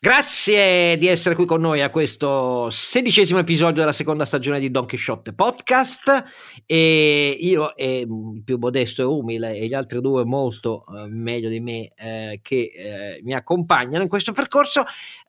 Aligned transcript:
Grazie 0.00 0.96
di 0.96 1.08
essere 1.08 1.34
qui 1.34 1.44
con 1.44 1.60
noi 1.60 1.82
a 1.82 1.90
questo 1.90 2.70
sedicesimo 2.70 3.40
episodio 3.40 3.80
della 3.80 3.92
seconda 3.92 4.24
stagione 4.24 4.60
di 4.60 4.70
Don 4.70 4.86
Quixote 4.86 5.32
Podcast 5.32 6.24
e 6.66 7.36
io 7.40 7.74
e 7.74 8.06
il 8.08 8.42
più 8.44 8.58
modesto 8.58 9.02
e 9.02 9.04
umile 9.06 9.56
e 9.56 9.66
gli 9.66 9.74
altri 9.74 10.00
due 10.00 10.24
molto 10.24 10.84
eh, 10.86 11.08
meglio 11.08 11.48
di 11.48 11.58
me 11.58 11.90
eh, 11.96 12.38
che 12.44 12.70
eh, 12.72 13.20
mi 13.24 13.34
accompagnano 13.34 14.04
in 14.04 14.08
questo 14.08 14.30
percorso 14.30 14.84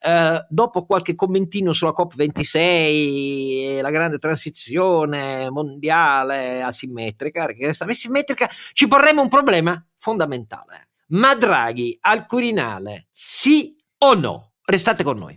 eh, 0.06 0.46
dopo 0.48 0.86
qualche 0.86 1.16
commentino 1.16 1.74
sulla 1.74 1.96
COP26 1.98 2.58
e 2.60 3.80
la 3.82 3.90
grande 3.90 4.20
transizione 4.20 5.50
mondiale 5.50 6.62
asimmetrica 6.62 7.48
asimmetrica 7.80 8.48
ci 8.74 8.88
porremo 8.88 9.20
un 9.20 9.30
problema 9.30 9.84
fondamentale 9.98 10.90
ma 11.08 11.34
Draghi 11.34 11.98
al 12.02 12.28
Quirinale 12.28 13.08
sì 13.10 13.76
o 13.98 14.14
no? 14.14 14.49
Restate 14.70 15.04
con 15.04 15.18
noi. 15.18 15.36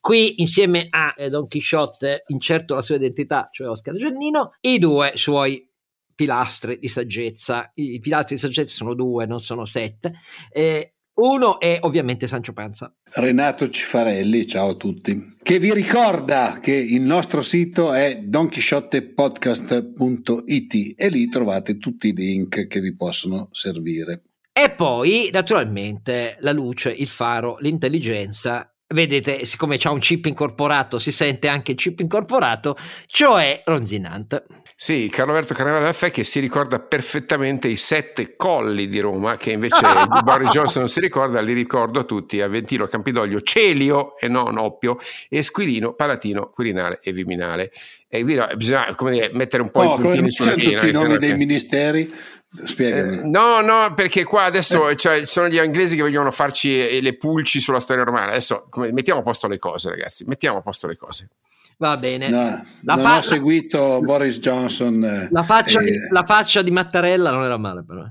Qui 0.00 0.40
insieme 0.40 0.86
a 0.88 1.12
eh, 1.18 1.28
Don 1.28 1.46
Chisciotte, 1.46 2.24
incerto 2.28 2.74
la 2.74 2.80
sua 2.80 2.94
identità, 2.94 3.46
cioè 3.52 3.68
Oscar 3.68 3.94
Giannino, 3.96 4.54
i 4.62 4.78
due 4.78 5.12
suoi 5.16 5.70
pilastri 6.14 6.78
di 6.78 6.88
saggezza. 6.88 7.70
I 7.74 8.00
pilastri 8.00 8.36
di 8.36 8.40
saggezza 8.40 8.74
sono 8.74 8.94
due, 8.94 9.26
non 9.26 9.42
sono 9.42 9.66
sette. 9.66 10.14
Eh, 10.50 10.94
uno 11.20 11.60
è 11.60 11.78
ovviamente 11.82 12.26
Sancio 12.26 12.52
Panza. 12.52 12.92
Renato 13.12 13.68
Cifarelli, 13.68 14.44
ciao 14.46 14.70
a 14.70 14.74
tutti, 14.74 15.36
che 15.42 15.58
vi 15.58 15.72
ricorda 15.72 16.58
che 16.60 16.74
il 16.74 17.02
nostro 17.02 17.42
sito 17.42 17.92
è 17.92 18.20
donchisciottepodcast.it 18.22 20.94
e 20.96 21.08
lì 21.08 21.28
trovate 21.28 21.78
tutti 21.78 22.08
i 22.08 22.14
link 22.14 22.66
che 22.66 22.80
vi 22.80 22.96
possono 22.96 23.48
servire. 23.52 24.22
E 24.52 24.70
poi, 24.70 25.30
naturalmente, 25.32 26.36
la 26.40 26.50
luce, 26.52 26.90
il 26.90 27.08
faro, 27.08 27.56
l'intelligenza 27.60 28.70
Vedete, 28.92 29.44
siccome 29.44 29.76
c'è 29.76 29.88
un 29.88 30.00
chip 30.00 30.24
incorporato, 30.24 30.98
si 30.98 31.12
sente 31.12 31.46
anche 31.46 31.72
il 31.72 31.76
chip 31.76 32.00
incorporato, 32.00 32.76
cioè 33.06 33.62
Ronzinante. 33.64 34.44
Sì, 34.82 35.10
Carlo 35.10 35.34
Alberto 35.34 35.52
Carnevale 35.52 35.84
Raffè 35.84 36.10
che 36.10 36.24
si 36.24 36.40
ricorda 36.40 36.78
perfettamente 36.78 37.68
i 37.68 37.76
sette 37.76 38.34
colli 38.34 38.88
di 38.88 38.98
Roma, 38.98 39.36
che 39.36 39.50
invece 39.50 39.76
Boris 40.24 40.52
Johnson 40.52 40.80
non 40.80 40.88
si 40.88 41.00
ricorda, 41.00 41.42
li 41.42 41.52
ricordo 41.52 42.00
a 42.00 42.04
tutti, 42.04 42.40
Aventino, 42.40 42.86
Campidoglio, 42.86 43.42
Celio 43.42 44.16
e 44.18 44.26
non 44.26 44.56
Oppio, 44.56 44.96
Esquilino, 45.28 45.92
Palatino, 45.92 46.46
Quirinale 46.46 46.98
e 47.02 47.12
Viminale. 47.12 47.72
E 48.08 48.24
bisogna 48.24 48.94
come 48.94 49.10
dire, 49.10 49.30
mettere 49.34 49.62
un 49.62 49.70
po' 49.70 49.82
no, 49.82 49.96
i 49.96 50.00
puntini 50.00 50.30
sulla 50.30 50.52
tutti 50.52 50.88
i 50.88 50.92
nomi 50.92 51.18
dei 51.18 51.36
ministeri 51.36 52.10
Spiegami. 52.64 53.18
Eh, 53.18 53.24
no, 53.24 53.60
no, 53.60 53.92
perché 53.92 54.24
qua 54.24 54.44
adesso 54.44 54.88
eh. 54.88 54.96
cioè, 54.96 55.26
sono 55.26 55.48
gli 55.48 55.58
inglesi 55.58 55.94
che 55.94 56.00
vogliono 56.00 56.30
farci 56.30 56.88
eh, 56.88 57.02
le 57.02 57.18
pulci 57.18 57.60
sulla 57.60 57.80
storia 57.80 58.02
romana. 58.02 58.30
Adesso 58.30 58.68
come, 58.70 58.92
mettiamo 58.92 59.20
a 59.20 59.22
posto 59.22 59.46
le 59.46 59.58
cose, 59.58 59.90
ragazzi. 59.90 60.24
Mettiamo 60.24 60.56
a 60.56 60.62
posto 60.62 60.86
le 60.86 60.96
cose. 60.96 61.28
Va 61.80 61.96
bene. 61.96 62.28
No, 62.28 62.62
la 62.82 62.94
non 62.94 63.00
fa- 63.02 63.16
ho 63.16 63.22
seguito 63.22 64.00
Boris 64.02 64.38
Johnson. 64.38 65.02
Eh, 65.02 65.28
la, 65.30 65.42
faccia 65.44 65.80
e... 65.80 65.84
di, 65.84 65.92
la, 66.10 66.26
faccia 66.26 66.60
di, 66.60 66.70
Mattarella 66.70 67.30
non 67.30 67.42
era 67.42 67.56
male, 67.56 67.82
però. 67.86 68.04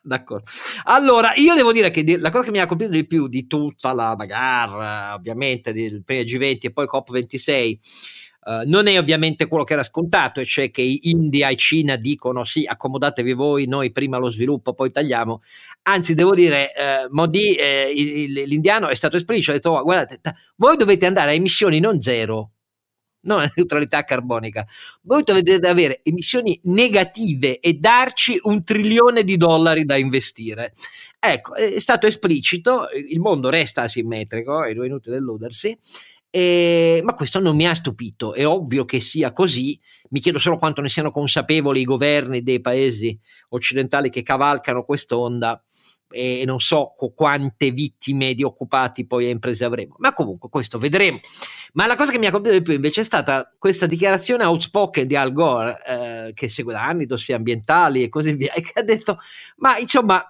D'accordo. 0.00 0.48
Allora, 0.84 1.32
io 1.34 1.56
devo 1.56 1.72
dire 1.72 1.90
che 1.90 2.16
la 2.18 2.30
cosa 2.30 2.44
che 2.44 2.50
mi 2.52 2.60
ha 2.60 2.66
colpito 2.66 2.90
di 2.90 3.04
più 3.04 3.26
di 3.26 3.48
tutta 3.48 3.92
la 3.92 4.14
bagarre, 4.14 5.12
ovviamente, 5.12 5.72
del 5.72 6.04
prima 6.04 6.22
G20 6.22 6.58
e 6.60 6.72
poi 6.72 6.86
COP26 6.86 7.78
Uh, 8.48 8.62
non 8.64 8.86
è 8.86 8.98
ovviamente 8.98 9.46
quello 9.46 9.62
che 9.62 9.74
era 9.74 9.82
scontato, 9.82 10.40
e 10.40 10.46
cioè 10.46 10.70
che 10.70 10.80
India 10.80 11.50
e 11.50 11.56
Cina 11.56 11.96
dicono 11.96 12.44
sì, 12.44 12.64
accomodatevi 12.64 13.34
voi, 13.34 13.66
noi 13.66 13.92
prima 13.92 14.16
lo 14.16 14.30
sviluppo, 14.30 14.72
poi 14.72 14.90
tagliamo. 14.90 15.42
Anzi, 15.82 16.14
devo 16.14 16.34
dire, 16.34 16.70
uh, 16.74 17.14
Modi, 17.14 17.54
eh, 17.56 17.92
l'indiano 18.46 18.88
è 18.88 18.94
stato 18.94 19.18
esplicito, 19.18 19.50
ha 19.50 19.54
detto, 19.54 19.70
oh, 19.72 19.82
guardate, 19.82 20.20
t- 20.22 20.32
voi 20.56 20.78
dovete 20.78 21.04
andare 21.04 21.32
a 21.32 21.34
emissioni 21.34 21.78
non 21.78 22.00
zero, 22.00 22.52
non 23.22 23.40
a 23.40 23.50
neutralità 23.56 24.04
carbonica, 24.04 24.66
voi 25.02 25.22
dovete 25.22 25.54
avere 25.66 26.00
emissioni 26.02 26.58
negative 26.64 27.60
e 27.60 27.74
darci 27.74 28.38
un 28.42 28.64
trilione 28.64 29.24
di 29.24 29.36
dollari 29.36 29.84
da 29.84 29.96
investire. 29.96 30.72
Ecco, 31.18 31.54
è 31.54 31.78
stato 31.80 32.06
esplicito, 32.06 32.88
il 32.90 33.20
mondo 33.20 33.50
resta 33.50 33.82
asimmetrico, 33.82 34.62
è 34.64 34.70
inutile 34.70 35.16
illudersi, 35.16 35.76
e, 36.30 37.00
ma 37.02 37.14
questo 37.14 37.40
non 37.40 37.56
mi 37.56 37.66
ha 37.66 37.74
stupito, 37.74 38.34
è 38.34 38.46
ovvio 38.46 38.84
che 38.84 39.00
sia 39.00 39.32
così, 39.32 39.78
mi 40.10 40.20
chiedo 40.20 40.38
solo 40.38 40.58
quanto 40.58 40.80
ne 40.80 40.88
siano 40.88 41.10
consapevoli 41.10 41.80
i 41.80 41.84
governi 41.84 42.42
dei 42.42 42.60
paesi 42.60 43.18
occidentali 43.50 44.10
che 44.10 44.22
cavalcano 44.22 44.84
quest'onda 44.84 45.62
e 46.10 46.44
non 46.46 46.58
so 46.58 46.94
quante 47.14 47.70
vittime 47.70 48.34
di 48.34 48.42
occupati 48.42 49.06
poi 49.06 49.26
a 49.26 49.30
imprese 49.30 49.64
avremo, 49.64 49.96
ma 49.98 50.12
comunque 50.12 50.48
questo 50.48 50.78
vedremo. 50.78 51.20
Ma 51.72 51.86
la 51.86 51.96
cosa 51.96 52.10
che 52.10 52.18
mi 52.18 52.26
ha 52.26 52.30
colpito 52.30 52.54
di 52.54 52.62
più 52.62 52.72
invece 52.72 53.02
è 53.02 53.04
stata 53.04 53.52
questa 53.58 53.86
dichiarazione 53.86 54.44
outspoken 54.44 55.06
di 55.06 55.16
Al 55.16 55.32
Gore, 55.32 55.78
eh, 55.86 56.32
che 56.34 56.48
segue 56.48 56.72
da 56.72 56.84
anni 56.84 57.06
dossier 57.06 57.36
ambientali 57.36 58.02
e 58.02 58.08
così 58.08 58.32
via, 58.34 58.52
e 58.52 58.62
che 58.62 58.72
ha 58.80 58.82
detto, 58.82 59.18
ma 59.56 59.76
insomma 59.78 60.26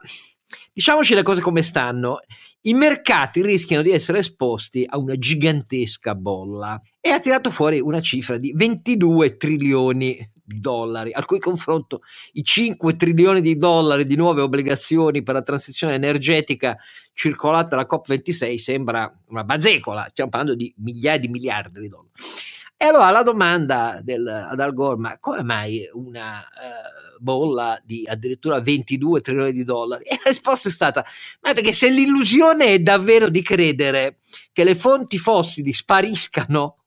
Diciamoci 0.72 1.15
le 1.15 1.22
cose 1.22 1.43
come 1.43 1.62
stanno. 1.62 2.21
I 2.62 2.72
mercati 2.72 3.43
rischiano 3.43 3.83
di 3.83 3.91
essere 3.91 4.21
esposti 4.21 4.84
a 4.89 4.97
una 4.99 5.16
gigantesca 5.19 6.15
bolla 6.15 6.81
e 7.00 7.10
ha 7.10 7.21
tirato 7.21 7.50
fuori 7.50 7.81
una 7.81 8.00
cifra 8.00 8.39
di 8.39 8.53
22 8.55 9.37
trilioni 9.37 10.16
di 10.48 10.60
dollari, 10.60 11.12
al 11.12 11.26
cui 11.26 11.38
confronto 11.38 12.00
i 12.32 12.42
5 12.42 12.97
trilioni 12.97 13.42
di 13.42 13.59
dollari 13.59 14.06
di 14.06 14.16
nuove 14.16 14.41
obbligazioni 14.41 15.22
per 15.22 15.34
la 15.34 15.42
transizione 15.42 15.94
energetica 15.94 16.78
circolata 17.12 17.75
alla 17.75 17.86
COP26 17.88 18.56
sembra 18.56 19.12
una 19.26 19.44
bazecola, 19.44 20.09
stiamo 20.10 20.31
parlando 20.31 20.56
di 20.56 20.72
migliaia 20.78 21.19
di 21.19 21.28
miliardi 21.28 21.81
di 21.81 21.88
dollari. 21.88 22.09
E 22.76 22.84
allora 22.86 23.10
la 23.10 23.22
domanda 23.22 24.00
del, 24.03 24.26
ad 24.26 24.59
Al 24.59 24.72
Gore, 24.72 24.97
ma 24.97 25.19
come 25.19 25.42
mai 25.42 25.88
una... 25.92 26.38
Uh, 26.38 27.06
bolla 27.19 27.80
di 27.84 28.06
addirittura 28.06 28.60
22 28.60 29.20
trilioni 29.20 29.53
di 29.53 29.65
dollari? 29.65 30.04
E 30.04 30.20
la 30.22 30.30
risposta 30.30 30.69
è 30.69 30.72
stata: 30.72 31.04
ma 31.41 31.53
perché 31.53 31.72
se 31.72 31.91
l'illusione 31.91 32.66
è 32.66 32.78
davvero 32.78 33.28
di 33.28 33.42
credere 33.42 34.19
che 34.53 34.65
le 34.65 34.76
fonti 34.76 35.19
fossili 35.19 35.72
spariscano 35.72 36.78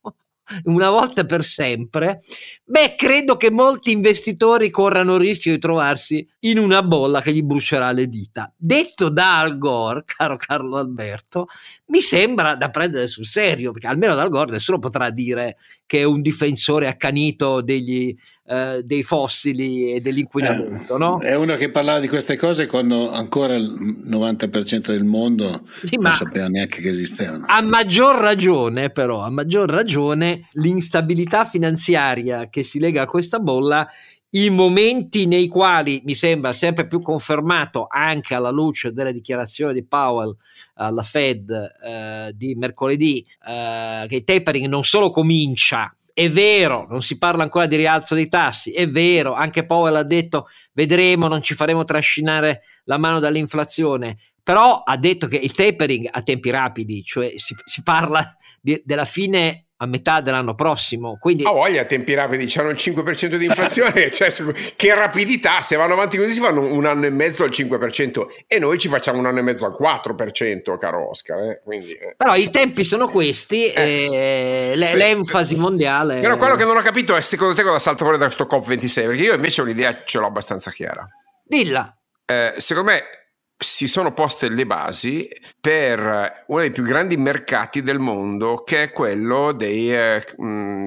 una 0.63 0.89
volta 0.89 1.25
per 1.25 1.43
sempre, 1.43 2.21
beh, 2.63 2.95
credo 2.95 3.37
che 3.37 3.49
molti 3.49 3.91
investitori 3.91 4.69
corrano 4.69 5.15
il 5.15 5.21
rischio 5.21 5.51
di 5.53 5.59
trovarsi 5.59 6.27
in 6.39 6.57
una 6.57 6.83
bolla 6.83 7.21
che 7.21 7.33
gli 7.33 7.41
brucerà 7.41 7.91
le 7.91 8.07
dita. 8.07 8.51
Detto 8.55 9.09
da 9.09 9.39
Al 9.39 9.57
Gore, 9.57 10.03
caro 10.05 10.37
Carlo 10.37 10.77
Alberto, 10.77 11.47
mi 11.87 12.01
sembra 12.01 12.55
da 12.55 12.69
prendere 12.69 13.07
sul 13.07 13.25
serio, 13.25 13.71
perché 13.71 13.87
almeno 13.87 14.15
da 14.15 14.23
Al 14.23 14.29
Gore 14.29 14.51
nessuno 14.51 14.79
potrà 14.79 15.09
dire 15.09 15.57
che 15.85 15.99
è 15.99 16.03
un 16.03 16.21
difensore 16.21 16.87
accanito 16.87 17.61
degli 17.61 18.15
eh, 18.51 18.81
dei 18.83 19.01
fossili 19.01 19.93
e 19.93 20.01
dell'inquinamento. 20.01 20.95
Eh, 20.95 20.97
no? 20.97 21.19
È 21.21 21.35
uno 21.35 21.55
che 21.55 21.71
parlava 21.71 21.99
di 21.99 22.09
queste 22.09 22.35
cose 22.35 22.65
quando 22.65 23.09
ancora 23.09 23.55
il 23.55 24.03
90% 24.05 24.87
del 24.87 25.05
mondo 25.05 25.63
sì, 25.81 25.97
non 25.97 26.13
sapeva 26.13 26.47
neanche 26.47 26.81
che 26.81 26.89
esistevano. 26.89 27.45
A 27.47 27.61
maggior 27.61 28.17
ragione, 28.17 28.89
però, 28.89 29.21
a 29.21 29.29
maggior 29.29 29.69
ragione, 29.69 30.47
l'instabilità 30.53 31.45
finanziaria 31.45 32.49
che 32.49 32.63
si 32.63 32.79
lega 32.79 33.03
a 33.03 33.05
questa 33.05 33.39
bolla 33.39 33.87
i 34.33 34.49
momenti 34.49 35.27
nei 35.27 35.47
quali 35.47 36.01
mi 36.05 36.15
sembra 36.15 36.53
sempre 36.53 36.87
più 36.87 37.01
confermato 37.01 37.87
anche 37.89 38.33
alla 38.33 38.49
luce 38.49 38.93
delle 38.93 39.11
dichiarazioni 39.11 39.73
di 39.73 39.83
Powell 39.83 40.35
alla 40.75 41.03
Fed 41.03 41.49
eh, 41.51 42.31
di 42.33 42.55
mercoledì 42.55 43.25
eh, 43.45 44.05
che 44.07 44.15
il 44.15 44.23
tapering 44.23 44.67
non 44.67 44.85
solo 44.85 45.09
comincia 45.09 45.93
è 46.13 46.29
vero, 46.29 46.85
non 46.89 47.01
si 47.01 47.17
parla 47.17 47.43
ancora 47.43 47.65
di 47.65 47.75
rialzo 47.75 48.15
dei 48.15 48.27
tassi, 48.27 48.71
è 48.71 48.87
vero, 48.87 49.33
anche 49.33 49.65
Powell 49.65 49.95
ha 49.95 50.03
detto 50.03 50.47
vedremo, 50.73 51.27
non 51.27 51.41
ci 51.41 51.53
faremo 51.53 51.83
trascinare 51.83 52.61
la 52.85 52.97
mano 52.97 53.19
dall'inflazione, 53.19 54.17
però 54.43 54.83
ha 54.83 54.97
detto 54.97 55.27
che 55.27 55.37
il 55.37 55.51
tapering 55.51 56.09
a 56.11 56.21
tempi 56.21 56.49
rapidi, 56.49 57.03
cioè 57.03 57.33
si, 57.37 57.55
si 57.63 57.83
parla 57.83 58.35
di, 58.59 58.81
della 58.83 59.05
fine 59.05 59.67
a 59.81 59.85
metà 59.87 60.21
dell'anno 60.21 60.53
prossimo. 60.53 61.17
Quindi... 61.19 61.43
Ah, 61.43 61.51
voglia, 61.51 61.85
tempi 61.85 62.13
rapidi, 62.13 62.45
c'hanno 62.47 62.69
il 62.69 62.75
5% 62.75 63.35
di 63.35 63.45
inflazione, 63.45 64.09
cioè, 64.13 64.31
che 64.75 64.93
rapidità, 64.93 65.61
se 65.63 65.75
vanno 65.75 65.93
avanti 65.93 66.17
così 66.17 66.33
si 66.33 66.39
fanno 66.39 66.61
un 66.61 66.85
anno 66.85 67.07
e 67.07 67.09
mezzo 67.09 67.43
al 67.43 67.49
5% 67.49 68.25
e 68.45 68.59
noi 68.59 68.77
ci 68.77 68.87
facciamo 68.87 69.17
un 69.17 69.25
anno 69.25 69.39
e 69.39 69.41
mezzo 69.41 69.65
al 69.65 69.75
4%, 69.79 70.77
caro 70.77 71.09
Oscar. 71.09 71.39
Eh? 71.49 71.61
Quindi, 71.63 71.93
eh. 71.93 72.13
Però 72.15 72.35
i 72.35 72.51
tempi 72.51 72.83
sono 72.83 73.07
questi 73.07 73.65
eh, 73.65 74.07
e 74.11 74.75
l- 74.75 74.97
l'enfasi 74.97 75.55
mondiale... 75.55 76.19
Però 76.19 76.37
quello 76.37 76.55
che 76.55 76.63
non 76.63 76.77
ho 76.77 76.81
capito 76.81 77.15
è 77.15 77.21
secondo 77.21 77.55
te 77.55 77.63
cosa 77.63 77.79
salta 77.79 78.03
fuori 78.03 78.19
da 78.19 78.25
questo 78.25 78.45
COP26, 78.45 79.05
perché 79.05 79.23
io 79.23 79.33
invece 79.33 79.61
un'idea 79.61 80.03
ce 80.05 80.19
l'ho 80.19 80.27
abbastanza 80.27 80.69
chiara. 80.69 81.07
Dilla. 81.43 81.91
Eh, 82.25 82.53
secondo 82.57 82.91
me 82.91 83.20
si 83.61 83.85
sono 83.87 84.11
poste 84.11 84.49
le 84.49 84.65
basi 84.65 85.29
per 85.59 86.43
uno 86.47 86.59
dei 86.61 86.71
più 86.71 86.83
grandi 86.83 87.15
mercati 87.15 87.83
del 87.83 87.99
mondo, 87.99 88.63
che 88.63 88.83
è 88.83 88.91
quello 88.91 89.51
dei 89.51 89.93
eh, 89.93 90.23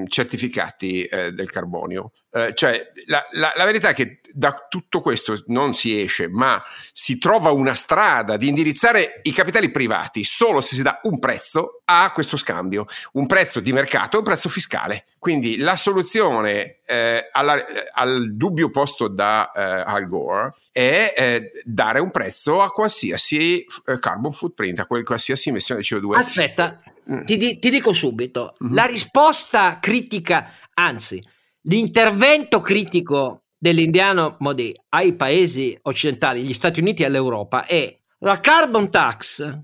certificati 0.07 1.03
eh, 1.03 1.31
del 1.31 1.49
carbonio. 1.49 2.11
Eh, 2.35 2.53
cioè, 2.53 2.91
la, 3.05 3.25
la, 3.31 3.53
la, 3.55 3.63
verità 3.63 3.89
è 3.89 3.93
che 3.93 4.19
da 4.33 4.65
tutto 4.67 4.99
questo 4.99 5.41
non 5.47 5.73
si 5.73 6.01
esce, 6.01 6.27
ma 6.27 6.61
si 6.91 7.17
trova 7.17 7.51
una 7.51 7.73
strada 7.73 8.35
di 8.35 8.49
indirizzare 8.49 9.21
i 9.23 9.31
capitali 9.31 9.71
privati 9.71 10.25
solo 10.25 10.59
se 10.59 10.75
si 10.75 10.81
dà 10.81 10.99
un 11.03 11.17
prezzo 11.17 11.81
a 11.85 12.11
questo 12.11 12.35
scambio, 12.35 12.87
un 13.13 13.25
prezzo 13.25 13.61
di 13.61 13.71
mercato 13.71 14.17
e 14.17 14.19
un 14.19 14.25
prezzo 14.25 14.49
fiscale. 14.49 15.05
Quindi 15.17 15.55
la 15.55 15.77
soluzione 15.77 16.79
eh, 16.85 17.29
alla, 17.31 17.63
al 17.93 18.35
dubbio 18.35 18.69
posto 18.69 19.07
da 19.07 19.53
eh, 19.53 19.61
Al 19.61 20.05
Gore 20.05 20.55
è 20.73 21.13
eh, 21.15 21.51
dare 21.63 22.01
un 22.01 22.11
prezzo 22.11 22.61
a 22.61 22.69
qualsiasi 22.69 23.63
eh, 23.85 23.97
carbon 23.97 24.33
footprint, 24.33 24.79
a 24.79 24.85
qualsiasi 24.85 25.47
emissione 25.47 25.79
di 25.79 25.87
CO2. 25.89 26.17
Aspetta, 26.17 26.81
mm. 27.09 27.23
ti, 27.23 27.59
ti, 27.59 27.69
dico 27.69 27.93
subito, 27.93 28.55
mm-hmm. 28.61 28.73
la 28.73 28.83
risposta 28.83 29.79
critica, 29.79 30.51
anzi, 30.73 31.23
L'intervento 31.67 32.61
critico 32.61 33.45
dell'indiano 33.57 34.35
Modi 34.39 34.75
ai 34.89 35.15
paesi 35.15 35.75
occidentali, 35.83 36.43
gli 36.43 36.53
Stati 36.53 36.79
Uniti 36.79 37.01
e 37.01 37.05
all'Europa 37.05 37.65
è 37.65 37.97
la 38.19 38.39
carbon 38.39 38.91
tax 38.91 39.59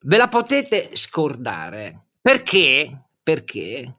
ve 0.00 0.16
la 0.16 0.28
potete 0.28 0.90
scordare. 0.94 2.06
Perché? 2.20 3.08
Perché 3.22 3.96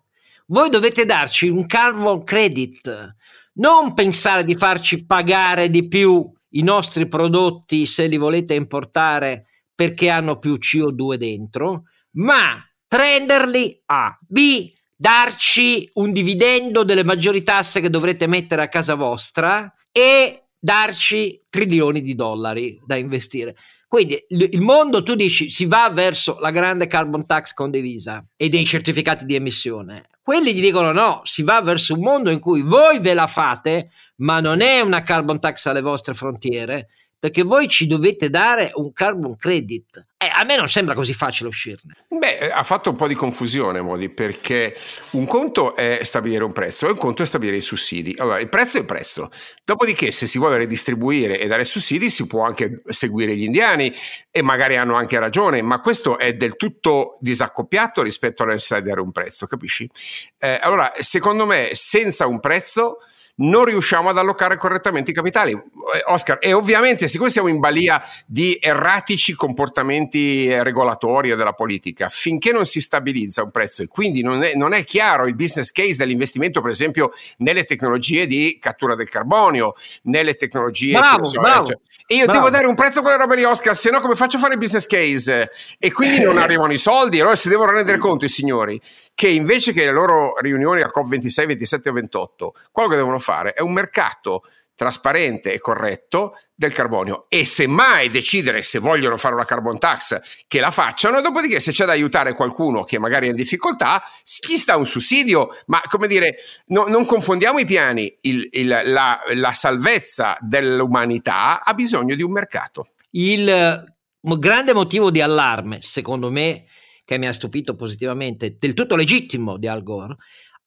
voi 0.47 0.69
dovete 0.69 1.05
darci 1.05 1.47
un 1.47 1.67
carbon 1.67 2.23
credit, 2.23 3.15
non 3.53 3.93
pensare 3.93 4.43
di 4.43 4.55
farci 4.55 5.05
pagare 5.05 5.69
di 5.69 5.87
più 5.87 6.27
i 6.49 6.63
nostri 6.63 7.07
prodotti 7.07 7.85
se 7.85 8.07
li 8.07 8.17
volete 8.17 8.55
importare 8.55 9.45
perché 9.75 10.09
hanno 10.09 10.39
più 10.39 10.53
CO2 10.53 11.15
dentro, 11.15 11.83
ma 12.13 12.57
prenderli 12.87 13.83
a 13.85 14.17
B 14.21 14.73
darci 14.95 15.89
un 15.95 16.11
dividendo 16.13 16.83
delle 16.83 17.03
maggiori 17.03 17.43
tasse 17.43 17.81
che 17.81 17.89
dovrete 17.89 18.27
mettere 18.27 18.61
a 18.61 18.69
casa 18.69 18.95
vostra 18.95 19.73
e 19.91 20.45
darci 20.57 21.43
trilioni 21.49 22.01
di 22.01 22.15
dollari 22.15 22.79
da 22.85 22.95
investire. 22.95 23.55
Quindi 23.87 24.25
il 24.27 24.61
mondo, 24.61 25.03
tu 25.03 25.15
dici, 25.15 25.49
si 25.49 25.65
va 25.65 25.89
verso 25.93 26.37
la 26.39 26.51
grande 26.51 26.87
carbon 26.87 27.25
tax 27.25 27.53
condivisa 27.53 28.25
e 28.35 28.49
dei 28.49 28.65
certificati 28.65 29.25
di 29.25 29.35
emissione. 29.35 30.09
Quelli 30.21 30.53
gli 30.53 30.61
dicono 30.61 30.91
no, 30.91 31.21
si 31.23 31.43
va 31.43 31.61
verso 31.61 31.93
un 31.93 32.01
mondo 32.01 32.31
in 32.31 32.39
cui 32.39 32.61
voi 32.61 32.99
ve 32.99 33.13
la 33.13 33.27
fate, 33.27 33.91
ma 34.17 34.39
non 34.39 34.61
è 34.61 34.81
una 34.81 35.03
carbon 35.03 35.39
tax 35.39 35.67
alle 35.67 35.81
vostre 35.81 36.13
frontiere, 36.13 36.87
perché 37.19 37.43
voi 37.43 37.67
ci 37.67 37.85
dovete 37.85 38.29
dare 38.29 38.71
un 38.73 38.91
carbon 38.91 39.35
credit. 39.35 40.05
A 40.37 40.43
me 40.43 40.57
non 40.57 40.67
sembra 40.67 40.93
così 40.93 41.13
facile 41.13 41.47
uscirne. 41.47 41.95
Beh, 42.09 42.37
eh, 42.37 42.51
ha 42.51 42.63
fatto 42.63 42.89
un 42.89 42.97
po' 42.97 43.07
di 43.07 43.13
confusione, 43.13 43.79
Modi, 43.81 44.09
perché 44.09 44.75
un 45.11 45.25
conto 45.25 45.75
è 45.75 45.99
stabilire 46.03 46.43
un 46.43 46.51
prezzo 46.51 46.87
e 46.87 46.91
un 46.91 46.97
conto 46.97 47.23
è 47.23 47.25
stabilire 47.25 47.57
i 47.57 47.61
sussidi. 47.61 48.13
Allora, 48.17 48.39
il 48.39 48.49
prezzo 48.49 48.75
è 48.77 48.81
il 48.81 48.85
prezzo. 48.85 49.31
Dopodiché, 49.63 50.11
se 50.11 50.27
si 50.27 50.37
vuole 50.37 50.57
redistribuire 50.57 51.39
e 51.39 51.47
dare 51.47 51.63
sussidi, 51.63 52.09
si 52.09 52.27
può 52.27 52.43
anche 52.43 52.81
seguire 52.89 53.35
gli 53.35 53.43
indiani 53.43 53.93
e 54.29 54.41
magari 54.41 54.75
hanno 54.75 54.95
anche 54.95 55.17
ragione, 55.19 55.61
ma 55.61 55.79
questo 55.79 56.17
è 56.17 56.33
del 56.33 56.57
tutto 56.57 57.17
disaccoppiato 57.21 58.01
rispetto 58.01 58.43
alla 58.43 58.51
necessità 58.51 58.81
di 58.81 58.89
dare 58.89 59.01
un 59.01 59.11
prezzo, 59.11 59.45
capisci? 59.47 59.89
Eh, 60.37 60.59
allora, 60.61 60.91
secondo 60.99 61.45
me, 61.45 61.69
senza 61.71 62.27
un 62.27 62.41
prezzo 62.41 62.97
non 63.37 63.65
riusciamo 63.65 64.09
ad 64.09 64.17
allocare 64.17 64.57
correttamente 64.57 65.11
i 65.11 65.13
capitali. 65.13 65.51
Eh, 65.51 66.03
Oscar, 66.07 66.37
e 66.39 66.53
ovviamente 66.53 67.07
siccome 67.07 67.29
siamo 67.29 67.47
in 67.47 67.59
balia 67.59 68.01
di 68.25 68.57
erratici 68.61 69.33
comportamenti 69.33 70.61
regolatori 70.61 71.29
della 71.35 71.53
politica, 71.53 72.09
finché 72.09 72.51
non 72.51 72.65
si 72.65 72.79
stabilizza 72.79 73.43
un 73.43 73.51
prezzo 73.51 73.81
e 73.81 73.87
quindi 73.87 74.21
non 74.21 74.43
è, 74.43 74.55
non 74.55 74.73
è 74.73 74.83
chiaro 74.83 75.27
il 75.27 75.35
business 75.35 75.71
case 75.71 75.97
dell'investimento, 75.97 76.61
per 76.61 76.71
esempio, 76.71 77.11
nelle 77.37 77.65
tecnologie 77.65 78.25
di 78.25 78.57
cattura 78.59 78.95
del 78.95 79.09
carbonio, 79.09 79.73
nelle 80.03 80.35
tecnologie... 80.35 80.97
Bravo, 80.97 81.25
so, 81.25 81.39
bravo, 81.39 81.65
cioè, 81.67 81.77
e 82.07 82.15
io 82.15 82.25
bravo. 82.25 82.39
devo 82.39 82.49
dare 82.51 82.67
un 82.67 82.75
prezzo 82.75 82.99
a 82.99 83.01
quella 83.01 83.17
roba 83.17 83.35
di 83.35 83.43
Oscar, 83.43 83.75
se 83.75 83.89
no 83.89 83.99
come 83.99 84.15
faccio 84.15 84.37
a 84.37 84.39
fare 84.39 84.53
il 84.53 84.59
business 84.59 84.85
case? 84.87 85.51
E 85.77 85.91
quindi 85.91 86.19
non 86.19 86.37
arrivano 86.37 86.71
i 86.71 86.77
soldi, 86.77 87.19
allora 87.19 87.35
si 87.35 87.49
devono 87.49 87.71
rendere 87.71 87.97
conto 87.97 88.25
i 88.25 88.29
signori 88.29 88.81
che 89.15 89.29
invece 89.29 89.71
che 89.71 89.85
le 89.85 89.93
loro 89.93 90.37
riunioni 90.39 90.81
a 90.81 90.91
COP26, 90.93 91.47
27 91.47 91.89
o 91.89 91.93
28, 91.93 92.53
quello 92.71 92.89
che 92.89 92.95
devono 92.97 93.17
fare 93.17 93.53
è 93.53 93.61
un 93.61 93.71
mercato 93.71 94.43
trasparente 94.75 95.53
e 95.53 95.59
corretto 95.59 96.37
del 96.53 96.73
carbonio. 96.73 97.27
E 97.29 97.45
semmai 97.45 98.09
decidere 98.09 98.61
se 98.61 98.79
vogliono 98.79 99.15
fare 99.15 99.33
una 99.33 99.45
carbon 99.45 99.79
tax 99.79 100.43
che 100.47 100.59
la 100.59 100.69
facciano, 100.69 101.21
dopodiché 101.21 101.61
se 101.61 101.71
c'è 101.71 101.85
da 101.85 101.93
aiutare 101.93 102.33
qualcuno 102.33 102.83
che 102.83 102.99
magari 102.99 103.27
è 103.27 103.29
in 103.29 103.37
difficoltà, 103.37 104.03
gli 104.45 104.57
sta 104.57 104.75
un 104.75 104.85
sussidio, 104.85 105.55
ma 105.67 105.81
come 105.87 106.07
dire, 106.07 106.35
no, 106.67 106.87
non 106.87 107.05
confondiamo 107.05 107.57
i 107.59 107.65
piani, 107.65 108.17
il, 108.21 108.49
il, 108.51 108.67
la, 108.67 109.21
la 109.33 109.53
salvezza 109.53 110.37
dell'umanità 110.41 111.63
ha 111.63 111.73
bisogno 111.73 112.15
di 112.15 112.21
un 112.21 112.31
mercato. 112.31 112.89
Il 113.11 113.95
grande 114.21 114.73
motivo 114.73 115.09
di 115.09 115.21
allarme, 115.21 115.79
secondo 115.81 116.29
me, 116.29 116.65
che 117.05 117.17
mi 117.17 117.27
ha 117.27 117.33
stupito 117.33 117.75
positivamente, 117.75 118.57
del 118.59 118.73
tutto 118.73 118.95
legittimo 118.95 119.57
di 119.57 119.67
Al 119.67 119.83
Gore, 119.83 120.17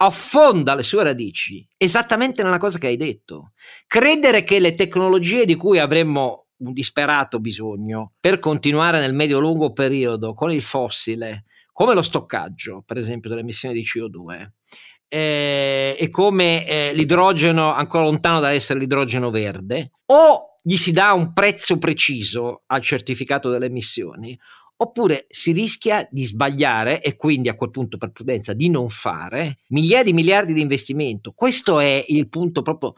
affonda 0.00 0.75
le 0.75 0.85
sue 0.85 1.02
radici 1.02 1.67
esattamente 1.76 2.43
nella 2.43 2.58
cosa 2.58 2.79
che 2.79 2.87
hai 2.87 2.96
detto. 2.96 3.52
Credere 3.87 4.44
che 4.44 4.61
le 4.61 4.75
tecnologie 4.75 5.44
di 5.44 5.56
cui 5.56 5.79
avremmo 5.79 6.46
un 6.58 6.73
disperato 6.73 7.40
bisogno 7.40 8.14
per 8.19 8.38
continuare 8.38 9.00
nel 9.00 9.14
medio-lungo 9.14 9.73
periodo 9.73 10.35
con 10.35 10.52
il 10.52 10.62
fossile, 10.62 11.44
come 11.73 11.94
lo 11.94 12.02
stoccaggio, 12.02 12.82
per 12.87 12.96
esempio, 12.96 13.29
delle 13.29 13.43
emissioni 13.43 13.75
di 13.75 13.84
CO2, 13.84 14.49
eh, 15.08 15.96
e 15.99 16.11
come 16.11 16.67
eh, 16.67 16.93
l'idrogeno 16.94 17.73
ancora 17.73 18.05
lontano 18.05 18.41
dall'essere 18.41 18.79
l'idrogeno 18.79 19.31
verde, 19.31 19.93
o 20.06 20.56
gli 20.62 20.76
si 20.76 20.93
dà 20.93 21.12
un 21.12 21.32
prezzo 21.32 21.79
preciso 21.79 22.62
al 22.67 22.82
certificato 22.82 23.49
delle 23.50 23.67
emissioni, 23.67 24.38
oppure 24.81 25.27
si 25.29 25.53
rischia 25.53 26.07
di 26.11 26.25
sbagliare 26.25 27.03
e 27.03 27.17
quindi 27.17 27.49
a 27.49 27.55
quel 27.55 27.71
punto 27.71 27.99
per 27.99 28.13
prudenza 28.13 28.53
di 28.53 28.69
non 28.69 28.89
fare 28.89 29.59
migliaia 29.69 30.05
di 30.05 30.13
miliardi 30.13 30.53
di 30.53 30.61
investimento. 30.61 31.33
Questo 31.33 31.81
è 31.81 32.05
il 32.09 32.29
punto 32.29 32.63
proprio 32.63 32.95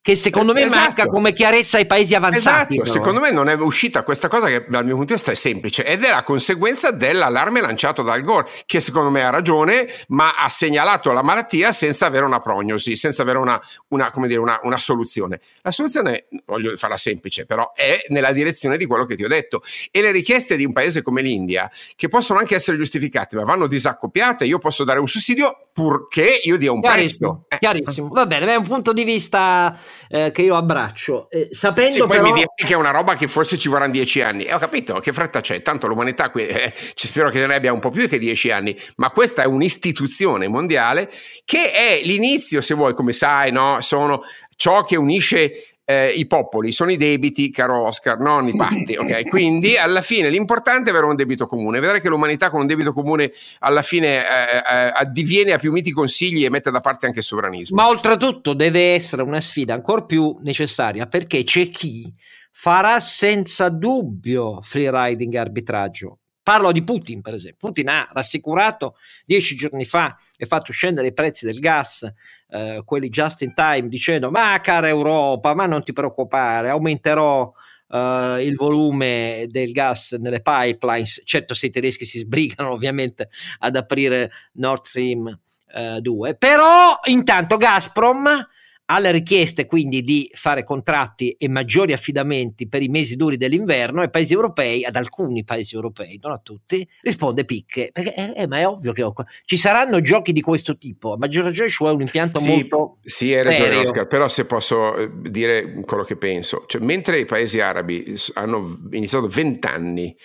che 0.00 0.16
secondo 0.16 0.52
me 0.52 0.62
esatto. 0.64 0.78
manca 0.78 1.06
come 1.06 1.32
chiarezza 1.32 1.78
ai 1.78 1.86
paesi 1.86 2.14
avanzati. 2.14 2.74
Esatto, 2.74 2.90
secondo 2.90 3.20
me 3.20 3.30
non 3.30 3.48
è 3.48 3.54
uscita 3.54 4.02
questa 4.02 4.28
cosa 4.28 4.46
che 4.48 4.64
dal 4.68 4.84
mio 4.84 4.94
punto 4.94 5.12
di 5.12 5.14
vista 5.14 5.32
è 5.32 5.34
semplice 5.34 5.84
ed 5.84 6.02
è 6.02 6.10
la 6.10 6.22
conseguenza 6.22 6.90
dell'allarme 6.90 7.60
lanciato 7.60 8.02
dal 8.02 8.22
Gore, 8.22 8.48
che 8.66 8.80
secondo 8.80 9.10
me 9.10 9.24
ha 9.24 9.30
ragione, 9.30 9.88
ma 10.08 10.34
ha 10.34 10.48
segnalato 10.48 11.12
la 11.12 11.22
malattia 11.22 11.72
senza 11.72 12.06
avere 12.06 12.24
una 12.24 12.40
prognosi, 12.40 12.96
senza 12.96 13.22
avere 13.22 13.38
una, 13.38 13.60
una, 13.88 14.12
dire, 14.26 14.40
una, 14.40 14.60
una 14.62 14.78
soluzione. 14.78 15.40
La 15.62 15.70
soluzione, 15.70 16.26
voglio 16.46 16.76
farla 16.76 16.96
semplice, 16.96 17.46
però 17.46 17.72
è 17.74 18.04
nella 18.08 18.32
direzione 18.32 18.76
di 18.76 18.86
quello 18.86 19.04
che 19.04 19.16
ti 19.16 19.24
ho 19.24 19.28
detto. 19.28 19.62
E 19.90 20.00
le 20.00 20.10
richieste 20.10 20.56
di 20.56 20.64
un 20.64 20.72
paese 20.72 21.02
come 21.02 21.22
l'India, 21.22 21.70
che 21.96 22.08
possono 22.08 22.38
anche 22.38 22.54
essere 22.54 22.76
giustificate, 22.76 23.36
ma 23.36 23.44
vanno 23.44 23.66
disaccoppiate, 23.66 24.44
io 24.44 24.58
posso 24.58 24.84
dare 24.84 24.98
un 24.98 25.08
sussidio 25.08 25.68
purché 25.72 26.40
io 26.42 26.58
dia 26.58 26.72
un 26.72 26.80
chiarissimo, 26.80 27.44
prezzo. 27.46 27.54
Eh. 27.54 27.58
Chiarissimo, 27.58 28.08
va 28.08 28.26
bene, 28.26 28.52
è 28.52 28.56
un 28.56 28.64
punto 28.64 28.92
di 28.92 29.04
vista 29.04 29.77
eh, 30.08 30.30
che 30.30 30.42
io 30.42 30.56
abbraccio. 30.56 31.28
Eh, 31.30 31.48
sapendo 31.50 31.92
sì, 31.92 31.98
poi 32.00 32.08
però... 32.08 32.22
mi 32.24 32.32
viene 32.32 32.52
che 32.54 32.72
è 32.72 32.76
una 32.76 32.90
roba 32.90 33.14
che 33.14 33.28
forse 33.28 33.58
ci 33.58 33.68
vorranno 33.68 33.92
dieci 33.92 34.20
anni. 34.20 34.44
E 34.44 34.54
ho 34.54 34.58
capito, 34.58 34.98
che 35.00 35.12
fretta 35.12 35.40
c'è? 35.40 35.62
Tanto 35.62 35.86
l'umanità 35.86 36.30
qui, 36.30 36.46
eh, 36.46 36.72
spero 36.94 37.30
che 37.30 37.44
ne 37.46 37.54
abbia 37.54 37.72
un 37.72 37.80
po' 37.80 37.90
più 37.90 38.08
che 38.08 38.18
dieci 38.18 38.50
anni, 38.50 38.76
ma 38.96 39.10
questa 39.10 39.42
è 39.42 39.46
un'istituzione 39.46 40.48
mondiale 40.48 41.10
che 41.44 41.72
è 41.72 42.00
l'inizio, 42.02 42.60
se 42.60 42.74
vuoi, 42.74 42.94
come 42.94 43.12
sai, 43.12 43.52
no? 43.52 43.78
sono 43.80 44.22
ciò 44.56 44.82
che 44.82 44.96
unisce 44.96 45.77
eh, 45.90 46.08
i 46.08 46.26
popoli, 46.26 46.70
sono 46.70 46.90
i 46.90 46.98
debiti, 46.98 47.50
caro 47.50 47.86
Oscar, 47.86 48.18
non 48.18 48.46
i 48.46 48.54
patti. 48.54 48.94
Okay? 48.94 49.24
Quindi 49.30 49.78
alla 49.78 50.02
fine 50.02 50.28
l'importante 50.28 50.90
è 50.90 50.92
avere 50.92 51.06
un 51.06 51.16
debito 51.16 51.46
comune, 51.46 51.80
vedere 51.80 51.98
che 52.02 52.10
l'umanità 52.10 52.50
con 52.50 52.60
un 52.60 52.66
debito 52.66 52.92
comune 52.92 53.32
alla 53.60 53.80
fine 53.80 54.18
eh, 54.18 54.56
eh, 54.56 54.92
addiviene 54.94 55.52
a 55.52 55.58
più 55.58 55.72
miti 55.72 55.90
consigli 55.90 56.44
e 56.44 56.50
mette 56.50 56.70
da 56.70 56.80
parte 56.80 57.06
anche 57.06 57.20
il 57.20 57.24
sovranismo. 57.24 57.80
Ma 57.80 57.88
oltretutto 57.88 58.52
deve 58.52 58.92
essere 58.92 59.22
una 59.22 59.40
sfida 59.40 59.72
ancora 59.72 60.02
più 60.02 60.36
necessaria 60.42 61.06
perché 61.06 61.42
c'è 61.44 61.70
chi 61.70 62.12
farà 62.52 63.00
senza 63.00 63.70
dubbio 63.70 64.60
free 64.60 64.90
riding 64.92 65.32
e 65.32 65.38
arbitraggio. 65.38 66.18
Parlo 66.48 66.72
di 66.72 66.82
Putin, 66.82 67.20
per 67.20 67.34
esempio. 67.34 67.68
Putin 67.68 67.90
ha 67.90 68.08
rassicurato 68.10 68.96
dieci 69.26 69.54
giorni 69.54 69.84
fa 69.84 70.16
e 70.34 70.46
fatto 70.46 70.72
scendere 70.72 71.08
i 71.08 71.12
prezzi 71.12 71.44
del 71.44 71.58
gas 71.58 72.10
eh, 72.48 72.80
quelli 72.86 73.10
just 73.10 73.42
in 73.42 73.52
time 73.52 73.88
dicendo 73.88 74.30
ma 74.30 74.58
cara 74.62 74.88
Europa, 74.88 75.54
ma 75.54 75.66
non 75.66 75.84
ti 75.84 75.92
preoccupare, 75.92 76.70
aumenterò 76.70 77.52
Uh, 77.90 78.36
il 78.40 78.54
volume 78.54 79.46
del 79.48 79.72
gas 79.72 80.12
nelle 80.12 80.42
pipelines. 80.42 81.22
Certo, 81.24 81.54
se 81.54 81.64
i 81.64 81.70
tedeschi 81.70 82.04
si 82.04 82.18
sbrigano 82.18 82.68
ovviamente 82.76 83.30
ad 83.60 83.76
aprire 83.76 84.30
Nord 84.56 84.84
Stream 84.84 85.24
uh, 85.24 85.78
eh, 85.96 86.00
2, 86.02 86.34
però 86.34 87.00
intanto 87.04 87.56
Gazprom 87.56 88.46
alle 88.90 89.10
richieste 89.10 89.66
quindi 89.66 90.02
di 90.02 90.30
fare 90.32 90.64
contratti 90.64 91.32
e 91.32 91.48
maggiori 91.48 91.92
affidamenti 91.92 92.68
per 92.68 92.82
i 92.82 92.88
mesi 92.88 93.16
duri 93.16 93.36
dell'inverno 93.36 94.00
ai 94.00 94.10
paesi 94.10 94.32
europei, 94.32 94.84
ad 94.84 94.96
alcuni 94.96 95.44
paesi 95.44 95.74
europei, 95.74 96.18
non 96.22 96.32
a 96.32 96.40
tutti, 96.42 96.86
risponde 97.02 97.44
picche, 97.44 97.90
perché 97.92 98.14
eh, 98.14 98.32
eh, 98.34 98.46
ma 98.46 98.58
è 98.58 98.66
ovvio 98.66 98.92
che 98.92 99.02
ho, 99.02 99.12
ci 99.44 99.56
saranno 99.56 100.00
giochi 100.00 100.32
di 100.32 100.40
questo 100.40 100.78
tipo, 100.78 101.12
a 101.12 101.16
maggior 101.18 101.44
ragione 101.44 101.68
ci 101.68 101.76
vuole 101.78 101.94
un 101.94 102.00
impianto 102.00 102.38
sì, 102.38 102.48
molto 102.48 102.98
Sì, 103.04 103.34
hai 103.34 103.42
ragione 103.42 103.68
serio. 103.68 103.80
Oscar, 103.80 104.06
però 104.06 104.28
se 104.28 104.46
posso 104.46 104.96
eh, 104.96 105.10
dire 105.12 105.80
quello 105.82 106.04
che 106.04 106.16
penso, 106.16 106.64
cioè, 106.66 106.80
mentre 106.80 107.18
i 107.20 107.26
paesi 107.26 107.60
arabi 107.60 108.14
hanno 108.34 108.78
iniziato 108.90 109.28
vent'anni 109.28 110.16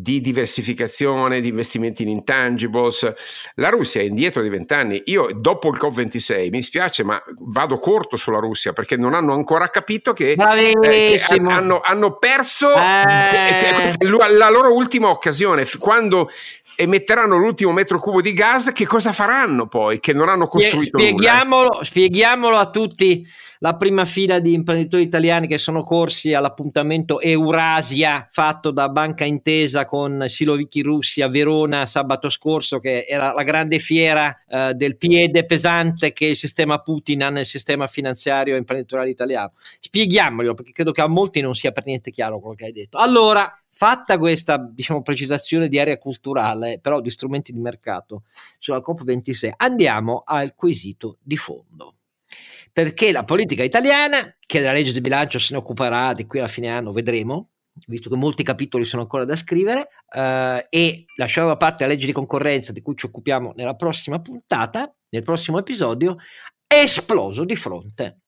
di 0.00 0.20
diversificazione, 0.20 1.40
di 1.40 1.48
investimenti 1.48 2.02
in 2.02 2.08
intangibles. 2.08 3.12
La 3.54 3.68
Russia 3.68 4.00
è 4.00 4.04
indietro 4.04 4.42
di 4.42 4.48
vent'anni. 4.48 5.02
Io 5.06 5.28
dopo 5.34 5.68
il 5.68 5.78
COP26 5.80 6.48
mi 6.50 6.62
spiace, 6.62 7.02
ma 7.02 7.20
vado 7.40 7.78
corto 7.78 8.16
sulla 8.16 8.38
Russia 8.38 8.72
perché 8.72 8.96
non 8.96 9.14
hanno 9.14 9.32
ancora 9.32 9.68
capito 9.70 10.12
che, 10.12 10.32
eh, 10.32 11.20
che 11.26 11.36
hanno, 11.36 11.80
hanno, 11.80 12.16
perso 12.18 12.72
eh. 12.74 13.96
la 14.08 14.50
loro 14.50 14.72
ultima 14.72 15.08
occasione. 15.08 15.64
Quando 15.78 16.30
emetteranno 16.76 17.36
l'ultimo 17.36 17.72
metro 17.72 17.98
cubo 17.98 18.20
di 18.20 18.32
gas, 18.32 18.70
che 18.72 18.86
cosa 18.86 19.12
faranno 19.12 19.66
poi? 19.66 19.98
Che 19.98 20.12
non 20.12 20.28
hanno 20.28 20.46
costruito 20.46 20.98
spieghiamolo, 20.98 21.68
nulla. 21.70 21.84
Spieghiamolo 21.84 22.56
a 22.56 22.70
tutti 22.70 23.26
la 23.60 23.74
prima 23.74 24.04
fila 24.04 24.38
di 24.38 24.52
imprenditori 24.52 25.02
italiani 25.02 25.46
che 25.46 25.58
sono 25.58 25.82
corsi 25.82 26.32
all'appuntamento 26.32 27.20
Eurasia 27.20 28.28
fatto 28.30 28.70
da 28.70 28.88
Banca 28.88 29.24
Intesa 29.24 29.86
con 29.88 30.26
Siloviki 30.28 30.82
Russi 30.82 31.22
a 31.22 31.28
Verona 31.28 31.86
sabato 31.86 32.30
scorso, 32.30 32.78
che 32.78 33.06
era 33.08 33.32
la 33.32 33.42
grande 33.42 33.80
fiera 33.80 34.44
eh, 34.46 34.74
del 34.74 34.96
piede 34.96 35.44
pesante 35.44 36.12
che 36.12 36.26
il 36.26 36.36
sistema 36.36 36.78
Putin 36.78 37.24
ha 37.24 37.30
nel 37.30 37.46
sistema 37.46 37.88
finanziario 37.88 38.54
e 38.54 38.58
imprenditoriale 38.58 39.10
italiano. 39.10 39.54
Spieghiamoglielo 39.80 40.54
perché 40.54 40.72
credo 40.72 40.92
che 40.92 41.00
a 41.00 41.08
molti 41.08 41.40
non 41.40 41.54
sia 41.54 41.72
per 41.72 41.86
niente 41.86 42.10
chiaro 42.10 42.38
quello 42.38 42.54
che 42.54 42.66
hai 42.66 42.72
detto. 42.72 42.98
Allora, 42.98 43.50
fatta 43.70 44.18
questa 44.18 44.58
diciamo, 44.58 45.02
precisazione 45.02 45.68
di 45.68 45.80
area 45.80 45.98
culturale, 45.98 46.78
però 46.80 47.00
di 47.00 47.10
strumenti 47.10 47.52
di 47.52 47.60
mercato 47.60 48.24
sulla 48.58 48.82
COP26, 48.86 49.50
andiamo 49.56 50.22
al 50.24 50.54
quesito 50.54 51.16
di 51.22 51.36
fondo 51.36 51.94
perché 52.72 53.10
la 53.10 53.24
politica 53.24 53.64
italiana, 53.64 54.36
che 54.38 54.60
della 54.60 54.72
legge 54.72 54.92
di 54.92 55.00
bilancio 55.00 55.40
se 55.40 55.52
ne 55.52 55.58
occuperà 55.58 56.12
di 56.12 56.26
qui 56.26 56.38
alla 56.38 56.46
fine 56.46 56.68
anno, 56.68 56.92
vedremo, 56.92 57.48
visto 57.86 58.10
che 58.10 58.16
molti 58.16 58.42
capitoli 58.42 58.84
sono 58.84 59.02
ancora 59.02 59.24
da 59.24 59.36
scrivere, 59.36 59.88
eh, 60.14 60.66
e 60.68 61.04
lasciamo 61.16 61.48
da 61.48 61.56
parte 61.56 61.84
la 61.84 61.90
legge 61.90 62.06
di 62.06 62.12
concorrenza 62.12 62.72
di 62.72 62.82
cui 62.82 62.96
ci 62.96 63.06
occupiamo 63.06 63.52
nella 63.56 63.74
prossima 63.74 64.20
puntata, 64.20 64.92
nel 65.10 65.22
prossimo 65.22 65.58
episodio, 65.58 66.16
è 66.66 66.80
esploso 66.80 67.44
di 67.44 67.56
fronte 67.56 68.20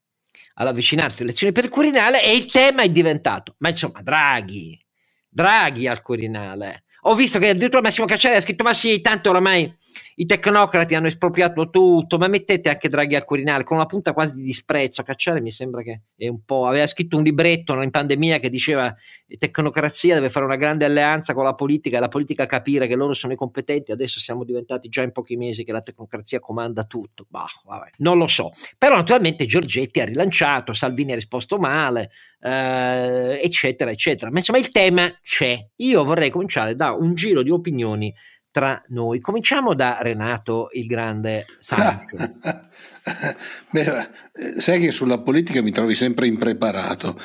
all'avvicinarsi 0.55 1.17
alle 1.17 1.31
elezioni 1.31 1.53
per 1.53 1.65
il 1.65 1.71
Quirinale 1.71 2.23
e 2.23 2.35
il 2.35 2.47
tema 2.47 2.83
è 2.83 2.89
diventato, 2.91 3.55
ma 3.59 3.69
insomma, 3.69 4.03
Draghi, 4.03 4.79
Draghi 5.29 5.87
al 5.87 6.03
Quirinale. 6.03 6.85
Ho 7.03 7.15
visto 7.15 7.39
che 7.39 7.51
addirittura 7.51 7.83
Massimo 7.83 8.07
Cacciari 8.07 8.37
ha 8.37 8.41
scritto, 8.41 8.65
ma 8.65 8.75
sì, 8.75 9.01
tanto 9.01 9.31
oramai 9.31 9.75
i 10.17 10.27
tecnocrati 10.27 10.95
hanno 10.95 11.07
espropriato 11.07 11.71
tutto, 11.71 12.19
ma 12.19 12.29
mettete 12.29 12.69
anche 12.69 12.91
Draghi 12.91 13.17
al 13.17 13.25
Quirinale 13.25 13.65
con 13.65 13.79
una 13.79 13.87
punta 13.87 14.13
quasi 14.13 14.35
di 14.35 14.43
disprezzo. 14.43 15.03
Cacciare 15.03 15.41
mi 15.41 15.51
sembra 15.51 15.81
che 15.83 16.03
è 16.15 16.29
un 16.29 16.45
po'. 16.45 16.67
aveva 16.67 16.87
scritto 16.87 17.17
un 17.17 17.23
libretto 17.23 17.81
in 17.81 17.91
pandemia 17.91 18.39
che 18.39 18.51
diceva 18.51 18.95
che 19.27 19.37
tecnocrazia 19.39 20.15
deve 20.15 20.29
fare 20.29 20.45
una 20.45 20.57
grande 20.57 20.85
alleanza 20.85 21.33
con 21.33 21.45
la 21.45 21.55
politica 21.55 21.97
e 21.97 22.01
la 22.01 22.09
politica 22.09 22.45
capire 22.45 22.87
che 22.87 22.97
loro 22.97 23.15
sono 23.15 23.33
i 23.33 23.37
competenti. 23.37 23.93
Adesso 23.93 24.21
siamo 24.21 24.45
diventati 24.45 24.91
già 24.91 25.01
in 25.03 25.13
pochi 25.13 25.37
mesi 25.37 25.65
che 25.65 25.73
la 25.73 25.81
tecnocrazia 25.81 26.39
comanda 26.39 26.85
tutto. 26.85 27.25
Bah, 27.29 27.47
vabbè, 27.65 27.91
non 27.99 28.19
lo 28.19 28.27
so. 28.27 28.53
Però 28.77 28.97
naturalmente 28.97 29.47
Giorgetti 29.47 30.01
ha 30.01 30.05
rilanciato, 30.05 30.75
Salvini 30.75 31.13
ha 31.13 31.15
risposto 31.15 31.57
male, 31.57 32.11
eh, 32.41 33.41
eccetera, 33.43 33.91
eccetera. 33.91 34.31
Ma 34.31 34.39
insomma 34.39 34.59
il 34.59 34.71
tema 34.71 35.11
c'è. 35.23 35.59
Io 35.77 36.05
vorrei 36.05 36.31
cominciare 36.31 36.75
da 36.75 36.93
un 36.93 37.15
giro 37.15 37.43
di 37.43 37.51
opinioni 37.51 38.13
tra 38.51 38.83
noi. 38.89 39.21
Cominciamo 39.21 39.75
da 39.75 39.99
Renato 40.01 40.69
il 40.73 40.87
grande 40.87 41.47
Sancho. 41.59 42.17
Beh, 43.71 44.09
sai 44.59 44.81
che 44.81 44.91
sulla 44.91 45.21
politica 45.21 45.63
mi 45.63 45.71
trovi 45.71 45.95
sempre 45.95 46.27
impreparato. 46.27 47.19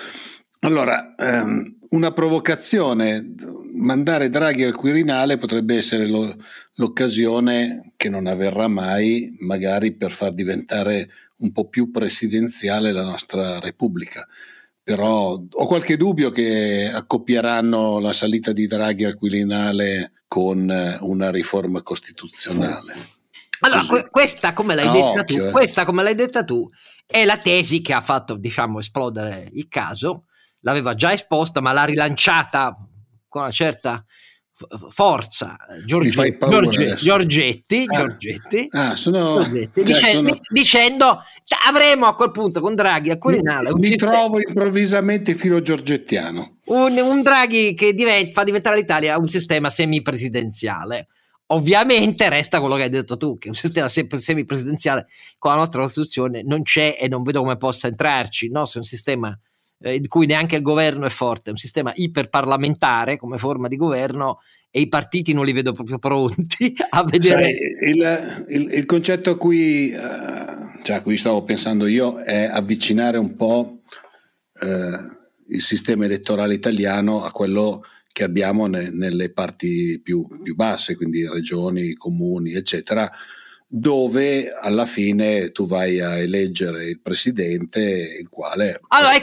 Allora, 0.60 1.14
um, 1.18 1.78
una 1.90 2.12
provocazione, 2.12 3.36
mandare 3.76 4.30
Draghi 4.30 4.64
al 4.64 4.74
Quirinale 4.74 5.38
potrebbe 5.38 5.78
essere 5.78 6.08
lo, 6.08 6.36
l'occasione 6.76 7.94
che 7.96 8.10
non 8.10 8.26
avverrà 8.26 8.68
mai, 8.68 9.36
magari 9.40 9.96
per 9.96 10.12
far 10.12 10.34
diventare 10.34 11.10
un 11.38 11.52
po' 11.52 11.68
più 11.68 11.92
presidenziale 11.92 12.92
la 12.92 13.04
nostra 13.04 13.60
Repubblica. 13.60 14.28
Però 14.86 15.32
ho 15.50 15.66
qualche 15.66 15.98
dubbio 15.98 16.30
che 16.30 16.92
accoppieranno 16.94 17.98
la 18.00 18.14
salita 18.14 18.52
di 18.52 18.68
Draghi 18.68 19.04
al 19.04 19.16
Quirinale 19.16 20.12
con 20.28 20.70
eh, 20.70 21.00
una 21.02 21.32
riforma 21.32 21.82
costituzionale. 21.82 22.94
Allora, 23.62 23.84
que- 23.84 24.08
questa, 24.12 24.54
come 24.54 24.76
l'hai 24.76 24.92
detta 24.92 25.22
occhio, 25.22 25.24
tu, 25.24 25.42
eh. 25.42 25.50
questa, 25.50 25.86
come 25.86 26.04
l'hai 26.04 26.14
detta 26.14 26.44
tu, 26.44 26.70
è 27.04 27.26
la 27.26 27.38
tesi 27.38 27.82
che 27.82 27.94
ha 27.94 28.02
fatto, 28.02 28.36
diciamo, 28.36 28.78
esplodere 28.78 29.50
il 29.54 29.68
caso. 29.70 30.26
L'aveva 30.60 30.94
già 30.94 31.14
esposta, 31.14 31.62
ma 31.62 31.72
l'ha 31.72 31.86
rilanciata 31.86 32.78
con 33.28 33.42
una 33.42 33.52
certa 33.52 34.06
forza 34.90 35.58
Giorge, 35.84 36.38
Giorge, 36.48 36.96
Giorgetti, 36.96 37.84
ah, 37.88 37.98
Giorgetti, 37.98 38.68
ah, 38.70 38.96
sono, 38.96 39.42
Giorgetti 39.42 39.82
cioè 39.82 39.84
dicendo, 39.84 40.28
sono... 40.28 40.40
dicendo, 40.50 41.24
avremo 41.68 42.06
a 42.06 42.16
quel 42.16 42.32
punto 42.32 42.60
con 42.60 42.76
Draghi 42.76 43.12
a 43.12 43.18
Quirinale 43.18 43.74
mi, 43.74 43.80
mi 43.82 43.86
sistema, 43.86 44.12
trovo 44.12 44.40
improvvisamente 44.40 45.36
filo 45.36 45.62
giorgettiano 45.62 46.58
un, 46.66 46.98
un 46.98 47.22
Draghi 47.22 47.74
che 47.74 47.94
diventa, 47.94 48.32
fa 48.32 48.44
diventare 48.44 48.78
l'Italia 48.78 49.18
un 49.18 49.28
sistema 49.30 49.70
semipresidenziale 49.70 51.08
ovviamente 51.48 52.28
resta 52.30 52.60
quello 52.60 52.76
che 52.76 52.84
hai 52.84 52.90
detto 52.90 53.18
tu 53.18 53.38
che 53.38 53.50
un 53.50 53.56
sistema 53.56 53.88
semipresidenziale 53.90 55.08
con 55.38 55.52
la 55.52 55.58
nostra 55.58 55.82
Costituzione 55.82 56.42
non 56.44 56.64
c'è 56.64 56.98
e 57.00 57.08
non 57.08 57.24
vedo 57.24 57.42
come 57.42 57.58
possa 57.58 57.88
entrarci 57.88 58.50
no? 58.50 58.66
se 58.66 58.80
un 58.80 58.84
sistema 58.84 59.38
eh, 59.80 59.96
in 59.96 60.08
cui 60.08 60.26
neanche 60.26 60.56
il 60.56 60.62
governo 60.62 61.06
è 61.06 61.10
forte, 61.10 61.50
è 61.50 61.52
un 61.52 61.58
sistema 61.58 61.92
iperparlamentare 61.94 63.18
come 63.18 63.38
forma 63.38 63.68
di 63.68 63.76
governo 63.76 64.40
e 64.72 64.82
i 64.82 64.88
partiti 64.88 65.34
non 65.34 65.46
li 65.46 65.54
vedo 65.54 65.74
proprio 65.74 66.00
pronti 66.00 66.74
a 66.90 67.04
vedere. 67.04 67.44
Sai, 67.44 67.90
il, 67.90 68.46
il, 68.50 68.74
il, 68.74 68.86
concetto 68.86 69.32
a 69.32 69.38
cui, 69.38 69.94
uh, 69.94 70.55
cioè 70.84 70.98
a 70.98 71.02
cui, 71.02 71.18
stavo 71.18 71.44
pensando 71.44 71.88
io 71.88 72.20
è 72.20 72.44
avvicinare 72.44 73.18
un 73.18 73.36
po' 73.36 73.82
uh, 74.62 75.54
il 75.54 75.62
sistema 75.62 76.06
elettorale 76.06 76.54
italiano 76.54 77.24
a 77.24 77.32
quello 77.32 77.84
che 78.12 78.24
abbiamo 78.24 78.68
ne, 78.68 78.90
nelle 78.92 79.32
parti 79.32 80.00
più, 80.02 80.26
più 80.42 80.56
basse, 80.56 80.96
quindi 80.96 81.28
regioni, 81.28 81.96
comuni, 81.96 82.54
eccetera 82.54 83.12
dove 83.68 84.52
alla 84.52 84.86
fine 84.86 85.52
tu 85.52 85.68
vai 85.68 86.00
a 86.00 86.18
eleggere 86.18 86.86
il 86.86 87.02
presidente, 87.02 88.20
il 88.22 88.30
quale... 88.30 88.80
Allora, 88.90 89.16
e 89.16 89.22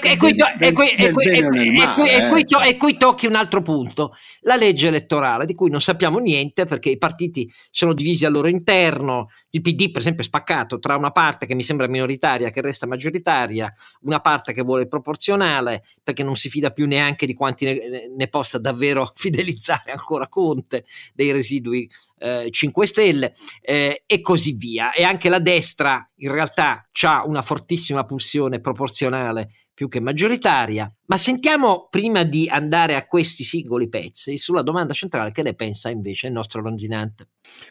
qui 2.76 2.96
tocchi 2.98 3.26
un 3.26 3.34
altro 3.34 3.62
punto, 3.62 4.14
la 4.40 4.56
legge 4.56 4.88
elettorale 4.88 5.46
di 5.46 5.54
cui 5.54 5.70
non 5.70 5.80
sappiamo 5.80 6.18
niente 6.18 6.66
perché 6.66 6.90
i 6.90 6.98
partiti 6.98 7.50
sono 7.70 7.94
divisi 7.94 8.26
al 8.26 8.32
loro 8.32 8.48
interno, 8.48 9.28
il 9.54 9.60
PD 9.60 9.90
per 9.90 10.00
esempio 10.00 10.22
è 10.22 10.26
spaccato 10.26 10.78
tra 10.78 10.96
una 10.96 11.10
parte 11.10 11.46
che 11.46 11.54
mi 11.54 11.62
sembra 11.62 11.86
minoritaria 11.86 12.50
che 12.50 12.60
resta 12.60 12.86
maggioritaria, 12.86 13.72
una 14.02 14.20
parte 14.20 14.52
che 14.52 14.62
vuole 14.62 14.82
il 14.82 14.88
proporzionale 14.88 15.84
perché 16.02 16.22
non 16.22 16.36
si 16.36 16.48
fida 16.48 16.70
più 16.70 16.86
neanche 16.86 17.26
di 17.26 17.34
quanti 17.34 17.64
ne, 17.64 18.14
ne 18.16 18.28
possa 18.28 18.58
davvero 18.58 19.10
fidelizzare 19.14 19.92
ancora 19.92 20.28
Conte 20.28 20.84
dei 21.14 21.32
residui 21.32 21.88
eh, 22.18 22.48
5 22.50 22.86
Stelle 22.86 23.34
eh, 23.60 24.04
e 24.06 24.20
così 24.20 24.52
via. 24.52 24.92
E 24.92 25.02
anche 25.02 25.28
la 25.28 25.40
destra 25.40 26.08
in 26.16 26.30
realtà 26.30 26.88
ha 27.02 27.26
una 27.26 27.42
fortissima 27.42 28.04
pulsione 28.04 28.60
proporzionale 28.60 29.50
più 29.82 29.88
che 29.88 30.00
maggioritaria. 30.00 30.92
Ma 31.06 31.16
sentiamo 31.16 31.88
prima 31.90 32.22
di 32.22 32.48
andare 32.48 32.94
a 32.94 33.04
questi 33.04 33.42
singoli 33.42 33.88
pezzi 33.88 34.38
sulla 34.38 34.62
domanda 34.62 34.94
centrale 34.94 35.32
che 35.32 35.42
ne 35.42 35.54
pensa 35.54 35.90
invece 35.90 36.28
il 36.28 36.32
nostro 36.32 36.62
Lonzinante. 36.62 37.26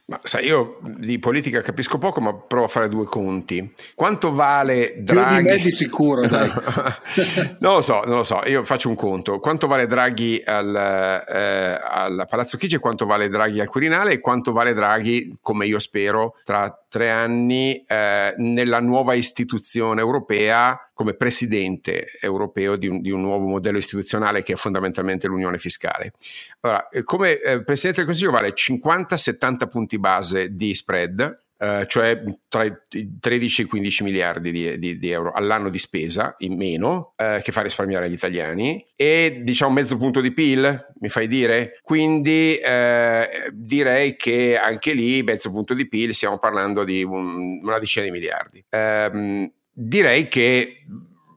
Ma 0.08 0.20
sai, 0.22 0.46
io 0.46 0.80
di 0.98 1.18
politica 1.18 1.62
capisco 1.62 1.98
poco, 1.98 2.20
ma 2.20 2.36
provo 2.36 2.66
a 2.66 2.68
fare 2.68 2.90
due 2.90 3.06
conti. 3.06 3.74
Quanto 3.96 4.34
vale 4.34 4.96
Draghi? 4.98 5.36
Più 5.36 5.52
di 5.52 5.58
me 5.58 5.64
di 5.64 5.72
sicuro, 5.72 6.28
dai. 6.28 6.52
non 7.60 7.76
lo 7.76 7.82
so, 7.82 8.02
non 8.06 8.18
lo 8.18 8.24
so. 8.24 8.42
Io 8.46 8.64
faccio 8.66 8.90
un 8.90 8.96
conto. 8.96 9.40
Quanto 9.40 9.66
vale 9.66 9.88
Draghi 9.88 10.42
al, 10.46 10.76
eh, 10.76 11.80
al 11.82 12.26
Palazzo 12.30 12.58
Chigi 12.58 12.78
quanto 12.78 13.06
vale 13.06 13.30
Draghi 13.30 13.62
al 13.62 13.68
Quirinale 13.68 14.12
e 14.12 14.20
quanto 14.20 14.52
vale 14.52 14.74
Draghi, 14.74 15.38
come 15.42 15.66
io 15.66 15.80
spero, 15.80 16.36
tra 16.44 16.76
tre 16.88 17.10
anni 17.10 17.84
eh, 17.88 18.36
nella 18.38 18.82
nuova 18.82 19.14
istituzione 19.14 20.02
europea 20.02 20.78
come 21.02 21.16
presidente 21.16 22.12
europeo 22.20 22.76
di 22.76 22.88
un, 22.88 23.02
di 23.02 23.10
un, 23.10 23.22
nuovo 23.22 23.48
modello 23.48 23.80
istituzionale 23.80 24.44
che 24.44 24.54
è 24.54 24.56
fondamentalmente 24.56 25.26
l'unione 25.26 25.58
fiscale. 25.58 26.14
Allora, 26.60 26.90
eh, 26.90 27.04
come 27.04 27.40
eh, 27.40 27.64
presidente 27.64 28.02
del 28.02 28.06
Consiglio 28.06 28.30
vale 28.30 28.54
50-70 28.54 29.68
punti 29.68 29.98
base 29.98 30.56
di 30.56 30.76
spread, 30.76 31.40
eh, 31.58 31.86
cioè 31.88 32.22
tra 32.48 32.64
i 32.64 32.74
13 33.20 33.62
e 33.62 33.66
i 33.66 33.68
15 33.68 34.04
miliardi 34.04 34.52
di, 34.52 34.78
di, 34.78 35.00
di, 35.00 35.10
euro 35.10 35.32
all'anno 35.32 35.70
di 35.70 35.80
spesa 35.80 36.36
in 36.40 36.56
meno 36.56 37.14
eh, 37.16 37.40
che 37.44 37.52
fa 37.52 37.62
risparmiare 37.62 38.08
gli 38.08 38.14
italiani 38.14 38.86
e 38.96 39.42
diciamo 39.44 39.72
mezzo 39.72 39.98
punto 39.98 40.22
di 40.22 40.32
PIL, 40.32 40.94
mi 41.00 41.10
fai 41.10 41.28
dire? 41.28 41.80
Quindi 41.82 42.58
eh, 42.58 43.50
direi 43.54 44.16
che 44.16 44.56
anche 44.56 44.94
lì 44.94 45.24
mezzo 45.24 45.50
punto 45.50 45.74
di 45.74 45.88
PIL 45.88 46.14
stiamo 46.14 46.38
parlando 46.38 46.84
di 46.84 47.04
un, 47.04 47.60
una 47.64 47.80
decina 47.80 48.06
di 48.06 48.12
miliardi. 48.12 48.64
Ehm, 48.70 49.52
direi 49.82 50.28
che 50.28 50.86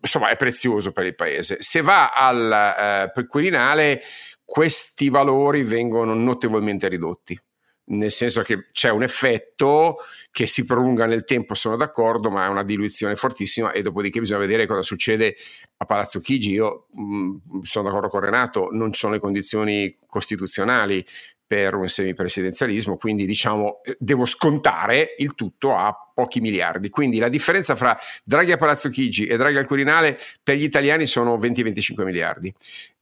insomma 0.00 0.28
è 0.28 0.36
prezioso 0.36 0.92
per 0.92 1.06
il 1.06 1.14
paese. 1.14 1.56
Se 1.60 1.80
va 1.80 2.12
al 2.12 3.12
eh, 3.14 3.26
Quirinale 3.26 4.02
questi 4.44 5.08
valori 5.08 5.62
vengono 5.62 6.14
notevolmente 6.14 6.88
ridotti 6.88 7.38
nel 7.86 8.10
senso 8.10 8.40
che 8.42 8.68
c'è 8.72 8.90
un 8.90 9.02
effetto 9.02 9.98
che 10.30 10.46
si 10.46 10.64
prolunga 10.64 11.06
nel 11.06 11.24
tempo, 11.24 11.54
sono 11.54 11.76
d'accordo, 11.76 12.30
ma 12.30 12.46
è 12.46 12.48
una 12.48 12.64
diluizione 12.64 13.14
fortissima 13.14 13.72
e 13.72 13.82
dopodiché 13.82 14.20
bisogna 14.20 14.40
vedere 14.40 14.66
cosa 14.66 14.82
succede 14.82 15.36
a 15.76 15.84
Palazzo 15.84 16.20
Chigi. 16.20 16.52
Io 16.52 16.86
mh, 16.92 17.02
mm, 17.02 17.60
sono 17.62 17.88
d'accordo 17.88 18.08
con 18.08 18.20
Renato, 18.20 18.68
non 18.72 18.92
ci 18.92 19.00
sono 19.00 19.12
le 19.12 19.18
condizioni 19.18 19.96
costituzionali 20.06 21.04
per 21.46 21.74
un 21.74 21.88
semipresidenzialismo, 21.88 22.96
quindi 22.96 23.26
diciamo 23.26 23.80
devo 23.98 24.24
scontare 24.24 25.14
il 25.18 25.34
tutto 25.34 25.76
a 25.76 25.94
pochi 26.14 26.40
miliardi. 26.40 26.88
Quindi 26.88 27.18
la 27.18 27.28
differenza 27.28 27.76
fra 27.76 27.96
Draghi 28.24 28.52
a 28.52 28.56
Palazzo 28.56 28.88
Chigi 28.88 29.26
e 29.26 29.36
Draghi 29.36 29.58
al 29.58 29.66
Quirinale 29.66 30.18
per 30.42 30.56
gli 30.56 30.62
italiani 30.62 31.06
sono 31.06 31.36
20-25 31.36 32.04
miliardi 32.04 32.52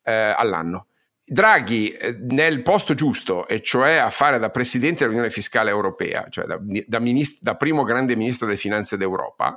eh, 0.04 0.12
all'anno 0.37 0.87
Draghi 1.25 1.90
eh, 1.90 2.16
nel 2.30 2.62
posto 2.62 2.94
giusto, 2.94 3.46
e 3.46 3.62
cioè 3.62 3.94
a 3.94 4.11
fare 4.11 4.38
da 4.38 4.50
presidente 4.50 5.04
dell'Unione 5.04 5.30
Fiscale 5.30 5.70
Europea, 5.70 6.26
cioè 6.28 6.46
da, 6.46 6.58
da, 6.61 6.99
minist- 6.99 7.42
da 7.42 7.54
primo 7.54 7.84
grande 7.84 8.16
ministro 8.16 8.46
delle 8.46 8.58
finanze 8.58 8.96
d'Europa, 8.96 9.56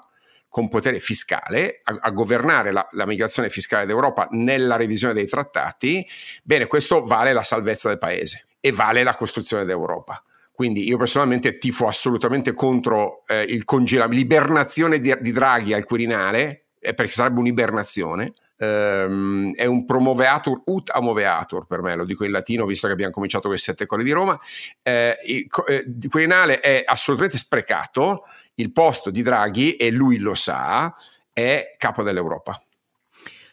con 0.55 0.69
potere 0.69 1.01
fiscale, 1.01 1.81
a, 1.83 1.97
a 1.99 2.11
governare 2.11 2.71
la, 2.71 2.87
la, 2.91 3.05
migrazione 3.05 3.49
fiscale 3.49 3.85
d'Europa 3.85 4.29
nella 4.31 4.77
revisione 4.77 5.13
dei 5.13 5.27
trattati, 5.27 6.07
bene, 6.43 6.65
questo 6.65 7.03
vale 7.03 7.33
la 7.33 7.43
salvezza 7.43 7.89
del 7.89 7.97
paese 7.97 8.45
e 8.61 8.71
vale 8.71 9.03
la 9.03 9.17
costruzione 9.17 9.65
d'Europa. 9.65 10.23
Quindi 10.53 10.87
io 10.87 10.95
personalmente 10.95 11.57
tifo 11.57 11.87
assolutamente 11.87 12.53
contro 12.53 13.25
eh, 13.27 13.41
il 13.41 13.65
congelamento, 13.65 14.15
l'ibernazione 14.15 15.01
di, 15.01 15.13
di 15.19 15.33
Draghi 15.33 15.73
al 15.73 15.83
Quirinale, 15.83 16.67
eh, 16.79 16.93
perché 16.93 17.11
sarebbe 17.11 17.39
un'ibernazione, 17.39 18.31
Um, 18.57 19.53
è 19.53 19.65
un 19.65 19.83
promoveatur 19.83 20.61
ut 20.67 20.89
amoveatur 20.89 21.65
per 21.67 21.81
me, 21.81 21.93
lo 21.93 22.05
dico 22.05 22.23
in 22.23 22.31
latino 22.31 22.65
visto 22.65 22.87
che 22.87 22.93
abbiamo 22.93 23.11
cominciato 23.11 23.47
con 23.47 23.57
i 23.57 23.59
sette 23.59 23.85
cori 23.85 24.05
di 24.05 24.11
Roma. 24.11 24.39
Eh, 24.81 25.13
il, 25.25 25.47
eh, 25.67 26.07
Quirinale 26.09 26.61
è 26.61 26.81
assolutamente 26.85 27.37
sprecato, 27.37 28.23
il 28.55 28.71
posto 28.71 29.11
di 29.11 29.21
Draghi, 29.21 29.75
e 29.75 29.91
lui 29.91 30.17
lo 30.17 30.35
sa, 30.35 30.93
è 31.31 31.75
capo 31.77 32.03
dell'Europa. 32.03 32.61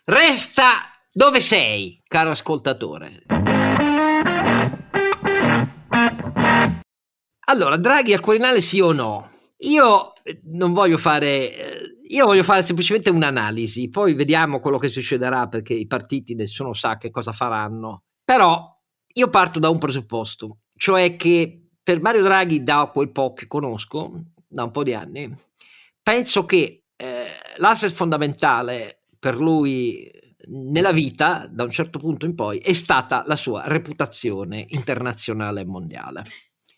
Resta 0.04 0.72
dove 1.12 1.40
sei, 1.40 2.00
caro 2.06 2.30
ascoltatore. 2.30 3.22
Allora, 7.46 7.76
Draghi 7.76 8.14
al 8.14 8.20
Quirinale 8.20 8.60
sì 8.60 8.80
o 8.80 8.92
no? 8.92 9.30
Io 9.58 10.14
eh, 10.22 10.40
non 10.44 10.72
voglio 10.72 10.96
fare 10.96 11.54
eh, 11.54 11.92
io 12.12 12.26
voglio 12.26 12.42
fare 12.42 12.62
semplicemente 12.62 13.08
un'analisi, 13.08 13.88
poi 13.88 14.12
vediamo 14.12 14.60
quello 14.60 14.76
che 14.76 14.88
succederà 14.88 15.48
perché 15.48 15.72
i 15.72 15.86
partiti 15.86 16.34
nessuno 16.34 16.74
sa 16.74 16.98
che 16.98 17.10
cosa 17.10 17.32
faranno. 17.32 18.02
Però 18.22 18.68
io 19.14 19.28
parto 19.30 19.58
da 19.58 19.70
un 19.70 19.78
presupposto, 19.78 20.58
cioè 20.76 21.16
che 21.16 21.70
per 21.82 22.02
Mario 22.02 22.22
Draghi, 22.22 22.62
da 22.62 22.90
quel 22.92 23.10
po' 23.10 23.32
che 23.32 23.46
conosco, 23.46 24.12
da 24.52 24.64
un 24.64 24.70
po' 24.70 24.82
di 24.82 24.94
anni, 24.94 25.34
penso 26.02 26.44
che 26.44 26.84
eh, 26.96 27.26
l'asset 27.56 27.90
fondamentale 27.90 29.04
per 29.18 29.38
lui 29.38 30.10
nella 30.46 30.92
vita, 30.92 31.48
da 31.50 31.64
un 31.64 31.70
certo 31.70 31.98
punto 31.98 32.26
in 32.26 32.34
poi, 32.34 32.58
è 32.58 32.72
stata 32.72 33.22
la 33.26 33.36
sua 33.36 33.62
reputazione 33.66 34.64
internazionale 34.68 35.60
e 35.60 35.64
mondiale. 35.64 36.24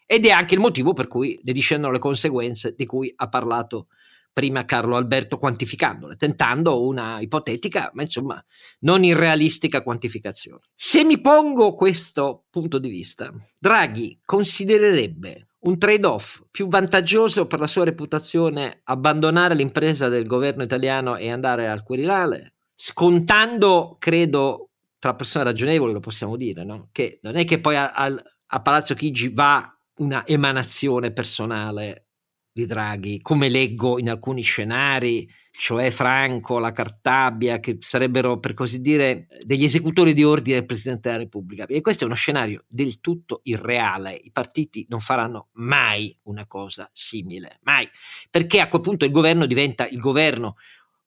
Ed 0.06 0.26
è 0.26 0.30
anche 0.30 0.54
il 0.54 0.60
motivo 0.60 0.92
per 0.92 1.08
cui 1.08 1.40
ne 1.42 1.52
discendono 1.52 1.92
le 1.92 1.98
conseguenze 1.98 2.74
di 2.76 2.84
cui 2.84 3.12
ha 3.16 3.28
parlato 3.28 3.88
prima 4.34 4.64
Carlo 4.64 4.96
Alberto 4.96 5.38
quantificandole, 5.38 6.16
tentando 6.16 6.84
una 6.84 7.20
ipotetica, 7.20 7.90
ma 7.94 8.02
insomma 8.02 8.44
non 8.80 9.04
irrealistica 9.04 9.82
quantificazione. 9.82 10.60
Se 10.74 11.04
mi 11.04 11.20
pongo 11.20 11.74
questo 11.74 12.44
punto 12.50 12.78
di 12.78 12.88
vista, 12.88 13.32
Draghi 13.56 14.20
considererebbe 14.24 15.46
un 15.64 15.78
trade-off 15.78 16.42
più 16.50 16.68
vantaggioso 16.68 17.46
per 17.46 17.60
la 17.60 17.66
sua 17.66 17.84
reputazione 17.84 18.80
abbandonare 18.84 19.54
l'impresa 19.54 20.08
del 20.08 20.26
governo 20.26 20.62
italiano 20.62 21.16
e 21.16 21.30
andare 21.30 21.68
al 21.68 21.82
Quirinale, 21.82 22.54
scontando, 22.74 23.96
credo, 23.98 24.70
tra 24.98 25.14
persone 25.14 25.44
ragionevoli 25.44 25.92
lo 25.92 26.00
possiamo 26.00 26.36
dire, 26.36 26.64
no? 26.64 26.88
che 26.92 27.18
non 27.22 27.36
è 27.36 27.44
che 27.44 27.60
poi 27.60 27.76
a, 27.76 27.92
a, 27.92 28.14
a 28.46 28.62
Palazzo 28.62 28.94
Chigi 28.94 29.28
va 29.28 29.68
una 29.96 30.26
emanazione 30.26 31.12
personale 31.12 32.08
di 32.52 32.66
Draghi, 32.66 33.20
come 33.20 33.48
leggo 33.48 33.98
in 33.98 34.10
alcuni 34.10 34.42
scenari, 34.42 35.28
cioè 35.56 35.92
Franco, 35.92 36.58
la 36.58 36.72
Cartabia, 36.72 37.60
che 37.60 37.76
sarebbero 37.80 38.40
per 38.40 38.54
così 38.54 38.80
dire 38.80 39.28
degli 39.44 39.62
esecutori 39.62 40.12
di 40.12 40.24
ordine 40.24 40.58
del 40.58 40.66
Presidente 40.66 41.08
della 41.08 41.22
Repubblica. 41.22 41.64
E 41.66 41.80
questo 41.80 42.02
è 42.02 42.06
uno 42.06 42.16
scenario 42.16 42.64
del 42.66 43.00
tutto 43.00 43.40
irreale. 43.44 44.18
I 44.20 44.32
partiti 44.32 44.84
non 44.88 44.98
faranno 44.98 45.48
mai 45.52 46.14
una 46.24 46.46
cosa 46.46 46.90
simile, 46.92 47.60
mai, 47.62 47.88
perché 48.30 48.60
a 48.60 48.68
quel 48.68 48.82
punto 48.82 49.04
il 49.04 49.12
governo 49.12 49.46
diventa 49.46 49.86
il 49.86 50.00
governo 50.00 50.56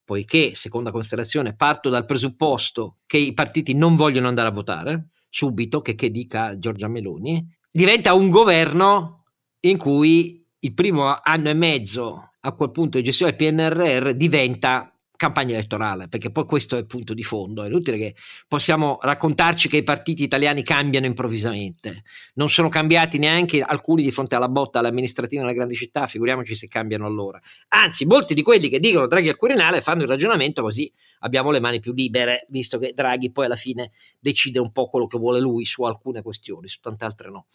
poiché, 0.05 0.55
seconda 0.55 0.91
considerazione, 0.91 1.53
parto 1.53 1.89
dal 1.89 2.05
presupposto 2.05 2.99
che 3.05 3.17
i 3.17 3.33
partiti 3.33 3.73
non 3.73 3.97
vogliono 3.97 4.29
andare 4.29 4.47
a 4.47 4.53
votare, 4.53 5.10
subito, 5.29 5.81
che, 5.81 5.95
che 5.95 6.10
dica 6.10 6.57
Giorgia 6.57 6.88
Meloni, 6.88 7.45
diventa 7.69 8.13
un 8.13 8.29
governo 8.29 9.25
in 9.60 9.77
cui 9.77 10.46
il 10.67 10.73
primo 10.73 11.15
anno 11.21 11.49
e 11.49 11.53
mezzo 11.53 12.32
a 12.41 12.51
quel 12.51 12.71
punto 12.71 12.97
di 12.97 13.03
gestione 13.03 13.36
del 13.36 13.53
PNRR 13.53 14.12
diventa 14.12 14.91
campagna 15.15 15.53
elettorale, 15.53 16.08
perché 16.10 16.30
poi 16.30 16.45
questo 16.45 16.75
è 16.75 16.80
il 16.80 16.86
punto 16.86 17.13
di 17.13 17.23
fondo. 17.23 17.63
È 17.63 17.67
inutile 17.67 17.97
che 17.97 18.15
possiamo 18.47 18.99
raccontarci 19.01 19.67
che 19.67 19.77
i 19.77 19.84
partiti 19.84 20.23
italiani 20.23 20.63
cambiano 20.63 21.06
improvvisamente. 21.06 22.03
Non 22.36 22.49
sono 22.49 22.69
cambiati 22.69 23.17
neanche 23.17 23.62
alcuni 23.62 24.03
di 24.03 24.12
fronte 24.12 24.36
alla 24.36 24.49
botta 24.49 24.80
alle 24.80 24.89
amministrative 24.89 25.41
nelle 25.41 25.56
grandi 25.56 25.75
città, 25.75 26.06
figuriamoci 26.06 26.53
se 26.53 26.67
cambiano 26.67 27.06
allora. 27.06 27.39
Anzi, 27.69 28.06
molti 28.06 28.34
di 28.34 28.43
quelli 28.43 28.69
che 28.69 28.80
dicono 28.80 29.08
Draghi 29.08 29.30
al 29.30 29.38
Quirinale 29.38 29.82
fanno 29.82 30.03
il 30.03 30.08
ragionamento 30.08 30.62
così 30.62 30.91
abbiamo 31.19 31.51
le 31.51 31.60
mani 31.60 31.80
più 31.80 31.93
libere, 31.93 32.45
visto 32.49 32.77
che 32.77 32.93
Draghi 32.93 33.32
poi 33.32 33.45
alla 33.45 33.56
fine 33.56 33.91
decide 34.19 34.60
un 34.60 34.71
po' 34.71 34.88
quello 34.88 35.08
che 35.08 35.17
vuole 35.17 35.39
lui 35.39 35.65
su 35.65 35.84
alcune 35.84 36.21
questioni, 36.21 36.67
su 36.67 36.80
tante 36.80 37.06
altre 37.06 37.30
no. 37.30 37.47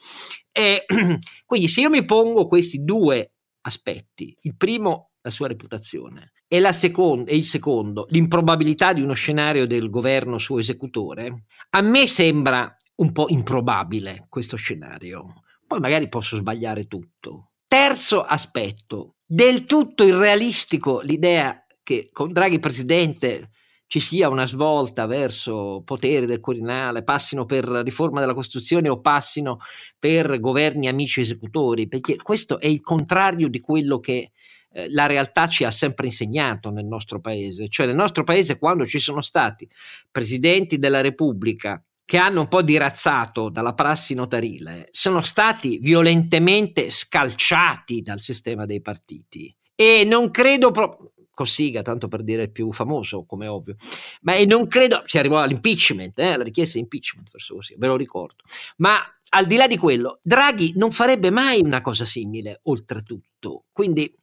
E, 0.50 0.84
quindi 1.46 1.68
se 1.68 1.80
io 1.80 1.90
mi 1.90 2.04
pongo 2.04 2.46
questi 2.46 2.82
due 2.82 3.32
aspetti, 3.62 4.36
il 4.42 4.56
primo 4.56 5.12
la 5.22 5.30
sua 5.30 5.48
reputazione 5.48 6.32
e, 6.48 6.60
la 6.60 6.72
seconda, 6.72 7.30
e 7.30 7.36
il 7.36 7.44
secondo 7.44 8.06
l'improbabilità 8.10 8.92
di 8.92 9.00
uno 9.00 9.14
scenario 9.14 9.66
del 9.66 9.88
governo 9.88 10.38
suo 10.38 10.58
esecutore, 10.58 11.44
a 11.70 11.80
me 11.80 12.06
sembra 12.06 12.76
un 12.96 13.12
po' 13.12 13.26
improbabile 13.28 14.26
questo 14.28 14.56
scenario. 14.56 15.42
Poi 15.66 15.80
magari 15.80 16.08
posso 16.08 16.36
sbagliare 16.36 16.86
tutto. 16.86 17.52
Terzo 17.66 18.22
aspetto, 18.22 19.16
del 19.24 19.64
tutto 19.64 20.04
irrealistico 20.04 21.00
l'idea 21.00 21.64
che 21.82 22.10
con 22.12 22.32
Draghi 22.32 22.58
presidente 22.58 23.51
ci 23.92 24.00
sia 24.00 24.30
una 24.30 24.46
svolta 24.46 25.04
verso 25.04 25.82
potere 25.84 26.24
del 26.24 26.40
Quirinale, 26.40 27.04
passino 27.04 27.44
per 27.44 27.66
riforma 27.66 28.20
della 28.20 28.32
Costituzione 28.32 28.88
o 28.88 29.02
passino 29.02 29.58
per 29.98 30.40
governi 30.40 30.88
amici 30.88 31.20
esecutori, 31.20 31.88
perché 31.88 32.16
questo 32.16 32.58
è 32.58 32.66
il 32.66 32.80
contrario 32.80 33.48
di 33.48 33.60
quello 33.60 34.00
che 34.00 34.30
eh, 34.72 34.90
la 34.92 35.04
realtà 35.04 35.46
ci 35.46 35.64
ha 35.64 35.70
sempre 35.70 36.06
insegnato 36.06 36.70
nel 36.70 36.86
nostro 36.86 37.20
paese. 37.20 37.68
Cioè 37.68 37.84
nel 37.84 37.94
nostro 37.94 38.24
paese 38.24 38.56
quando 38.56 38.86
ci 38.86 38.98
sono 38.98 39.20
stati 39.20 39.68
presidenti 40.10 40.78
della 40.78 41.02
Repubblica 41.02 41.84
che 42.02 42.16
hanno 42.16 42.40
un 42.40 42.48
po' 42.48 42.62
dirazzato 42.62 43.50
dalla 43.50 43.74
prassi 43.74 44.14
notarile, 44.14 44.88
sono 44.90 45.20
stati 45.20 45.76
violentemente 45.76 46.88
scalciati 46.88 48.00
dal 48.00 48.22
sistema 48.22 48.64
dei 48.64 48.80
partiti. 48.80 49.54
E 49.74 50.04
non 50.06 50.30
credo 50.30 50.70
proprio 50.70 51.11
Cossiga, 51.42 51.82
tanto 51.82 52.08
per 52.08 52.22
dire 52.22 52.42
il 52.42 52.52
più 52.52 52.72
famoso, 52.72 53.24
come 53.24 53.46
ovvio. 53.46 53.74
Ma 54.22 54.42
non 54.44 54.68
credo, 54.68 55.02
si 55.06 55.18
arrivò 55.18 55.40
all'impeachment, 55.40 56.18
eh, 56.18 56.32
alla 56.32 56.44
richiesta 56.44 56.74
di 56.74 56.84
impeachment, 56.84 57.30
verso 57.30 57.54
così, 57.56 57.74
ve 57.76 57.86
lo 57.88 57.96
ricordo. 57.96 58.42
Ma 58.76 58.98
al 59.30 59.46
di 59.46 59.56
là 59.56 59.66
di 59.66 59.76
quello, 59.76 60.20
Draghi 60.22 60.72
non 60.76 60.92
farebbe 60.92 61.30
mai 61.30 61.60
una 61.60 61.80
cosa 61.80 62.04
simile, 62.04 62.60
oltretutto. 62.64 63.64
Quindi 63.72 64.14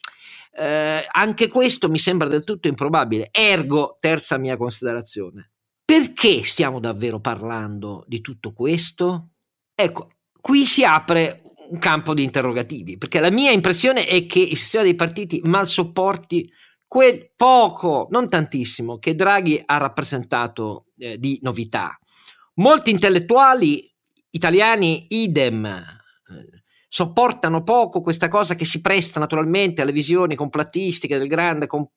eh, 0.58 1.06
anche 1.12 1.48
questo 1.48 1.90
mi 1.90 2.00
sembra 2.00 2.28
del 2.28 2.44
tutto 2.44 2.68
improbabile. 2.68 3.30
Ergo, 3.32 3.98
terza 4.00 4.38
mia 4.38 4.56
considerazione. 4.56 5.52
Perché 5.84 6.44
stiamo 6.44 6.80
davvero 6.80 7.20
parlando 7.20 8.04
di 8.08 8.22
tutto 8.22 8.54
questo? 8.54 9.30
Ecco, 9.74 10.12
qui 10.40 10.64
si 10.66 10.84
apre 10.84 11.42
un 11.70 11.80
campo 11.80 12.14
di 12.14 12.24
interrogativi, 12.24 12.98
perché 12.98 13.20
la 13.20 13.32
mia 13.32 13.52
impressione 13.52 14.06
è 14.06 14.26
che 14.26 14.40
il 14.40 14.58
sistema 14.58 14.84
dei 14.84 14.96
partiti 14.96 15.42
mal 15.46 15.68
sopporti 15.68 16.52
quel 16.90 17.30
poco, 17.36 18.08
non 18.10 18.28
tantissimo, 18.28 18.98
che 18.98 19.14
Draghi 19.14 19.62
ha 19.64 19.78
rappresentato 19.78 20.88
eh, 20.98 21.20
di 21.20 21.38
novità. 21.44 21.96
Molti 22.56 22.90
intellettuali 22.90 23.94
italiani, 24.32 25.06
idem, 25.10 25.66
eh, 25.66 25.84
sopportano 26.88 27.62
poco 27.62 28.02
questa 28.02 28.28
cosa 28.28 28.56
che 28.56 28.66
si 28.66 28.82
presta 28.82 29.20
naturalmente 29.20 29.84
alle 29.84 29.92
visioni 29.92 30.34
complottistiche 30.34 31.20
del 31.20 31.28
grande 31.28 31.68
com- 31.68 31.88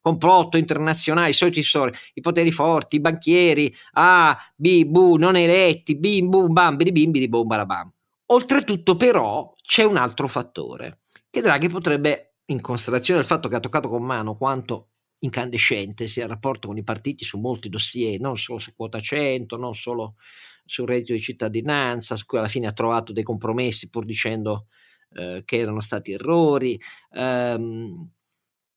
complotto 0.00 0.56
internazionale, 0.56 1.28
i 1.28 1.34
soliti 1.34 1.62
storie, 1.62 1.94
i 2.14 2.22
poteri 2.22 2.50
forti, 2.50 2.96
i 2.96 3.00
banchieri, 3.00 3.72
A, 3.92 4.34
B, 4.56 4.86
bu, 4.86 5.16
non 5.16 5.36
eletti, 5.36 5.94
bim, 5.94 6.30
bum, 6.30 6.50
bam, 6.50 6.76
biri, 6.76 6.90
bim, 6.90 7.10
biri, 7.10 7.28
bum, 7.28 7.46
barabam. 7.46 7.92
Oltretutto 8.28 8.96
però 8.96 9.52
c'è 9.62 9.84
un 9.84 9.98
altro 9.98 10.26
fattore 10.26 11.00
che 11.28 11.42
Draghi 11.42 11.68
potrebbe 11.68 12.31
in 12.46 12.60
considerazione 12.60 13.20
del 13.20 13.28
fatto 13.28 13.48
che 13.48 13.56
ha 13.56 13.60
toccato 13.60 13.88
con 13.88 14.02
mano 14.02 14.36
quanto 14.36 14.88
incandescente 15.20 16.08
sia 16.08 16.24
il 16.24 16.30
rapporto 16.30 16.68
con 16.68 16.76
i 16.76 16.82
partiti 16.82 17.24
su 17.24 17.38
molti 17.38 17.68
dossier, 17.68 18.18
non 18.20 18.36
solo 18.36 18.58
su 18.58 18.74
quota 18.74 19.00
100, 19.00 19.56
non 19.56 19.74
solo 19.74 20.16
sul 20.64 20.86
reddito 20.86 21.12
di 21.12 21.20
cittadinanza, 21.20 22.16
su 22.16 22.24
cui 22.26 22.38
alla 22.38 22.48
fine 22.48 22.66
ha 22.66 22.72
trovato 22.72 23.12
dei 23.12 23.22
compromessi 23.22 23.88
pur 23.88 24.04
dicendo 24.04 24.66
eh, 25.14 25.42
che 25.44 25.58
erano 25.58 25.80
stati 25.80 26.12
errori. 26.12 26.78
Um, 27.10 28.10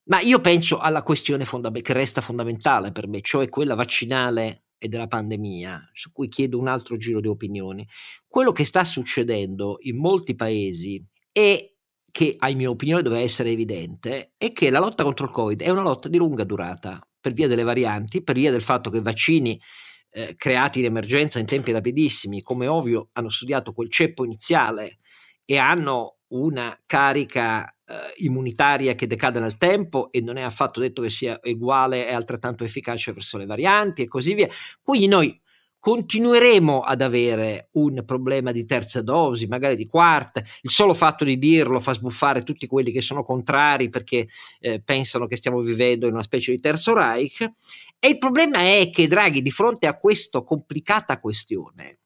ma 0.08 0.20
io 0.20 0.40
penso 0.40 0.78
alla 0.78 1.02
questione 1.02 1.46
fondam- 1.46 1.82
che 1.82 1.94
resta 1.94 2.22
fondamentale 2.22 2.92
per 2.92 3.08
me, 3.08 3.22
cioè 3.22 3.50
quella 3.50 3.74
vaccinale 3.74 4.66
e 4.78 4.88
della 4.88 5.08
pandemia, 5.08 5.90
su 5.94 6.12
cui 6.12 6.28
chiedo 6.28 6.60
un 6.60 6.68
altro 6.68 6.98
giro 6.98 7.20
di 7.20 7.28
opinioni. 7.28 7.88
Quello 8.28 8.52
che 8.52 8.66
sta 8.66 8.84
succedendo 8.84 9.78
in 9.80 9.98
molti 9.98 10.36
paesi 10.36 11.04
è 11.32 11.75
che 12.16 12.34
a 12.40 12.50
mia 12.54 12.70
opinione 12.70 13.02
doveva 13.02 13.22
essere 13.22 13.50
evidente, 13.50 14.32
è 14.38 14.54
che 14.54 14.70
la 14.70 14.80
lotta 14.80 15.04
contro 15.04 15.26
il 15.26 15.32
Covid 15.32 15.62
è 15.62 15.70
una 15.70 15.82
lotta 15.82 16.08
di 16.08 16.16
lunga 16.16 16.46
durata 16.46 17.06
per 17.20 17.34
via 17.34 17.50
delle 17.50 17.64
varianti, 17.64 18.24
per 18.24 18.36
via 18.36 18.52
del 18.52 18.62
fatto 18.62 18.90
che 18.90 19.02
vaccini 19.02 19.60
eh, 20.12 20.34
creati 20.38 20.80
in 20.80 20.86
emergenza 20.86 21.40
in 21.40 21.46
tempi 21.46 21.74
rapidissimi, 21.74 22.42
come 22.42 22.68
ovvio, 22.68 23.10
hanno 23.12 23.30
studiato 23.30 23.74
quel 23.74 23.92
ceppo 23.92 24.24
iniziale 24.24 25.00
e 25.44 25.58
hanno 25.58 26.20
una 26.28 26.80
carica 26.86 27.66
eh, 27.86 28.14
immunitaria 28.24 28.96
che 28.96 29.08
decade 29.08 29.42
nel 29.42 29.58
tempo 29.58 30.10
e 30.14 30.22
non 30.22 30.38
è 30.38 30.42
affatto 30.42 30.80
detto 30.80 31.02
che 31.02 31.10
sia 31.10 31.38
uguale 31.44 32.08
e 32.08 32.14
altrettanto 32.14 32.64
efficace 32.64 33.12
verso 33.12 33.38
le 33.38 33.46
varianti 33.46 34.04
e 34.04 34.08
così 34.08 34.36
via. 34.36 34.48
Quindi 34.82 35.08
noi 35.08 35.42
continueremo 35.86 36.80
ad 36.80 37.04
avere 37.04 37.70
un 37.74 38.02
problema 38.08 38.52
di 38.52 38.66
terza 38.66 39.04
dosi, 39.04 39.46
magari 39.46 39.76
di 39.76 39.86
quarta. 39.86 40.44
Il 40.62 40.72
solo 40.72 40.96
fatto 40.96 41.24
di 41.24 41.38
dirlo 41.38 41.80
fa 41.80 41.94
sbuffare 41.94 42.42
tutti 42.42 42.66
quelli 42.66 42.92
che 42.92 43.02
sono 43.02 43.24
contrari 43.24 43.90
perché 43.90 44.28
eh, 44.62 44.82
pensano 44.82 45.28
che 45.28 45.36
stiamo 45.36 45.60
vivendo 45.60 46.08
in 46.08 46.14
una 46.14 46.24
specie 46.24 46.52
di 46.52 46.60
terzo 46.60 46.96
Reich. 46.96 47.48
E 48.00 48.08
il 48.08 48.18
problema 48.18 48.62
è 48.62 48.90
che 48.92 49.08
Draghi, 49.08 49.44
di 49.44 49.52
fronte 49.52 49.86
a 49.86 50.00
questa 50.00 50.42
complicata 50.42 51.20
questione, 51.20 52.00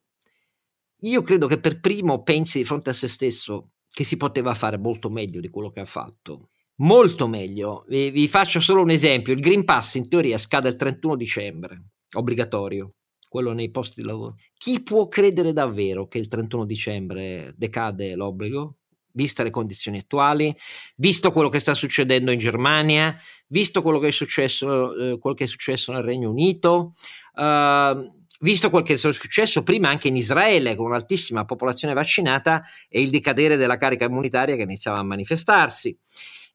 io 1.03 1.21
credo 1.21 1.47
che 1.47 1.61
per 1.61 1.79
primo 1.79 2.21
pensi 2.21 2.57
di 2.57 2.65
fronte 2.65 2.89
a 2.89 2.93
se 2.93 3.07
stesso 3.07 3.69
che 3.87 4.03
si 4.03 4.17
poteva 4.17 4.53
fare 4.55 4.77
molto 4.77 5.09
meglio 5.09 5.39
di 5.39 5.47
quello 5.47 5.69
che 5.69 5.79
ha 5.79 5.85
fatto. 5.85 6.49
Molto 6.79 7.29
meglio. 7.29 7.85
Vi, 7.87 8.09
vi 8.09 8.27
faccio 8.27 8.59
solo 8.59 8.81
un 8.81 8.89
esempio. 8.89 9.31
Il 9.31 9.39
Green 9.39 9.63
Pass 9.63 9.95
in 9.95 10.09
teoria 10.09 10.37
scade 10.37 10.67
il 10.67 10.75
31 10.75 11.15
dicembre, 11.15 11.81
obbligatorio 12.11 12.89
quello 13.29 13.53
nei 13.53 13.69
posti 13.69 14.01
di 14.01 14.07
lavoro. 14.07 14.35
Chi 14.57 14.81
può 14.83 15.07
credere 15.07 15.53
davvero 15.53 16.07
che 16.07 16.17
il 16.17 16.27
31 16.27 16.65
dicembre 16.65 17.53
decade 17.55 18.15
l'obbligo? 18.15 18.75
Viste 19.11 19.43
le 19.43 19.49
condizioni 19.49 19.99
attuali, 19.99 20.55
visto 20.95 21.31
quello 21.31 21.49
che 21.49 21.59
sta 21.59 21.73
succedendo 21.73 22.31
in 22.31 22.39
Germania, 22.39 23.17
visto 23.47 23.81
quello 23.81 23.99
che 23.99 24.09
è 24.09 24.11
successo, 24.11 24.93
eh, 24.93 25.17
quello 25.19 25.35
che 25.35 25.45
è 25.45 25.47
successo 25.47 25.91
nel 25.91 26.03
Regno 26.03 26.29
Unito, 26.29 26.93
eh, 27.35 28.11
visto 28.41 28.69
quel 28.69 28.83
che 28.83 28.93
è 28.93 28.97
successo 28.97 29.63
prima 29.63 29.89
anche 29.89 30.07
in 30.07 30.15
Israele 30.15 30.75
con 30.75 30.85
un'altissima 30.87 31.45
popolazione 31.45 31.93
vaccinata 31.93 32.63
e 32.87 33.01
il 33.01 33.09
decadere 33.09 33.57
della 33.57 33.77
carica 33.77 34.05
immunitaria 34.05 34.55
che 34.55 34.63
iniziava 34.63 34.99
a 34.99 35.03
manifestarsi. 35.03 35.97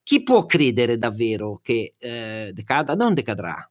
Chi 0.03 0.23
può 0.23 0.47
credere 0.47 0.97
davvero 0.99 1.61
che 1.63 1.95
eh, 1.99 2.51
decada? 2.53 2.95
Non 2.95 3.15
decadrà 3.15 3.69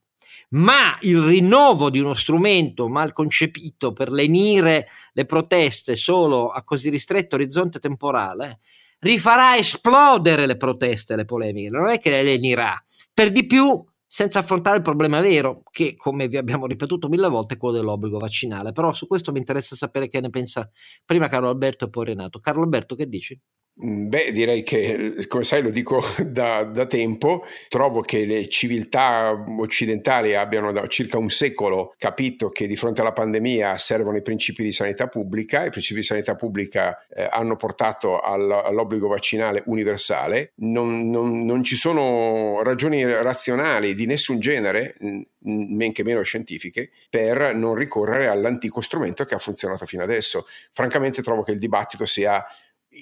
ma 0.53 0.97
il 1.01 1.19
rinnovo 1.21 1.89
di 1.89 1.99
uno 1.99 2.13
strumento 2.13 2.87
mal 2.87 3.13
concepito 3.13 3.93
per 3.93 4.11
lenire 4.11 4.87
le 5.13 5.25
proteste 5.25 5.95
solo 5.95 6.49
a 6.49 6.63
così 6.63 6.89
ristretto 6.89 7.35
orizzonte 7.35 7.79
temporale 7.79 8.59
rifarà 8.99 9.57
esplodere 9.57 10.45
le 10.45 10.57
proteste 10.57 11.13
e 11.13 11.15
le 11.17 11.25
polemiche, 11.25 11.69
non 11.69 11.89
è 11.89 11.99
che 11.99 12.09
le 12.09 12.23
lenirà, 12.23 12.81
per 13.13 13.31
di 13.31 13.45
più 13.45 13.83
senza 14.13 14.39
affrontare 14.39 14.77
il 14.77 14.83
problema 14.83 15.21
vero, 15.21 15.63
che 15.71 15.95
come 15.95 16.27
vi 16.27 16.37
abbiamo 16.37 16.67
ripetuto 16.67 17.09
mille 17.09 17.27
volte 17.27 17.55
è 17.55 17.57
quello 17.57 17.77
dell'obbligo 17.77 18.19
vaccinale. 18.19 18.71
Però 18.71 18.93
su 18.93 19.07
questo 19.07 19.31
mi 19.31 19.39
interessa 19.39 19.75
sapere 19.75 20.07
che 20.07 20.21
ne 20.21 20.29
pensa 20.29 20.69
prima 21.03 21.27
Carlo 21.27 21.49
Alberto 21.49 21.85
e 21.85 21.89
poi 21.89 22.05
Renato. 22.05 22.39
Carlo 22.39 22.61
Alberto, 22.61 22.93
che 22.93 23.07
dici? 23.07 23.35
Mm, 23.81 24.07
beh, 24.07 24.31
direi 24.31 24.61
che, 24.61 25.25
come 25.27 25.43
sai, 25.43 25.63
lo 25.63 25.71
dico 25.71 25.99
da, 26.23 26.63
da, 26.63 26.85
tempo, 26.85 27.43
trovo 27.67 28.01
che 28.01 28.23
le 28.25 28.47
civiltà 28.47 29.31
occidentali 29.57 30.35
abbiano 30.35 30.71
da 30.71 30.85
circa 30.87 31.17
un 31.17 31.31
secolo 31.31 31.95
capito 31.97 32.49
che 32.49 32.67
di 32.67 32.75
fronte 32.75 33.01
alla 33.01 33.13
pandemia 33.13 33.79
servono 33.79 34.17
i 34.17 34.21
principi 34.21 34.61
di 34.61 34.71
sanità 34.71 35.07
pubblica, 35.07 35.65
i 35.65 35.71
principi 35.71 36.01
di 36.01 36.05
sanità 36.05 36.35
pubblica 36.35 37.03
eh, 37.07 37.27
hanno 37.31 37.55
portato 37.55 38.19
all, 38.19 38.51
all'obbligo 38.51 39.07
vaccinale 39.07 39.63
universale, 39.65 40.51
non, 40.57 41.09
non, 41.09 41.43
non, 41.43 41.63
ci 41.63 41.75
sono 41.75 42.61
ragioni 42.61 43.03
razionali 43.03 43.95
di 43.95 44.05
nessun 44.05 44.39
genere, 44.39 44.95
men 45.39 45.91
che 45.91 46.03
meno 46.03 46.21
scientifiche, 46.21 46.91
per 47.09 47.55
non 47.55 47.73
ricorrere 47.73 48.27
all'antico 48.27 48.81
strumento 48.81 49.23
che 49.25 49.33
ha 49.33 49.39
funzionato 49.39 49.87
fino 49.87 50.03
adesso. 50.03 50.45
Francamente 50.71 51.23
trovo 51.23 51.41
che 51.41 51.51
il 51.51 51.59
dibattito 51.59 52.05
sia 52.05 52.45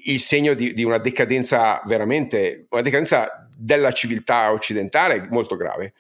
il 0.06 0.20
segno 0.20 0.54
di, 0.54 0.74
di, 0.74 0.84
una 0.84 0.98
decadenza 0.98 1.82
veramente, 1.86 2.66
una 2.70 2.82
decadenza 2.82 3.48
della 3.58 3.92
civiltà 3.92 4.52
occidentale 4.52 5.28
molto 5.30 5.56
grave. 5.56 5.94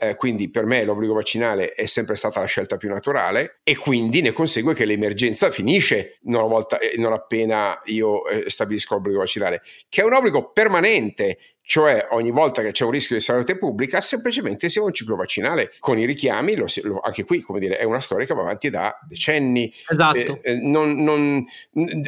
Eh, 0.00 0.14
quindi 0.14 0.48
per 0.48 0.64
me 0.64 0.84
l'obbligo 0.84 1.12
vaccinale 1.12 1.72
è 1.72 1.86
sempre 1.86 2.14
stata 2.14 2.38
la 2.38 2.46
scelta 2.46 2.76
più 2.76 2.88
naturale 2.88 3.58
e 3.64 3.76
quindi 3.76 4.20
ne 4.22 4.30
consegue 4.30 4.72
che 4.72 4.84
l'emergenza 4.84 5.50
finisce 5.50 6.18
non, 6.22 6.48
volta, 6.48 6.78
eh, 6.78 6.96
non 6.98 7.12
appena 7.12 7.80
io 7.86 8.24
eh, 8.28 8.48
stabilisco 8.48 8.94
l'obbligo 8.94 9.18
vaccinale, 9.18 9.60
che 9.88 10.02
è 10.02 10.04
un 10.04 10.12
obbligo 10.12 10.52
permanente 10.52 11.38
cioè 11.68 12.06
ogni 12.12 12.30
volta 12.30 12.62
che 12.62 12.70
c'è 12.70 12.86
un 12.86 12.92
rischio 12.92 13.14
di 13.14 13.20
salute 13.20 13.58
pubblica 13.58 14.00
semplicemente 14.00 14.70
si 14.70 14.78
va 14.78 14.86
un 14.86 14.94
ciclo 14.94 15.16
vaccinale 15.16 15.70
con 15.80 15.98
i 15.98 16.06
richiami, 16.06 16.54
lo, 16.54 16.64
lo, 16.84 17.00
anche 17.00 17.24
qui 17.24 17.42
come 17.42 17.60
dire 17.60 17.76
è 17.76 17.84
una 17.84 18.00
storia 18.00 18.24
che 18.24 18.32
va 18.32 18.40
avanti 18.40 18.70
da 18.70 18.98
decenni. 19.06 19.70
Esatto. 19.86 20.40
Eh, 20.40 20.54
non, 20.62 20.94
non, 21.02 21.44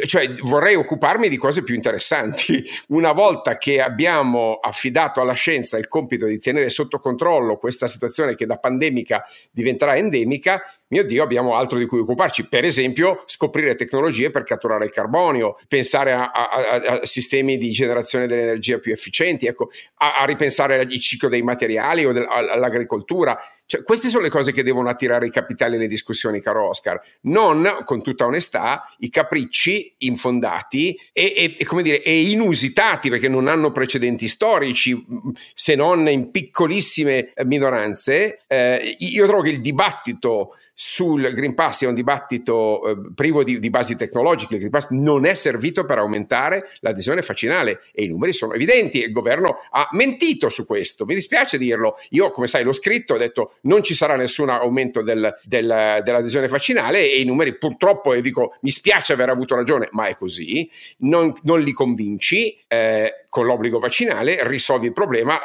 cioè, 0.06 0.32
vorrei 0.44 0.76
occuparmi 0.76 1.28
di 1.28 1.36
cose 1.36 1.62
più 1.62 1.74
interessanti. 1.74 2.64
Una 2.88 3.12
volta 3.12 3.58
che 3.58 3.82
abbiamo 3.82 4.54
affidato 4.62 5.20
alla 5.20 5.34
scienza 5.34 5.76
il 5.76 5.88
compito 5.88 6.24
di 6.24 6.38
tenere 6.38 6.70
sotto 6.70 6.98
controllo 6.98 7.58
questa 7.58 7.86
situazione 7.86 8.36
che 8.36 8.46
da 8.46 8.56
pandemica 8.56 9.26
diventerà 9.50 9.94
endemica, 9.94 10.62
mio 10.90 11.04
Dio, 11.04 11.22
abbiamo 11.22 11.54
altro 11.54 11.78
di 11.78 11.86
cui 11.86 12.00
occuparci. 12.00 12.48
Per 12.48 12.64
esempio, 12.64 13.22
scoprire 13.26 13.76
tecnologie 13.76 14.30
per 14.30 14.42
catturare 14.42 14.84
il 14.84 14.90
carbonio, 14.90 15.56
pensare 15.68 16.12
a, 16.12 16.30
a, 16.30 17.00
a 17.00 17.06
sistemi 17.06 17.56
di 17.56 17.70
generazione 17.70 18.26
dell'energia 18.26 18.78
più 18.78 18.92
efficienti, 18.92 19.46
ecco, 19.46 19.70
a, 19.98 20.18
a 20.18 20.24
ripensare 20.24 20.80
al 20.80 20.88
ciclo 20.98 21.28
dei 21.28 21.42
materiali 21.42 22.04
o 22.04 22.12
del, 22.12 22.26
all'agricoltura. 22.28 23.38
Cioè, 23.70 23.84
queste 23.84 24.08
sono 24.08 24.24
le 24.24 24.30
cose 24.30 24.50
che 24.50 24.64
devono 24.64 24.88
attirare 24.88 25.28
i 25.28 25.30
capitali 25.30 25.76
alle 25.76 25.86
discussioni, 25.86 26.40
caro 26.40 26.66
Oscar, 26.66 27.00
non, 27.20 27.82
con 27.84 28.02
tutta 28.02 28.26
onestà, 28.26 28.92
i 28.98 29.10
capricci 29.10 29.94
infondati 29.98 30.98
e, 31.12 31.32
e, 31.36 31.54
e, 31.56 31.64
come 31.64 31.84
dire, 31.84 32.02
e 32.02 32.30
inusitati, 32.30 33.10
perché 33.10 33.28
non 33.28 33.46
hanno 33.46 33.70
precedenti 33.70 34.26
storici, 34.26 35.06
se 35.54 35.76
non 35.76 36.08
in 36.08 36.32
piccolissime 36.32 37.32
minoranze. 37.44 38.40
Eh, 38.48 38.96
io 38.98 39.26
trovo 39.28 39.42
che 39.42 39.50
il 39.50 39.60
dibattito 39.60 40.56
sul 40.82 41.34
Green 41.34 41.52
Pass 41.52 41.84
è 41.84 41.86
un 41.86 41.94
dibattito 41.94 42.82
eh, 42.88 43.12
privo 43.14 43.44
di, 43.44 43.60
di, 43.60 43.68
basi 43.68 43.96
tecnologiche, 43.96 44.54
il 44.54 44.60
Green 44.60 44.72
Pass 44.72 44.88
non 44.88 45.26
è 45.26 45.34
servito 45.34 45.84
per 45.84 45.98
aumentare 45.98 46.70
l'adesione 46.80 47.20
vaccinale 47.20 47.82
e 47.92 48.04
i 48.04 48.08
numeri 48.08 48.32
sono 48.32 48.54
evidenti 48.54 49.02
e 49.02 49.08
il 49.08 49.12
governo 49.12 49.58
ha 49.72 49.90
mentito 49.92 50.48
su 50.48 50.64
questo, 50.64 51.04
mi 51.04 51.14
dispiace 51.14 51.58
dirlo, 51.58 51.96
io 52.10 52.30
come 52.30 52.46
sai 52.46 52.64
l'ho 52.64 52.72
scritto, 52.72 53.12
ho 53.12 53.18
detto 53.18 53.56
non 53.62 53.82
ci 53.82 53.94
sarà 53.94 54.16
nessun 54.16 54.48
aumento 54.48 55.02
del, 55.02 55.34
del, 55.44 56.00
dell'adesione 56.04 56.48
vaccinale 56.48 57.10
e 57.10 57.20
i 57.20 57.24
numeri 57.24 57.56
purtroppo, 57.56 58.12
e 58.12 58.20
dico 58.20 58.56
mi 58.62 58.70
spiace 58.70 59.12
aver 59.12 59.28
avuto 59.28 59.54
ragione, 59.54 59.88
ma 59.92 60.06
è 60.06 60.16
così, 60.16 60.68
non, 60.98 61.32
non 61.42 61.60
li 61.60 61.72
convinci 61.72 62.58
eh, 62.68 63.26
con 63.28 63.46
l'obbligo 63.46 63.78
vaccinale, 63.78 64.46
risolvi 64.46 64.86
il 64.86 64.92
problema 64.92 65.38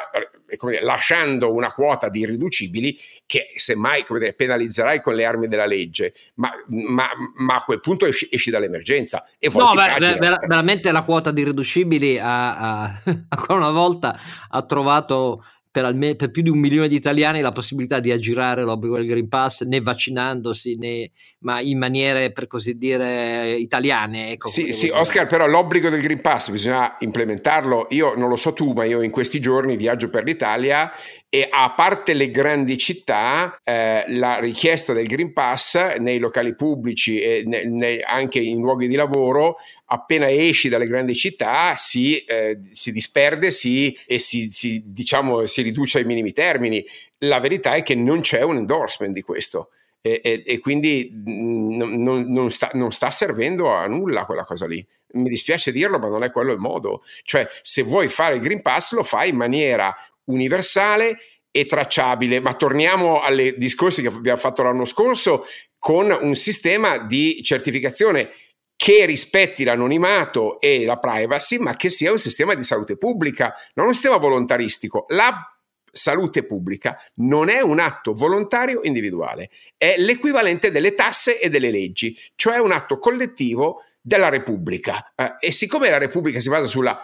dire, 0.46 0.82
lasciando 0.82 1.52
una 1.52 1.72
quota 1.72 2.08
di 2.08 2.20
irriducibili 2.20 2.96
che 3.26 3.46
semmai 3.56 4.04
dire, 4.08 4.32
penalizzerai 4.32 5.00
con 5.00 5.14
le 5.14 5.24
armi 5.24 5.48
della 5.48 5.66
legge, 5.66 6.14
ma, 6.34 6.50
ma, 6.68 7.08
ma 7.36 7.56
a 7.56 7.62
quel 7.62 7.80
punto 7.80 8.06
esci, 8.06 8.28
esci 8.30 8.50
dall'emergenza. 8.50 9.26
E 9.38 9.50
no, 9.52 9.72
ver- 9.72 10.18
ver- 10.18 10.46
veramente 10.46 10.92
la 10.92 11.02
quota 11.02 11.30
di 11.30 11.40
irriducibili 11.40 12.18
ancora 12.18 13.14
una 13.48 13.70
volta 13.70 14.18
ha 14.48 14.62
trovato 14.62 15.44
per, 15.76 15.84
alme- 15.84 16.16
per, 16.16 16.30
più 16.30 16.40
di 16.40 16.48
un 16.48 16.58
milione 16.58 16.88
di 16.88 16.96
italiani 16.96 17.42
la 17.42 17.52
possibilità 17.52 18.00
di 18.00 18.10
aggirare 18.10 18.62
l'obbligo 18.62 18.96
del 18.96 19.06
Green 19.06 19.28
Pass 19.28 19.60
né 19.64 19.82
vaccinandosi 19.82 20.76
né 20.76 21.10
ma 21.40 21.60
in 21.60 21.76
maniere 21.76 22.32
per 22.32 22.46
così 22.46 22.78
dire 22.78 23.56
italiane 23.56 24.30
ecco, 24.30 24.48
sì, 24.48 24.72
sì 24.72 24.88
Oscar 24.88 25.26
però 25.26 25.46
l'obbligo 25.46 25.90
del 25.90 26.00
Green 26.00 26.22
Pass 26.22 26.48
bisogna 26.48 26.96
implementarlo. 26.98 27.88
Io 27.90 28.14
non 28.16 28.30
lo 28.30 28.36
so 28.36 28.54
tu 28.54 28.72
ma 28.72 28.84
io 28.84 29.02
in 29.02 29.10
questi 29.10 29.38
giorni 29.38 29.76
viaggio 29.76 30.08
per 30.08 30.24
l'Italia 30.24 30.90
e 31.36 31.48
a 31.50 31.70
parte 31.72 32.14
le 32.14 32.30
grandi 32.30 32.78
città 32.78 33.60
eh, 33.62 34.04
la 34.08 34.38
richiesta 34.38 34.94
del 34.94 35.06
Green 35.06 35.34
Pass 35.34 35.96
nei 35.96 36.18
locali 36.18 36.54
pubblici 36.54 37.20
e 37.20 37.42
ne, 37.44 37.68
ne, 37.68 38.00
anche 38.00 38.38
in 38.38 38.62
luoghi 38.62 38.88
di 38.88 38.94
lavoro 38.94 39.58
appena 39.84 40.30
esci 40.30 40.70
dalle 40.70 40.86
grandi 40.86 41.14
città 41.14 41.74
si, 41.76 42.16
eh, 42.24 42.60
si 42.70 42.90
disperde 42.90 43.50
si, 43.50 43.94
e 44.06 44.18
si, 44.18 44.50
si, 44.50 44.82
diciamo, 44.86 45.44
si 45.44 45.60
riduce 45.60 45.98
ai 45.98 46.06
minimi 46.06 46.32
termini. 46.32 46.82
La 47.18 47.38
verità 47.38 47.74
è 47.74 47.82
che 47.82 47.94
non 47.94 48.22
c'è 48.22 48.40
un 48.40 48.56
endorsement 48.56 49.12
di 49.12 49.20
questo. 49.20 49.72
E, 50.00 50.22
e, 50.24 50.42
e 50.46 50.58
quindi 50.58 51.12
mm, 51.12 52.02
non, 52.02 52.32
non, 52.32 52.50
sta, 52.50 52.70
non 52.72 52.92
sta 52.92 53.10
servendo 53.10 53.74
a 53.74 53.86
nulla 53.86 54.24
quella 54.24 54.44
cosa 54.44 54.66
lì. 54.66 54.82
Mi 55.12 55.28
dispiace 55.28 55.70
dirlo, 55.70 55.98
ma 55.98 56.08
non 56.08 56.22
è 56.22 56.30
quello 56.30 56.52
il 56.52 56.60
modo. 56.60 57.02
Cioè, 57.24 57.46
se 57.60 57.82
vuoi 57.82 58.08
fare 58.08 58.36
il 58.36 58.40
Green 58.40 58.62
Pass, 58.62 58.94
lo 58.94 59.02
fai 59.02 59.28
in 59.28 59.36
maniera 59.36 59.94
universale 60.26 61.18
e 61.50 61.64
tracciabile. 61.64 62.40
Ma 62.40 62.54
torniamo 62.54 63.20
ai 63.20 63.56
discorsi 63.56 64.02
che 64.02 64.08
abbiamo 64.08 64.38
fatto 64.38 64.62
l'anno 64.62 64.84
scorso 64.84 65.44
con 65.78 66.16
un 66.20 66.34
sistema 66.34 66.98
di 66.98 67.42
certificazione 67.42 68.30
che 68.76 69.06
rispetti 69.06 69.64
l'anonimato 69.64 70.60
e 70.60 70.84
la 70.84 70.98
privacy, 70.98 71.56
ma 71.56 71.76
che 71.76 71.88
sia 71.88 72.10
un 72.10 72.18
sistema 72.18 72.54
di 72.54 72.62
salute 72.62 72.98
pubblica, 72.98 73.54
non 73.74 73.86
un 73.86 73.94
sistema 73.94 74.18
volontaristico. 74.18 75.06
La 75.08 75.50
salute 75.90 76.44
pubblica 76.44 76.98
non 77.16 77.48
è 77.48 77.60
un 77.60 77.78
atto 77.78 78.12
volontario 78.12 78.80
individuale, 78.82 79.48
è 79.78 79.94
l'equivalente 79.96 80.70
delle 80.70 80.92
tasse 80.92 81.40
e 81.40 81.48
delle 81.48 81.70
leggi, 81.70 82.16
cioè 82.34 82.58
un 82.58 82.70
atto 82.70 82.98
collettivo 82.98 83.82
della 84.02 84.28
Repubblica. 84.28 85.12
Eh, 85.14 85.36
e 85.40 85.52
siccome 85.52 85.88
la 85.88 85.98
Repubblica 85.98 86.38
si 86.38 86.50
basa 86.50 86.66
sulla 86.66 87.02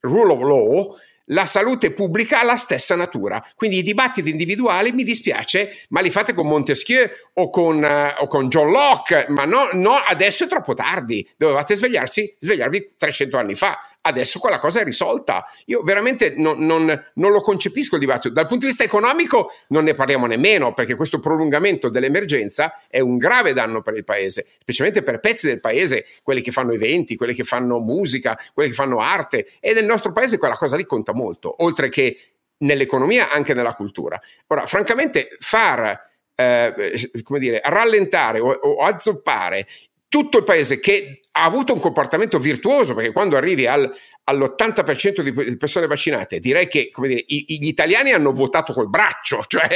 rule 0.00 0.32
of 0.32 0.40
law, 0.40 0.96
la 1.26 1.46
salute 1.46 1.92
pubblica 1.92 2.40
ha 2.40 2.44
la 2.44 2.56
stessa 2.56 2.94
natura. 2.94 3.44
Quindi 3.54 3.78
i 3.78 3.82
dibattiti 3.82 4.30
individuali, 4.30 4.92
mi 4.92 5.04
dispiace, 5.04 5.84
ma 5.90 6.00
li 6.00 6.10
fate 6.10 6.34
con 6.34 6.46
Montesquieu 6.46 7.08
o 7.34 7.50
con, 7.50 7.82
uh, 7.82 8.22
o 8.22 8.26
con 8.26 8.48
John 8.48 8.70
Locke, 8.70 9.26
ma 9.28 9.44
no, 9.44 9.68
no, 9.72 9.92
adesso 9.92 10.44
è 10.44 10.46
troppo 10.48 10.74
tardi, 10.74 11.26
dovevate 11.36 11.74
svegliarsi, 11.74 12.36
svegliarvi 12.38 12.92
300 12.96 13.36
anni 13.36 13.54
fa 13.54 13.78
adesso 14.06 14.38
quella 14.38 14.58
cosa 14.58 14.80
è 14.80 14.84
risolta. 14.84 15.46
Io 15.66 15.82
veramente 15.82 16.34
non, 16.36 16.58
non, 16.64 16.84
non, 17.14 17.32
lo 17.32 17.40
concepisco 17.40 17.94
il 17.94 18.00
dibattito. 18.00 18.32
Dal 18.32 18.46
punto 18.46 18.64
di 18.64 18.70
vista 18.70 18.84
economico 18.84 19.52
non 19.68 19.84
ne 19.84 19.94
parliamo 19.94 20.26
nemmeno, 20.26 20.72
perché 20.72 20.94
questo 20.94 21.18
prolungamento 21.18 21.88
dell'emergenza 21.88 22.80
è 22.88 23.00
un 23.00 23.16
grave 23.16 23.52
danno 23.52 23.82
per 23.82 23.94
il 23.96 24.04
paese, 24.04 24.46
specialmente 24.60 25.02
per 25.02 25.20
pezzi 25.20 25.46
del 25.46 25.60
paese, 25.60 26.06
quelli 26.22 26.42
che 26.42 26.50
fanno 26.50 26.72
eventi, 26.72 27.16
quelli 27.16 27.34
che 27.34 27.44
fanno 27.44 27.78
musica, 27.78 28.38
quelli 28.52 28.70
che 28.70 28.74
fanno 28.74 28.98
arte. 28.98 29.46
E 29.60 29.72
nel 29.72 29.86
nostro 29.86 30.12
paese 30.12 30.38
quella 30.38 30.56
cosa 30.56 30.76
lì 30.76 30.84
conta 30.84 31.12
molto, 31.12 31.62
oltre 31.62 31.88
che 31.88 32.18
nell'economia, 32.58 33.30
anche 33.30 33.54
nella 33.54 33.74
cultura. 33.74 34.20
Ora, 34.48 34.66
francamente, 34.66 35.36
far... 35.38 36.12
Eh, 36.36 36.74
come 37.22 37.38
dire, 37.38 37.60
rallentare 37.62 38.40
o, 38.40 38.48
o 38.50 38.82
azzoppare 38.82 39.68
tutto 40.14 40.38
il 40.38 40.44
paese 40.44 40.78
che 40.78 41.22
ha 41.32 41.42
avuto 41.42 41.72
un 41.72 41.80
comportamento 41.80 42.38
virtuoso, 42.38 42.94
perché 42.94 43.10
quando 43.10 43.36
arrivi 43.36 43.66
al, 43.66 43.92
all'80% 44.22 45.22
di 45.22 45.56
persone 45.56 45.88
vaccinate, 45.88 46.38
direi 46.38 46.68
che 46.68 46.92
dire, 46.96 47.24
gli 47.26 47.66
italiani 47.66 48.12
hanno 48.12 48.30
votato 48.30 48.72
col 48.72 48.88
braccio, 48.88 49.42
cioè 49.48 49.66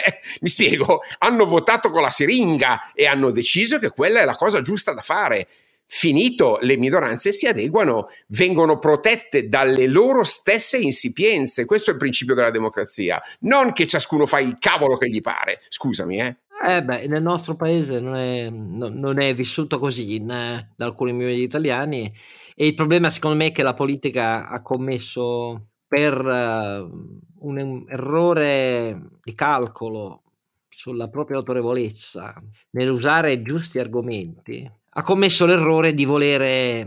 mi 0.41 0.49
spiego, 0.49 1.01
hanno 1.19 1.45
votato 1.45 1.91
con 1.91 2.03
la 2.03 2.11
siringa 2.11 2.93
e 2.95 3.07
hanno 3.07 3.33
deciso 3.33 3.81
che 3.81 3.91
quella 3.91 4.21
è 4.21 4.25
la 4.25 4.37
cosa 4.37 4.63
giusta 4.63 4.93
da 4.93 5.03
fare. 5.03 5.49
Finito, 5.87 6.59
le 6.61 6.77
minoranze 6.77 7.33
si 7.33 7.49
adeguano, 7.49 8.09
vengono 8.29 8.79
protette 8.79 9.49
dalle 9.49 9.89
loro 9.89 10.23
stesse 10.23 10.79
insipienze. 10.79 11.65
Questo 11.65 11.91
è 11.91 11.95
il 11.95 11.99
principio 11.99 12.37
della 12.37 12.53
democrazia, 12.53 13.21
non 13.41 13.73
che 13.73 13.89
ciascuno 13.89 14.25
fa 14.25 14.39
il 14.39 14.59
cavolo 14.61 14.97
che 14.97 15.09
gli 15.09 15.21
pare. 15.21 15.63
Scusami, 15.69 16.21
eh. 16.21 16.37
Eh 16.61 16.83
beh, 16.83 17.07
nel 17.07 17.23
nostro 17.23 17.55
paese 17.55 18.01
non 18.01 18.17
è, 18.17 18.51
no, 18.51 18.89
non 18.89 19.21
è 19.21 19.33
vissuto 19.33 19.79
così 19.79 20.17
in, 20.17 20.27
da 20.27 20.85
alcuni 20.85 21.13
milioni 21.13 21.37
di 21.37 21.43
italiani 21.45 22.13
e 22.57 22.67
il 22.67 22.75
problema 22.75 23.11
secondo 23.11 23.37
me 23.37 23.47
è 23.47 23.53
che 23.53 23.63
la 23.63 23.75
politica 23.75 24.49
ha 24.49 24.61
commesso 24.61 25.69
per 25.87 26.19
uh, 26.21 27.47
un 27.47 27.85
errore 27.89 29.11
di 29.23 29.35
calcolo 29.35 30.23
sulla 30.69 31.09
propria 31.09 31.37
autorevolezza 31.37 32.35
nell'usare 32.71 33.41
giusti 33.43 33.79
argomenti, 33.79 34.69
ha 34.91 35.03
commesso 35.03 35.47
l'errore 35.47 35.95
di 35.95 36.05
volere 36.05 36.87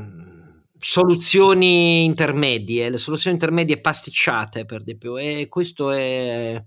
soluzioni 0.80 2.04
intermedie, 2.04 2.90
le 2.90 2.98
soluzioni 2.98 3.36
intermedie 3.36 3.80
pasticciate 3.80 4.66
per 4.66 4.84
di 4.84 4.98
più 4.98 5.18
e 5.18 5.48
questo 5.50 5.92
è 5.92 6.62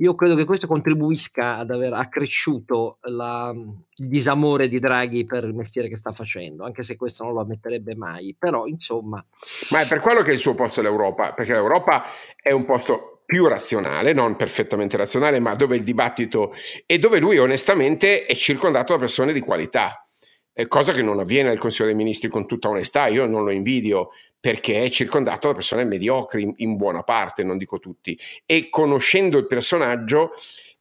io 0.00 0.14
credo 0.14 0.34
che 0.34 0.44
questo 0.44 0.66
contribuisca 0.66 1.56
ad 1.56 1.70
aver 1.70 1.92
accresciuto 1.92 2.98
la, 3.02 3.52
il 3.54 4.08
disamore 4.08 4.66
di 4.66 4.78
Draghi 4.78 5.26
per 5.26 5.44
il 5.44 5.54
mestiere 5.54 5.88
che 5.88 5.98
sta 5.98 6.12
facendo, 6.12 6.64
anche 6.64 6.82
se 6.82 6.96
questo 6.96 7.24
non 7.24 7.34
lo 7.34 7.40
ammetterebbe 7.40 7.94
mai, 7.94 8.34
però 8.38 8.66
insomma... 8.66 9.24
Ma 9.70 9.82
è 9.82 9.86
per 9.86 10.00
quello 10.00 10.22
che 10.22 10.30
è 10.30 10.34
il 10.34 10.38
suo 10.38 10.54
posto 10.54 10.80
l'Europa, 10.80 11.32
perché 11.32 11.52
l'Europa 11.52 12.04
è 12.40 12.50
un 12.50 12.64
posto 12.64 13.22
più 13.26 13.46
razionale, 13.46 14.12
non 14.12 14.36
perfettamente 14.36 14.96
razionale, 14.96 15.38
ma 15.38 15.54
dove 15.54 15.76
il 15.76 15.84
dibattito 15.84 16.52
e 16.86 16.98
dove 16.98 17.18
lui 17.18 17.38
onestamente 17.38 18.24
è 18.24 18.34
circondato 18.34 18.94
da 18.94 18.98
persone 18.98 19.32
di 19.32 19.40
qualità 19.40 20.04
cosa 20.66 20.92
che 20.92 21.02
non 21.02 21.18
avviene 21.18 21.48
nel 21.48 21.58
Consiglio 21.58 21.86
dei 21.86 21.94
Ministri 21.94 22.28
con 22.28 22.46
tutta 22.46 22.68
onestà, 22.68 23.06
io 23.06 23.26
non 23.26 23.44
lo 23.44 23.50
invidio 23.50 24.10
perché 24.40 24.84
è 24.84 24.90
circondato 24.90 25.48
da 25.48 25.54
persone 25.54 25.84
mediocri 25.84 26.42
in, 26.42 26.52
in 26.56 26.76
buona 26.76 27.02
parte, 27.02 27.44
non 27.44 27.58
dico 27.58 27.78
tutti, 27.78 28.18
e 28.46 28.70
conoscendo 28.70 29.36
il 29.36 29.46
personaggio, 29.46 30.32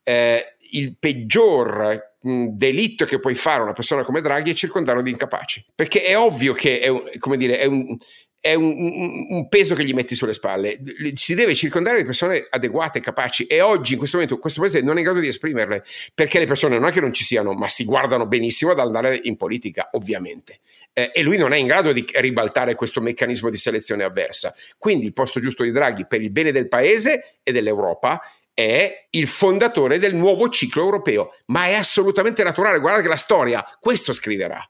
eh, 0.04 0.56
il 0.72 0.98
peggior 0.98 2.08
delitto 2.22 3.06
che 3.06 3.20
puoi 3.20 3.36
fare 3.36 3.60
a 3.60 3.64
una 3.64 3.72
persona 3.74 4.04
come 4.04 4.22
Draghi 4.22 4.52
è 4.52 4.54
circondarlo 4.54 5.02
di 5.02 5.12
incapaci, 5.12 5.66
perché 5.76 6.04
è 6.04 6.18
ovvio 6.18 6.54
che 6.54 6.80
è 6.80 6.88
un, 6.88 7.04
dire, 7.38 7.60
è 7.60 7.66
un, 7.66 7.98
è 8.42 8.54
un, 8.54 9.28
un, 9.30 9.50
peso 9.50 9.76
che 9.76 9.84
gli 9.84 9.94
metti 9.94 10.16
sulle 10.16 10.34
spalle. 10.34 10.80
Si 11.16 11.36
deve 11.36 11.54
circondare 11.56 11.98
di 11.98 12.06
persone 12.06 12.46
adeguate, 12.50 13.00
capaci. 13.02 13.46
E 13.46 13.60
oggi, 13.62 13.94
in 13.94 13.98
questo 13.98 14.18
momento, 14.18 14.40
questo 14.40 14.62
paese 14.62 14.82
non 14.82 14.96
è 14.96 15.00
in 15.00 15.04
grado 15.04 15.20
di 15.20 15.28
esprimerle 15.28 15.84
perché 16.14 16.40
le 16.40 16.46
persone 16.46 16.80
non 16.80 16.88
è 16.88 16.92
che 16.92 17.02
non 17.02 17.14
ci 17.14 17.24
siano, 17.24 17.54
ma 17.54 17.68
si 17.68 17.84
guardano 17.84 18.28
benissimo 18.28 18.72
ad 18.72 18.80
andare 18.80 19.20
in 19.24 19.36
politica, 19.36 19.90
ovviamente. 19.94 20.60
Eh, 20.94 21.12
e 21.14 21.22
lui 21.22 21.38
non 21.38 21.52
è 21.52 21.58
in 21.58 21.68
grado 21.68 21.92
di 21.92 22.06
ribaltare 22.14 22.76
questo 22.76 23.02
meccanismo 23.02 23.50
di 23.50 23.58
selezione 23.58 24.04
avversa. 24.04 24.54
Quindi 24.78 25.06
il 25.06 25.14
posto 25.14 25.40
giusto 25.40 25.64
di 25.64 25.72
Draghi 25.72 26.08
per 26.08 26.22
il 26.22 26.32
bene 26.32 26.52
del 26.52 26.70
paese 26.70 27.40
e 27.44 27.52
dell'Europa 27.52 28.22
è 28.54 29.08
il 29.12 29.28
fondatore 29.28 30.00
del 30.00 30.16
nuovo 30.16 30.50
ciclo 30.50 30.84
europeo, 30.84 31.34
ma 31.48 31.66
è 31.66 31.74
assolutamente 31.74 32.44
naturale. 32.44 32.80
Guarda 32.80 33.02
che 33.02 33.08
la 33.08 33.16
storia 33.16 33.66
questo 33.80 34.14
scriverà. 34.14 34.62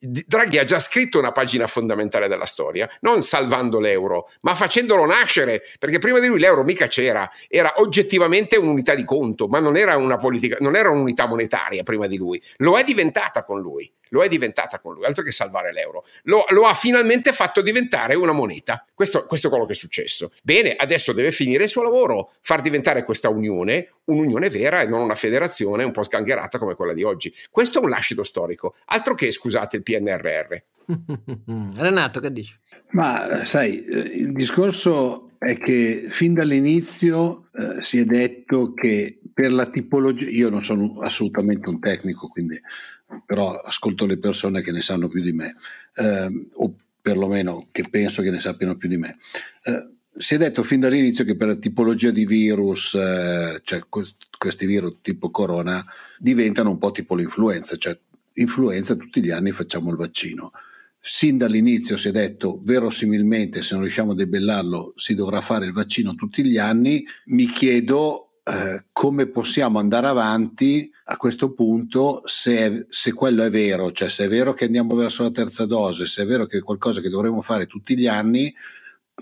Draghi 0.00 0.58
ha 0.58 0.64
già 0.64 0.78
scritto 0.78 1.18
una 1.18 1.32
pagina 1.32 1.66
fondamentale 1.66 2.28
della 2.28 2.46
storia, 2.46 2.88
non 3.00 3.20
salvando 3.20 3.80
l'euro, 3.80 4.30
ma 4.42 4.54
facendolo 4.54 5.04
nascere, 5.06 5.62
perché 5.78 5.98
prima 5.98 6.20
di 6.20 6.28
lui 6.28 6.38
l'euro 6.38 6.62
mica 6.62 6.86
c'era, 6.86 7.28
era 7.48 7.74
oggettivamente 7.78 8.56
un'unità 8.56 8.94
di 8.94 9.04
conto, 9.04 9.48
ma 9.48 9.58
non 9.58 9.76
era 9.76 9.96
una 9.96 10.16
politica, 10.16 10.56
non 10.60 10.76
era 10.76 10.90
un'unità 10.90 11.26
monetaria 11.26 11.82
prima 11.82 12.06
di 12.06 12.16
lui. 12.16 12.40
Lo 12.58 12.78
è 12.78 12.84
diventata 12.84 13.42
con 13.44 13.60
lui 13.60 13.90
lo 14.10 14.22
è 14.22 14.28
diventata 14.28 14.78
con 14.80 14.94
lui, 14.94 15.04
altro 15.04 15.22
che 15.22 15.32
salvare 15.32 15.72
l'euro. 15.72 16.04
Lo, 16.22 16.44
lo 16.48 16.64
ha 16.64 16.74
finalmente 16.74 17.32
fatto 17.32 17.60
diventare 17.60 18.14
una 18.14 18.32
moneta. 18.32 18.84
Questo, 18.94 19.26
questo, 19.26 19.48
è 19.48 19.50
quello 19.50 19.66
che 19.66 19.72
è 19.72 19.76
successo. 19.76 20.32
Bene, 20.42 20.74
adesso 20.74 21.12
deve 21.12 21.30
finire 21.30 21.64
il 21.64 21.68
suo 21.68 21.82
lavoro, 21.82 22.32
far 22.40 22.62
diventare 22.62 23.04
questa 23.04 23.28
unione 23.28 23.90
un'unione 24.08 24.50
vera 24.50 24.82
e 24.82 24.86
non 24.86 25.00
una 25.00 25.14
federazione 25.14 25.84
un 25.84 25.92
po' 25.92 26.02
sgangherata 26.02 26.58
come 26.58 26.74
quella 26.74 26.92
di 26.92 27.02
oggi. 27.02 27.32
Questo 27.50 27.80
è 27.80 27.84
un 27.84 27.90
lascito 27.90 28.22
storico, 28.22 28.74
altro 28.86 29.14
che, 29.14 29.30
scusate, 29.30 29.76
il 29.76 29.82
PNRR. 29.82 30.56
Renato, 31.76 32.20
che 32.20 32.32
dici? 32.32 32.56
Ma 32.90 33.44
sai, 33.44 33.84
eh, 33.84 33.98
il 33.98 34.32
discorso 34.32 35.32
è 35.38 35.56
che 35.58 36.06
fin 36.10 36.34
dall'inizio 36.34 37.48
eh, 37.52 37.82
si 37.82 37.98
è 37.98 38.04
detto 38.04 38.72
che 38.74 39.20
per 39.32 39.52
la 39.52 39.66
tipologia, 39.66 40.28
io 40.28 40.48
non 40.48 40.64
sono 40.64 41.00
assolutamente 41.00 41.68
un 41.68 41.78
tecnico, 41.78 42.28
quindi, 42.28 42.60
però 43.24 43.54
ascolto 43.56 44.04
le 44.06 44.18
persone 44.18 44.62
che 44.62 44.72
ne 44.72 44.80
sanno 44.80 45.08
più 45.08 45.22
di 45.22 45.32
me, 45.32 45.54
eh, 45.94 46.46
o 46.54 46.74
perlomeno 47.00 47.68
che 47.70 47.84
penso 47.88 48.22
che 48.22 48.30
ne 48.30 48.40
sappiano 48.40 48.76
più 48.76 48.88
di 48.88 48.96
me. 48.96 49.16
Eh, 49.62 49.97
si 50.18 50.34
è 50.34 50.36
detto 50.36 50.62
fin 50.64 50.80
dall'inizio 50.80 51.24
che 51.24 51.36
per 51.36 51.48
la 51.48 51.56
tipologia 51.56 52.10
di 52.10 52.26
virus, 52.26 52.94
eh, 52.94 53.60
cioè 53.62 53.80
questi 53.88 54.66
virus 54.66 54.98
tipo 55.00 55.30
corona, 55.30 55.84
diventano 56.18 56.70
un 56.70 56.78
po' 56.78 56.90
tipo 56.90 57.14
l'influenza, 57.14 57.76
cioè 57.76 57.96
influenza 58.34 58.96
tutti 58.96 59.22
gli 59.22 59.30
anni 59.30 59.52
facciamo 59.52 59.90
il 59.90 59.96
vaccino. 59.96 60.50
Sin 61.00 61.38
dall'inizio 61.38 61.96
si 61.96 62.08
è 62.08 62.10
detto 62.10 62.60
verosimilmente 62.64 63.62
se 63.62 63.74
non 63.74 63.82
riusciamo 63.82 64.12
a 64.12 64.16
debellarlo 64.16 64.92
si 64.96 65.14
dovrà 65.14 65.40
fare 65.40 65.64
il 65.64 65.72
vaccino 65.72 66.14
tutti 66.16 66.44
gli 66.44 66.58
anni. 66.58 67.04
Mi 67.26 67.46
chiedo 67.46 68.40
eh, 68.42 68.84
come 68.92 69.28
possiamo 69.28 69.78
andare 69.78 70.08
avanti 70.08 70.90
a 71.04 71.16
questo 71.16 71.52
punto 71.52 72.22
se, 72.24 72.86
se, 72.88 73.12
quello 73.12 73.44
è 73.44 73.50
vero, 73.50 73.92
cioè 73.92 74.08
se 74.08 74.24
è 74.24 74.28
vero 74.28 74.52
che 74.52 74.64
andiamo 74.64 74.96
verso 74.96 75.22
la 75.22 75.30
terza 75.30 75.64
dose, 75.64 76.06
se 76.06 76.22
è 76.22 76.26
vero 76.26 76.46
che 76.46 76.58
è 76.58 76.62
qualcosa 76.62 77.00
che 77.00 77.08
dovremo 77.08 77.40
fare 77.40 77.66
tutti 77.66 77.96
gli 77.96 78.06
anni, 78.06 78.52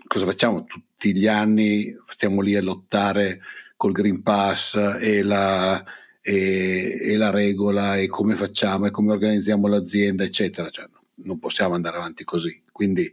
cosa 0.06 0.24
facciamo 0.24 0.64
tutti 0.96 1.14
gli 1.14 1.26
anni? 1.26 1.94
Stiamo 2.08 2.40
lì 2.40 2.56
a 2.56 2.62
lottare 2.62 3.40
col 3.76 3.92
Green 3.92 4.22
Pass 4.22 4.76
e 4.98 5.22
la, 5.22 5.84
e, 6.22 6.98
e 7.02 7.16
la 7.16 7.30
regola 7.30 7.96
e 7.96 8.08
come 8.08 8.34
facciamo 8.34 8.86
e 8.86 8.90
come 8.90 9.12
organizziamo 9.12 9.68
l'azienda, 9.68 10.24
eccetera. 10.24 10.70
Cioè, 10.70 10.88
non 11.16 11.38
possiamo 11.38 11.74
andare 11.74 11.98
avanti 11.98 12.24
così. 12.24 12.62
Quindi, 12.72 13.12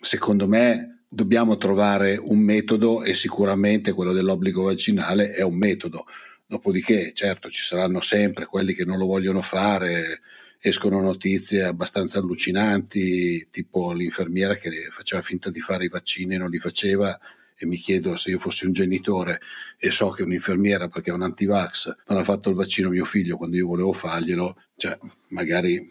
secondo 0.00 0.48
me, 0.48 1.04
dobbiamo 1.06 1.58
trovare 1.58 2.16
un 2.16 2.38
metodo 2.38 3.02
e 3.02 3.14
sicuramente 3.14 3.92
quello 3.92 4.14
dell'obbligo 4.14 4.62
vaccinale 4.62 5.32
è 5.32 5.42
un 5.42 5.56
metodo. 5.56 6.06
Dopodiché, 6.46 7.12
certo, 7.12 7.50
ci 7.50 7.62
saranno 7.62 8.00
sempre 8.00 8.46
quelli 8.46 8.72
che 8.72 8.86
non 8.86 8.96
lo 8.96 9.06
vogliono 9.06 9.42
fare, 9.42 10.20
escono 10.64 11.00
notizie 11.00 11.64
abbastanza 11.64 12.20
allucinanti, 12.20 13.48
tipo 13.50 13.92
l'infermiera 13.92 14.54
che 14.54 14.70
faceva 14.92 15.20
finta 15.20 15.50
di 15.50 15.58
fare 15.60 15.86
i 15.86 15.88
vaccini 15.88 16.34
e 16.34 16.38
non 16.38 16.50
li 16.50 16.58
faceva 16.58 17.18
e 17.56 17.66
mi 17.66 17.76
chiedo 17.76 18.14
se 18.14 18.30
io 18.30 18.38
fossi 18.38 18.66
un 18.66 18.72
genitore 18.72 19.40
e 19.76 19.90
so 19.90 20.10
che 20.10 20.22
un'infermiera 20.22 20.88
perché 20.88 21.10
è 21.10 21.14
un 21.14 21.22
antivax 21.22 21.96
non 22.06 22.18
ha 22.18 22.24
fatto 22.24 22.48
il 22.48 22.54
vaccino 22.54 22.90
mio 22.90 23.04
figlio 23.04 23.36
quando 23.36 23.56
io 23.56 23.66
volevo 23.66 23.92
farglielo, 23.92 24.56
cioè 24.76 24.96
magari 25.28 25.90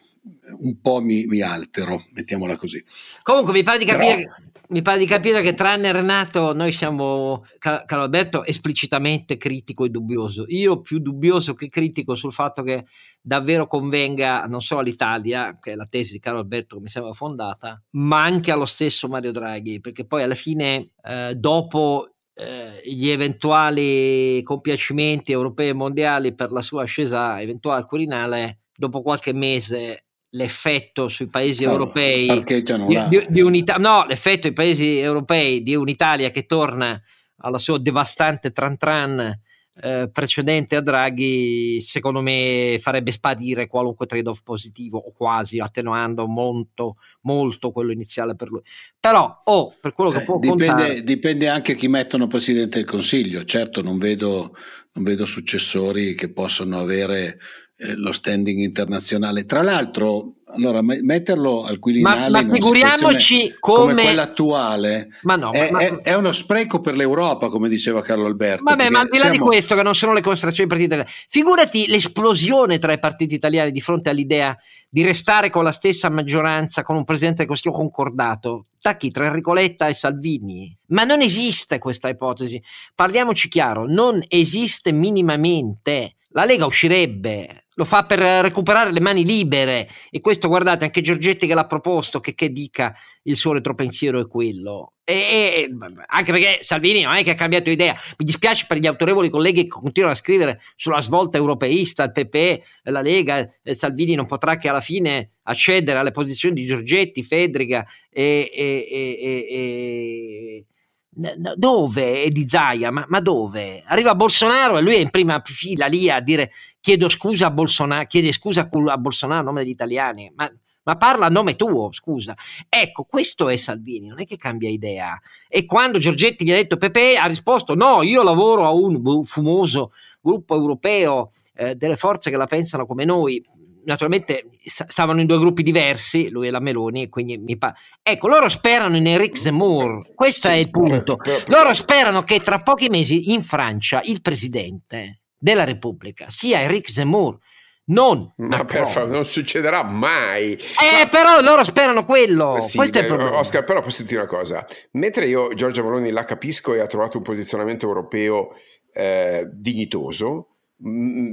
un 0.60 0.80
po' 0.82 1.02
mi, 1.02 1.26
mi 1.26 1.42
altero, 1.42 2.04
mettiamola 2.14 2.58
così. 2.58 2.84
Comunque 3.22 3.54
mi 3.54 3.64
pare 3.64 3.78
di 3.78 3.86
capire... 3.86 4.16
Però, 4.16 4.50
mi 4.72 4.82
pare 4.82 5.00
di 5.00 5.06
capire 5.06 5.42
che 5.42 5.54
tranne 5.54 5.92
Renato 5.92 6.54
noi 6.54 6.72
siamo, 6.72 7.46
Carlo 7.58 8.04
Alberto, 8.04 8.46
esplicitamente 8.46 9.36
critico 9.38 9.84
e 9.84 9.90
dubbioso. 9.90 10.46
Io 10.48 10.80
più 10.80 11.00
dubbioso 11.00 11.54
che 11.54 11.68
critico 11.68 12.16
sul 12.16 12.32
fatto 12.32 12.64
che 12.64 12.86
davvero 13.22 13.68
convenga 13.68 14.46
non 14.46 14.62
solo 14.62 14.80
all'Italia, 14.80 15.60
che 15.62 15.74
è 15.74 15.76
la 15.76 15.88
tesi 15.88 16.14
di 16.14 16.20
Carlo 16.20 16.40
Alberto 16.40 16.78
che 16.78 16.84
mi 16.84 16.88
sembra 16.88 17.12
fondata, 17.12 17.84
ma 17.92 18.24
anche 18.24 18.52
allo 18.52 18.66
stesso 18.66 19.10
Mario 19.10 19.32
Draghi, 19.32 19.82
perché 19.82 20.06
poi 20.06 20.24
alla 20.24 20.36
fine 20.36 20.92
eh, 21.04 21.36
dopo 21.36 22.16
eh, 22.34 22.82
gli 22.86 23.10
eventuali 23.10 24.42
compiacimenti 24.42 25.34
europei 25.34 25.70
e 25.70 25.74
mondiali 25.74 26.34
per 26.34 26.50
la 26.52 26.62
sua 26.62 26.84
ascesa 26.84 27.42
eventuale 27.42 27.82
al 27.82 27.88
Quirinale, 27.88 28.60
dopo 28.74 29.02
qualche 29.02 29.34
mese 29.34 30.06
l'effetto 30.32 31.08
sui 31.08 31.28
paesi 31.28 31.66
no, 31.66 31.72
europei 31.72 32.44
di, 32.44 32.62
di, 32.62 33.26
di 33.28 33.42
unità, 33.42 33.76
no, 33.76 34.06
l'effetto 34.06 34.48
ai 34.48 34.54
paesi 34.54 34.98
europei 34.98 35.64
di 35.64 35.76
un'Italia 35.76 36.32
che 36.32 36.46
torna 36.46 37.02
alla 37.38 37.58
sua 37.58 37.80
devastante 37.80 38.52
tran 38.52 38.78
tran 38.78 39.40
eh, 39.82 40.10
precedente 40.12 40.76
a 40.76 40.82
Draghi, 40.82 41.82
secondo 41.82 42.22
me 42.22 42.78
farebbe 42.80 43.12
spadire 43.12 43.68
qualunque 43.68 44.06
trade-off 44.06 44.42
positivo 44.44 44.98
o 44.98 45.12
quasi, 45.12 45.60
attenuando 45.60 46.28
molto, 46.28 46.98
molto 47.22 47.72
quello 47.72 47.92
iniziale 47.92 48.36
per 48.36 48.50
lui. 48.50 48.62
Però, 49.00 49.42
oh, 49.46 49.76
per 49.80 49.94
quello 49.94 50.12
che 50.12 50.22
eh, 50.22 50.26
può 50.26 50.40
dipende, 50.40 50.66
contare... 50.66 51.04
dipende 51.04 51.48
anche 51.48 51.76
chi 51.76 51.88
mettono 51.88 52.28
Presidente 52.28 52.78
del 52.78 52.88
Consiglio. 52.88 53.44
Certo, 53.46 53.82
non 53.82 53.98
vedo, 53.98 54.56
non 54.94 55.04
vedo 55.04 55.26
successori 55.26 56.16
che 56.16 56.32
possano 56.32 56.78
avere 56.78 57.40
eh, 57.84 57.96
lo 57.96 58.12
standing 58.12 58.60
internazionale. 58.60 59.46
Tra 59.48 59.64
l'altro, 59.64 60.34
allora, 60.54 60.82
metterlo 60.82 61.64
al 61.64 61.80
Quirinale 61.80 62.30
ma, 62.30 62.44
ma 62.44 62.54
figuriamoci 62.54 63.56
come... 63.60 63.94
come... 63.94 64.04
quella 64.04 64.22
attuale 64.24 65.10
ma 65.24 65.36
no, 65.36 65.52
è, 65.52 65.72
ma... 65.72 65.80
È, 65.80 65.90
è, 66.02 66.14
uno 66.14 66.32
spreco 66.32 66.80
per 66.80 66.96
l'Europa, 66.96 67.50
come 67.50 67.70
diceva 67.70 68.04
Carlo 68.04 68.26
Alberto. 68.26 68.64
Vabbè, 68.64 68.90
ma 68.90 69.00
al 69.00 69.08
di 69.08 69.18
là 69.18 69.30
siamo... 69.30 69.38
di 69.38 69.40
questo, 69.40 69.76
che 69.76 69.82
non 69.82 69.96
sono 69.96 70.14
le 70.14 70.22
considerazioni 70.22 70.70
dei 70.70 70.78
partiti 70.78 70.94
italiani, 70.94 71.26
figurati 71.28 71.88
l'esplosione 71.88 72.78
tra 72.78 72.94
i 72.94 73.00
partiti 73.00 73.34
italiani 73.34 73.72
di 73.72 73.82
fronte 73.82 74.10
all'idea 74.10 74.56
di 74.88 75.04
restare 75.04 75.50
con 75.50 75.64
la 75.64 75.72
stessa 75.72 76.10
maggioranza, 76.10 76.84
con 76.84 76.98
un 76.98 77.04
presidente 77.04 77.38
del 77.40 77.48
Consiglio 77.48 77.74
concordato. 77.74 78.66
Da 78.80 78.96
chi? 78.96 79.10
Tra 79.10 79.26
Enrico 79.26 79.54
Letta 79.54 79.88
e 79.88 79.94
Salvini? 79.96 80.78
Ma 80.88 81.04
non 81.04 81.22
esiste 81.22 81.80
questa 81.80 82.10
ipotesi. 82.10 82.62
Parliamoci 82.94 83.48
chiaro, 83.48 83.88
non 83.88 84.22
esiste 84.28 84.92
minimamente. 84.92 86.18
La 86.34 86.46
Lega 86.46 86.66
uscirebbe, 86.66 87.61
lo 87.76 87.86
fa 87.86 88.06
per 88.06 88.20
recuperare 88.20 88.92
le 88.92 89.00
mani 89.00 89.26
libere. 89.26 89.90
E 90.10 90.20
questo 90.20 90.48
guardate 90.48 90.86
anche 90.86 91.02
Giorgetti 91.02 91.48
che 91.48 91.54
l'ha 91.54 91.66
proposto 91.66 92.20
che, 92.20 92.36
che 92.36 92.52
dica 92.52 92.94
il 93.24 93.36
suo 93.36 93.54
retropensiero 93.54 94.20
è 94.20 94.28
quello. 94.28 94.94
E, 95.04 95.14
e, 95.14 95.70
anche 96.08 96.32
perché 96.32 96.60
Salvini 96.62 97.02
non 97.02 97.14
è 97.14 97.24
che 97.24 97.32
ha 97.32 97.36
cambiato 97.36 97.70
idea. 97.70 97.94
Mi 98.18 98.26
dispiace 98.26 98.66
per 98.68 98.78
gli 98.78 98.88
autorevoli 98.88 99.30
colleghi 99.30 99.64
che 99.64 99.70
continuano 99.70 100.16
a 100.16 100.18
scrivere 100.18 100.62
sulla 100.76 101.02
svolta 101.02 101.38
europeista 101.38 102.04
il 102.04 102.12
PP, 102.12 102.62
la 102.84 103.02
Lega 103.02 103.50
eh, 103.64 103.74
Salvini 103.74 104.16
non 104.16 104.26
potrà 104.26 104.58
che 104.58 104.70
alla 104.70 104.82
fine 104.82 105.30
accedere 105.44 106.00
alle 106.00 106.12
posizioni 106.12 106.56
di 106.56 106.66
Giorgetti, 106.66 107.24
Fedriga 107.24 107.86
e, 108.10 108.50
e 108.54 110.66
dove? 111.14 112.24
E 112.24 112.30
di 112.30 112.48
Zaia, 112.48 112.90
ma, 112.92 113.06
ma, 113.10 113.20
dove? 113.20 113.84
Arriva 113.86 114.16
Bolsonaro 114.16 114.78
e 114.78 114.82
lui 114.82 114.96
è 114.96 115.00
in 115.00 115.10
prima 115.10 115.42
fila 115.44 115.88
lì 115.88 116.10
a 116.10 116.22
dire 116.22 116.52
chiedo 116.80 117.10
scusa 117.10 117.48
a 117.48 117.52
Bolsonaro, 117.52 118.06
chiede 118.06 118.32
scusa 118.32 118.70
a 118.72 118.98
Bolsonaro 118.98 119.42
a 119.42 119.44
nome 119.44 119.64
degli 119.64 119.72
italiani, 119.72 120.32
ma, 120.36 120.50
ma, 120.84 120.96
parla 120.96 121.26
a 121.26 121.30
nome 121.30 121.56
tuo, 121.56 121.92
scusa. 121.92 122.36
Ecco, 122.70 123.04
questo 123.04 123.50
è 123.50 123.58
Salvini, 123.58 124.08
non 124.08 124.22
è 124.22 124.26
che 124.26 124.38
cambia 124.38 124.70
idea. 124.70 125.20
E 125.50 125.66
quando 125.66 126.00
Giorgetti 126.00 126.46
gli 126.46 126.52
ha 126.52 126.56
detto 126.56 126.78
Pepe 126.78 127.18
ha 127.18 127.26
risposto 127.26 127.76
no, 127.76 128.02
io 128.04 128.24
lavoro 128.24 128.66
a 128.66 128.72
un 128.72 129.24
fumoso 129.26 129.92
gruppo 130.22 130.56
europeo 130.56 131.32
eh, 131.56 131.76
delle 131.76 131.96
forze 131.96 132.30
che 132.30 132.38
la 132.38 132.48
pensano 132.48 132.86
come 132.86 133.04
noi, 133.04 133.44
naturalmente 133.86 134.50
stavano 134.66 135.20
in 135.20 135.28
due 135.28 135.38
gruppi 135.40 135.64
diversi, 135.64 136.30
lui 136.30 136.48
e 136.48 136.52
la 136.52 136.60
Meloni, 136.60 137.10
quindi 137.10 137.38
mi 137.38 137.58
pare. 137.58 137.76
Ecco, 138.02 138.28
loro 138.28 138.50
sperano 138.50 138.98
in 138.98 139.08
Eric 139.08 139.38
Zemmour, 139.38 140.14
questo 140.14 140.48
sì, 140.48 140.54
è 140.54 140.58
il 140.58 140.70
punto. 140.70 141.18
Loro 141.48 141.74
sperano 141.74 142.24
che 142.24 142.42
tra 142.42 142.62
pochi 142.62 142.90
mesi 142.90 143.34
in 143.34 143.42
Francia 143.42 144.00
il 144.04 144.22
presidente 144.22 145.22
della 145.38 145.64
Repubblica 145.64 146.28
sia 146.30 146.62
Eric 146.62 146.90
Zemmour. 146.90 147.38
Non, 147.84 148.32
ma 148.38 148.64
per 148.64 148.88
favore, 148.88 149.12
non 149.12 149.26
succederà 149.26 149.84
mai. 149.84 150.54
Eh, 150.54 151.04
ma... 151.04 151.10
però 151.10 151.42
loro 151.42 151.64
sperano 151.66 152.06
quello. 152.06 152.62
Sì, 152.62 152.78
Questo 152.78 153.00
beh, 153.00 153.06
è 153.06 153.10
il 153.10 153.16
problema. 153.16 153.38
Oscar, 153.38 153.64
però 153.64 153.82
posso 153.82 154.04
dire 154.04 154.22
una 154.22 154.30
cosa: 154.30 154.66
mentre 154.92 155.26
io 155.26 155.54
Giorgia 155.56 155.84
Meloni 155.84 156.12
la 156.12 156.24
capisco 156.24 156.74
e 156.74 156.80
ha 156.80 156.86
trovato 156.86 157.18
un 157.18 157.24
posizionamento 157.24 157.88
europeo 157.88 158.52
eh, 158.94 159.50
dignitoso, 159.52 160.51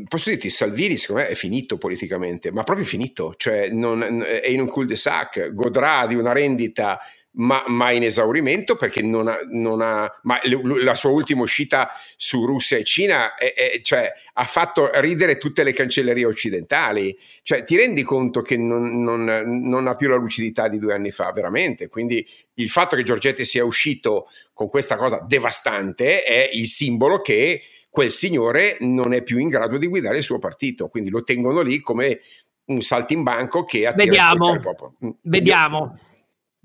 posso 0.06 0.30
dirti, 0.30 0.50
Salvini 0.50 0.96
secondo 0.96 1.22
me 1.22 1.28
è 1.28 1.34
finito 1.34 1.78
politicamente, 1.78 2.52
ma 2.52 2.64
proprio 2.64 2.84
finito, 2.84 3.34
cioè 3.36 3.68
non, 3.70 4.22
è 4.22 4.48
in 4.48 4.60
un 4.60 4.68
cul-de-sac, 4.68 5.52
godrà 5.54 6.06
di 6.06 6.14
una 6.14 6.32
rendita 6.32 7.00
ma, 7.38 7.62
ma 7.66 7.90
in 7.90 8.02
esaurimento 8.02 8.76
perché 8.76 9.02
non 9.02 9.28
ha, 9.28 9.38
non 9.50 9.80
ha 9.80 10.10
ma 10.22 10.40
la 10.42 10.94
sua 10.94 11.10
ultima 11.10 11.42
uscita 11.42 11.90
su 12.16 12.44
Russia 12.44 12.76
e 12.76 12.84
Cina 12.84 13.34
è, 13.34 13.52
è, 13.54 13.80
cioè, 13.82 14.12
ha 14.32 14.44
fatto 14.44 14.90
ridere 14.94 15.36
tutte 15.36 15.62
le 15.62 15.72
cancellerie 15.72 16.24
occidentali, 16.24 17.16
cioè 17.42 17.62
ti 17.64 17.76
rendi 17.76 18.02
conto 18.02 18.42
che 18.42 18.56
non, 18.56 19.02
non 19.02 19.86
ha 19.86 19.94
più 19.94 20.08
la 20.08 20.16
lucidità 20.16 20.68
di 20.68 20.78
due 20.78 20.94
anni 20.94 21.10
fa, 21.10 21.30
veramente, 21.32 21.88
quindi 21.88 22.26
il 22.54 22.70
fatto 22.70 22.96
che 22.96 23.02
Giorgetti 23.02 23.44
sia 23.44 23.64
uscito 23.64 24.28
con 24.52 24.68
questa 24.68 24.96
cosa 24.96 25.24
devastante 25.26 26.24
è 26.24 26.50
il 26.52 26.66
simbolo 26.66 27.20
che 27.20 27.62
quel 27.90 28.10
signore 28.10 28.76
non 28.80 29.12
è 29.12 29.22
più 29.22 29.38
in 29.38 29.48
grado 29.48 29.78
di 29.78 29.86
guidare 29.86 30.18
il 30.18 30.22
suo 30.22 30.38
partito, 30.38 30.88
quindi 30.88 31.10
lo 31.10 31.22
tengono 31.22 31.60
lì 31.60 31.80
come 31.80 32.20
un 32.66 32.82
saltimbanco 32.82 33.64
che 33.64 33.86
attira 33.86 34.04
Vediamo, 34.04 34.54
mm, 35.04 35.10
vediamo. 35.22 35.98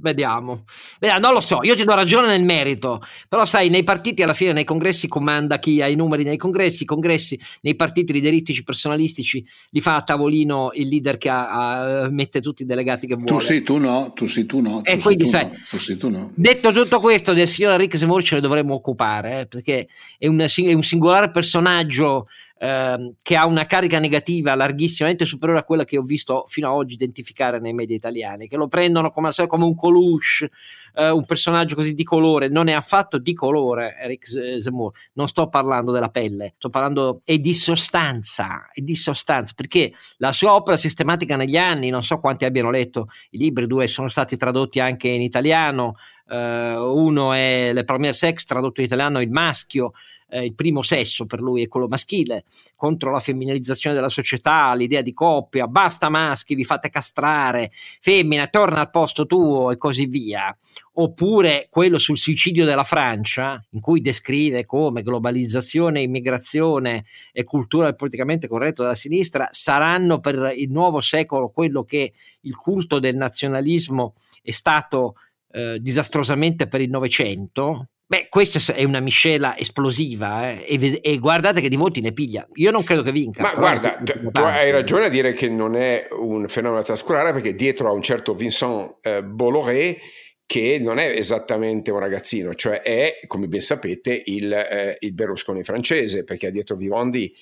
Vediamo. 0.04 0.66
Vediamo. 1.00 1.26
Non 1.26 1.34
lo 1.34 1.40
so, 1.40 1.60
io 1.64 1.78
ti 1.78 1.86
do 1.86 1.96
ragione 1.96 2.28
nel 2.28 2.44
merito, 2.44 3.02
però 3.30 3.46
sai, 3.46 3.70
nei 3.70 3.84
partiti 3.84 4.22
alla 4.22 4.34
fine, 4.34 4.52
nei 4.52 4.66
congressi 4.66 5.08
comanda 5.08 5.60
chi 5.60 5.82
ha 5.82 5.88
i 5.88 5.96
numeri 5.96 6.26
nei 6.26 6.36
congressi, 6.36 6.84
i 6.84 6.86
congressi 6.86 7.40
nei 7.62 7.76
partiti 7.76 8.12
lideristici 8.12 8.66
personalistici 8.66 9.46
li 9.70 9.80
fa 9.80 9.96
a 9.96 10.02
tavolino 10.02 10.72
il 10.74 10.90
leader 10.90 11.18
che 11.18 11.30
ha, 11.30 12.02
ha, 12.02 12.10
mette 12.10 12.42
tutti 12.42 12.64
i 12.64 12.66
delegati 12.66 13.08
che 13.08 13.16
vuole. 13.16 13.32
Tu 13.32 13.40
sì, 13.40 13.64
tu 13.64 13.78
no, 13.78 14.12
tu 14.14 14.26
sì, 14.26 14.46
tu 14.46 14.60
no. 14.60 14.84
E 14.84 14.98
quindi 14.98 15.26
sai, 15.26 15.46
no, 15.46 15.54
tu 15.70 15.80
sì, 15.80 15.96
tu 15.96 16.10
no. 16.10 16.32
detto 16.36 16.74
tutto 16.74 17.00
questo 17.00 17.32
del 17.32 17.48
signor 17.48 17.72
Enrique 17.72 17.98
Zemmour 17.98 18.24
ce 18.24 18.36
ne 18.36 18.42
dovremmo 18.42 18.74
occupare, 18.74 19.40
eh, 19.40 19.46
perché 19.48 19.88
è 20.18 20.28
un, 20.28 20.38
è 20.42 20.74
un 20.74 20.84
singolare 20.84 21.32
personaggio 21.32 22.28
Ehm, 22.64 23.16
che 23.22 23.36
ha 23.36 23.46
una 23.46 23.66
carica 23.66 24.00
negativa 24.00 24.56
larghissimamente 24.56 25.26
superiore 25.26 25.60
a 25.60 25.66
quella 25.66 25.84
che 25.84 25.98
ho 25.98 26.02
visto 26.02 26.46
fino 26.48 26.70
ad 26.70 26.78
oggi 26.78 26.94
identificare 26.94 27.60
nei 27.60 27.74
media 27.74 27.94
italiani, 27.94 28.48
che 28.48 28.56
lo 28.56 28.70
prendono 28.70 29.12
come, 29.12 29.32
come 29.48 29.66
un 29.66 29.76
Coluche, 29.76 30.50
eh, 30.96 31.10
un 31.10 31.26
personaggio 31.26 31.76
così 31.76 31.94
di 31.94 32.06
colore, 32.06 32.48
non 32.48 32.70
è 32.70 32.72
affatto 32.72 33.18
di 33.18 33.34
colore 33.34 33.98
Eric 34.00 34.26
Zemmour, 34.62 34.94
non 35.16 35.28
sto 35.28 35.50
parlando 35.50 35.92
della 35.92 36.08
pelle, 36.08 36.54
sto 36.56 36.70
parlando 36.70 37.20
è 37.26 37.38
di 37.38 37.54
sostanza, 37.54 38.70
è 38.72 38.80
di 38.80 38.96
sostanza, 38.96 39.52
perché 39.54 39.92
la 40.20 40.32
sua 40.32 40.54
opera 40.54 40.78
sistematica 40.78 41.36
negli 41.36 41.58
anni, 41.58 41.90
non 41.90 42.02
so 42.02 42.22
quanti 42.22 42.46
abbiano 42.46 42.72
letto 42.72 43.10
i 43.32 43.40
libri, 43.40 43.68
due 43.68 43.88
sono 43.88 44.08
stati 44.08 44.38
tradotti 44.38 44.80
anche 44.80 45.10
in 45.10 45.22
italiano, 45.22 45.96
Uh, 46.26 46.80
uno 46.80 47.34
è 47.34 47.74
Le 47.74 47.84
Premier 47.84 48.16
Sex, 48.16 48.46
tradotto 48.46 48.80
in 48.80 48.88
italiano 48.88 49.20
Il 49.20 49.30
maschio, 49.30 49.92
eh, 50.34 50.46
il 50.46 50.56
primo 50.56 50.82
sesso 50.82 51.28
per 51.28 51.40
lui 51.40 51.62
è 51.62 51.68
quello 51.68 51.88
maschile, 51.88 52.44
contro 52.76 53.12
la 53.12 53.20
femminilizzazione 53.20 53.96
della 53.96 54.10
società, 54.10 54.74
l'idea 54.74 55.04
di 55.04 55.14
coppia, 55.14 55.68
basta 55.68 56.10
maschi, 56.10 56.56
vi 56.56 56.64
fate 56.64 56.90
castrare, 56.90 57.72
femmina, 58.00 58.48
torna 58.48 58.80
al 58.80 58.90
posto 58.90 59.28
tuo 59.28 59.72
e 59.72 59.78
così 59.78 60.08
via. 60.08 60.56
Oppure 60.96 61.68
quello 61.70 62.00
sul 62.00 62.18
suicidio 62.18 62.66
della 62.66 62.84
Francia, 62.84 63.64
in 63.72 63.80
cui 63.80 64.02
descrive 64.02 64.66
come 64.66 65.04
globalizzazione, 65.04 66.02
immigrazione 66.02 67.06
e 67.32 67.44
cultura 67.44 67.86
del 67.86 67.96
politicamente 67.96 68.48
corretto 68.48 68.82
della 68.82 68.96
sinistra 68.96 69.48
saranno 69.52 70.20
per 70.20 70.54
il 70.56 70.72
nuovo 70.72 71.02
secolo 71.02 71.50
quello 71.50 71.84
che 71.84 72.14
il 72.42 72.56
culto 72.56 73.00
del 73.00 73.16
nazionalismo 73.16 74.14
è 74.42 74.52
stato 74.52 75.16
eh, 75.52 75.78
disastrosamente 75.80 76.68
per 76.68 76.82
il 76.82 76.90
Novecento, 76.90 77.90
Beh, 78.14 78.28
questa 78.30 78.76
è 78.76 78.84
una 78.84 79.00
miscela 79.00 79.58
esplosiva 79.58 80.48
eh? 80.52 80.64
e, 80.68 81.00
e, 81.02 81.18
guardate 81.18 81.62
che 81.62 81.68
di 81.68 81.76
voti 81.76 82.00
ne 82.00 82.12
piglia. 82.12 82.48
Io 82.54 82.70
non 82.70 82.84
credo 82.84 83.02
che 83.02 83.12
vinca. 83.12 83.42
Ma 83.42 83.56
guarda, 83.56 84.00
tu, 84.04 84.40
hai 84.40 84.70
ragione 84.70 85.06
a 85.06 85.10
dire 85.10 85.34
che 85.34 85.50
non 85.50 85.76
è 85.76 86.06
un 86.12 86.48
fenomeno 86.48 86.80
da 86.80 86.86
trascurare 86.86 87.34
perché 87.34 87.56
dietro 87.56 87.90
a 87.90 87.92
un 87.92 88.04
certo 88.04 88.36
Vincent 88.36 88.98
eh, 89.02 89.24
Bolloré 89.24 89.98
che 90.46 90.78
non 90.80 91.00
è 91.00 91.08
esattamente 91.08 91.90
un 91.90 91.98
ragazzino, 91.98 92.54
cioè 92.54 92.82
è, 92.82 93.18
come 93.26 93.48
ben 93.48 93.62
sapete, 93.62 94.22
il, 94.26 94.54
eh, 94.54 94.98
il 95.00 95.14
Berlusconi 95.14 95.64
francese, 95.64 96.24
perché 96.24 96.46
ha 96.46 96.52
dietro 96.52 96.76
Vivendi 96.76 97.34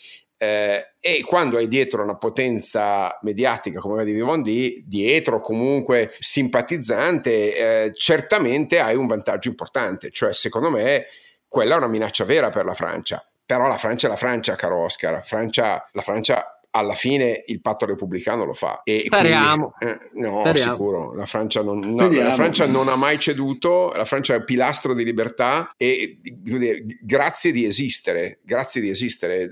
eh, 0.44 0.96
e 1.00 1.22
quando 1.24 1.58
hai 1.58 1.68
dietro 1.68 2.02
una 2.02 2.16
potenza 2.16 3.16
mediatica 3.22 3.80
come 3.80 3.94
quella 3.94 4.10
di 4.10 4.16
Vivendi, 4.16 4.84
dietro 4.88 5.40
comunque 5.40 6.16
simpatizzante, 6.18 7.84
eh, 7.86 7.92
certamente 7.94 8.80
hai 8.80 8.96
un 8.96 9.06
vantaggio 9.06 9.50
importante. 9.50 10.10
Cioè, 10.10 10.34
secondo 10.34 10.72
me, 10.72 11.06
quella 11.48 11.76
è 11.76 11.78
una 11.78 11.88
minaccia 11.88 12.26
vera 12.26 12.50
per 12.50 12.66
la 12.66 12.74
Francia. 12.74 13.24
Però 13.46 13.68
la 13.68 13.78
Francia 13.78 14.08
è 14.08 14.10
la 14.10 14.16
Francia, 14.16 14.56
caro 14.56 14.78
Oscar. 14.78 15.24
Francia, 15.24 15.88
la 15.92 16.02
Francia 16.02 16.62
alla 16.72 16.94
fine 16.94 17.44
il 17.48 17.60
patto 17.62 17.86
repubblicano 17.86 18.46
lo 18.46 18.54
fa. 18.54 18.82
E 18.84 19.04
Speriamo. 19.06 19.74
Quindi, 19.78 19.96
eh, 19.96 20.10
no, 20.14 20.42
Speriamo. 20.44 20.72
sicuro. 20.72 21.14
La 21.14 21.26
Francia, 21.26 21.62
non, 21.62 21.80
no, 21.80 22.10
la 22.10 22.32
Francia, 22.32 22.66
non, 22.66 22.88
ha 22.88 22.96
mai 22.96 23.20
ceduto, 23.20 23.92
la 23.94 24.06
Francia 24.06 24.34
è 24.34 24.38
un 24.38 24.46
pilastro 24.46 24.94
di 24.94 25.04
libertà 25.04 25.74
e 25.78 26.20
grazie 27.02 27.52
di 27.52 27.66
esistere, 27.66 28.40
grazie 28.44 28.82
di 28.82 28.90
esistere. 28.90 29.50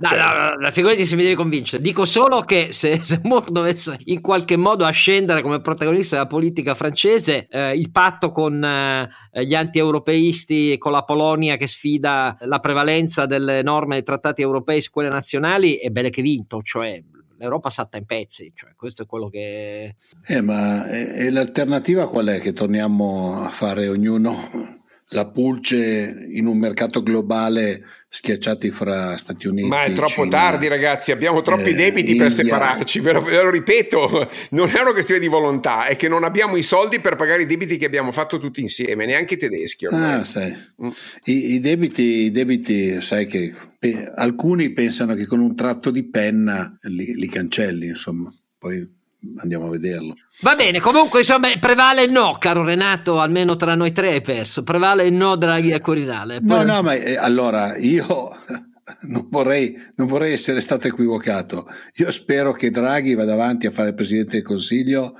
Eh, 0.00 0.06
cioè... 0.06 0.18
no, 0.18 0.54
no, 0.56 0.70
figurati 0.70 1.06
se 1.06 1.16
mi 1.16 1.22
devi 1.22 1.34
convincere. 1.34 1.82
Dico 1.82 2.04
solo 2.04 2.42
che 2.42 2.68
se, 2.72 3.00
se 3.02 3.20
Moore 3.22 3.46
dovesse 3.50 3.96
in 4.04 4.20
qualche 4.20 4.56
modo 4.56 4.84
ascendere 4.84 5.42
come 5.42 5.60
protagonista 5.60 6.16
della 6.16 6.28
politica 6.28 6.74
francese, 6.74 7.46
eh, 7.48 7.76
il 7.76 7.90
patto 7.90 8.32
con 8.32 8.62
eh, 8.62 9.08
gli 9.44 9.54
anti-europeisti 9.54 10.72
e 10.72 10.78
con 10.78 10.92
la 10.92 11.02
Polonia 11.02 11.56
che 11.56 11.66
sfida 11.66 12.36
la 12.40 12.58
prevalenza 12.58 13.26
delle 13.26 13.62
norme 13.62 13.94
dei 13.94 14.04
trattati 14.04 14.42
europei 14.42 14.80
su 14.80 14.90
quelle 14.90 15.08
nazionali 15.08 15.76
è 15.76 15.88
bene 15.90 16.10
che 16.10 16.22
vinto, 16.22 16.60
cioè 16.62 17.02
l'Europa 17.38 17.70
salta 17.70 17.98
in 17.98 18.06
pezzi, 18.06 18.52
cioè 18.54 18.74
questo 18.74 19.02
è 19.02 19.06
quello 19.06 19.28
che... 19.28 19.96
Eh, 20.26 20.40
ma 20.40 20.86
e, 20.88 21.26
e 21.26 21.30
l'alternativa 21.30 22.08
qual 22.08 22.26
è? 22.26 22.40
Che 22.40 22.52
torniamo 22.52 23.42
a 23.42 23.50
fare 23.50 23.88
ognuno 23.88 24.84
la 25.10 25.30
pulce 25.30 26.26
in 26.30 26.46
un 26.46 26.58
mercato 26.58 27.00
globale 27.02 27.84
schiacciati 28.08 28.70
fra 28.70 29.16
Stati 29.16 29.46
Uniti. 29.46 29.68
Ma 29.68 29.84
è 29.84 29.92
troppo 29.92 30.22
Cina, 30.22 30.28
tardi, 30.28 30.66
ragazzi. 30.66 31.12
Abbiamo 31.12 31.42
troppi 31.42 31.70
eh, 31.70 31.74
debiti 31.74 32.10
India. 32.10 32.24
per 32.24 32.32
separarci. 32.32 33.00
Ve 33.00 33.12
lo, 33.12 33.20
ve 33.20 33.42
lo, 33.42 33.50
ripeto, 33.50 34.30
non 34.50 34.68
è 34.74 34.80
una 34.80 34.92
questione 34.92 35.20
di 35.20 35.28
volontà, 35.28 35.86
è 35.86 35.94
che 35.94 36.08
non 36.08 36.24
abbiamo 36.24 36.56
i 36.56 36.62
soldi 36.62 36.98
per 36.98 37.14
pagare 37.14 37.42
i 37.42 37.46
debiti 37.46 37.76
che 37.76 37.84
abbiamo 37.84 38.10
fatto 38.10 38.38
tutti 38.38 38.60
insieme, 38.60 39.06
neanche 39.06 39.34
i 39.34 39.38
tedeschi. 39.38 39.86
Ah, 39.86 40.24
sai. 40.24 40.52
Mm. 40.82 40.88
I, 41.24 41.54
I, 41.54 41.60
debiti, 41.60 42.02
I, 42.02 42.30
debiti, 42.32 43.00
sai 43.00 43.26
che 43.26 43.54
pe, 43.78 44.10
alcuni 44.12 44.70
pensano 44.72 45.14
che 45.14 45.26
con 45.26 45.38
un 45.38 45.54
tratto 45.54 45.90
di 45.90 46.08
penna 46.08 46.76
li, 46.82 47.14
li 47.14 47.28
cancelli, 47.28 47.86
insomma. 47.88 48.32
Poi 48.58 48.95
andiamo 49.38 49.66
a 49.66 49.70
vederlo. 49.70 50.14
Va 50.40 50.54
bene, 50.54 50.80
comunque 50.80 51.20
insomma 51.20 51.48
prevale 51.58 52.04
il 52.04 52.12
no, 52.12 52.36
caro 52.38 52.64
Renato, 52.64 53.20
almeno 53.20 53.56
tra 53.56 53.74
noi 53.74 53.92
tre 53.92 54.12
hai 54.12 54.20
perso, 54.20 54.62
prevale 54.62 55.06
il 55.06 55.14
no 55.14 55.36
Draghi 55.36 55.72
a 55.72 55.80
Quirinale. 55.80 56.40
Poi... 56.40 56.64
No, 56.64 56.74
no, 56.74 56.82
ma 56.82 56.94
eh, 56.94 57.16
allora 57.16 57.76
io 57.76 58.06
non 59.08 59.26
vorrei, 59.30 59.76
non 59.96 60.06
vorrei 60.06 60.32
essere 60.32 60.60
stato 60.60 60.86
equivocato, 60.86 61.66
io 61.96 62.10
spero 62.10 62.52
che 62.52 62.70
Draghi 62.70 63.14
vada 63.14 63.32
avanti 63.32 63.66
a 63.66 63.70
fare 63.70 63.88
il 63.88 63.94
Presidente 63.94 64.36
del 64.36 64.44
Consiglio 64.44 65.16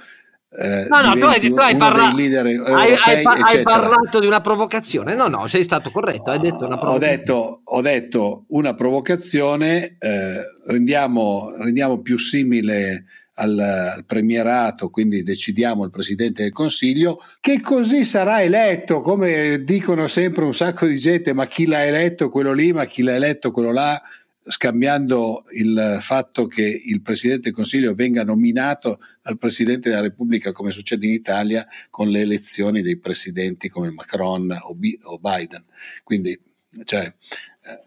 eh, 0.59 0.87
no, 0.89 1.03
no, 1.03 1.15
tu 1.15 1.25
hai, 1.27 1.41
tu 1.41 1.55
hai, 1.57 1.77
parla- 1.77 2.09
hai, 2.09 2.95
hai, 2.95 3.23
hai, 3.25 3.63
parlato 3.63 4.21
di 4.21 4.27
una 4.27 4.41
provocazione. 4.41 5.15
No, 5.15 5.27
no, 5.27 5.47
sei 5.49 5.63
stato 5.63 5.91
corretto. 5.91 6.31
Hai 6.31 6.39
detto 6.39 6.65
una 6.65 6.79
provocazione. 6.79 6.95
Ho 6.95 7.17
detto, 7.17 7.61
ho 7.65 7.81
detto 7.83 8.45
una 8.49 8.75
provocazione. 8.75 9.97
Eh, 9.99 10.41
rendiamo, 10.67 11.53
rendiamo 11.59 12.01
più 12.01 12.17
simile 12.19 13.05
al, 13.37 13.59
al, 13.59 14.05
premierato, 14.05 14.91
quindi 14.91 15.23
decidiamo 15.23 15.85
il 15.85 15.91
Presidente 15.91 16.43
del 16.43 16.53
Consiglio, 16.53 17.21
che 17.41 17.61
così 17.61 18.05
sarà 18.05 18.43
eletto, 18.43 19.01
come 19.01 19.63
dicono 19.63 20.07
sempre 20.07 20.45
un 20.45 20.55
sacco 20.55 20.87
di 20.87 20.97
gente, 20.97 21.33
ma 21.33 21.47
chi 21.47 21.67
l'ha 21.67 21.85
eletto 21.85 22.29
quello 22.31 22.53
lì, 22.53 22.73
ma 22.73 22.85
chi 22.87 23.03
l'ha 23.03 23.15
eletto 23.15 23.51
quello 23.51 23.73
là, 23.73 24.01
scambiando 24.49 25.45
il 25.53 25.99
fatto 26.01 26.47
che 26.47 26.63
il 26.63 27.03
Presidente 27.03 27.45
del 27.45 27.55
Consiglio 27.55 27.95
venga 27.95 28.23
nominato 28.23 29.01
dal 29.23 29.39
Presidente 29.39 29.89
della 29.91 30.03
Repubblica, 30.03 30.53
come 30.53 30.71
succede 30.71 31.07
in 31.07 31.13
Italia, 31.13 31.67
con 31.91 32.09
le 32.09 32.21
elezioni 32.21 32.81
dei 32.81 32.99
presidenti 32.99 33.69
come 33.69 33.91
Macron 33.91 34.51
o, 34.51 35.19
Biden. 35.19 35.65
Quindi, 36.05 36.39
cioè, 36.85 37.13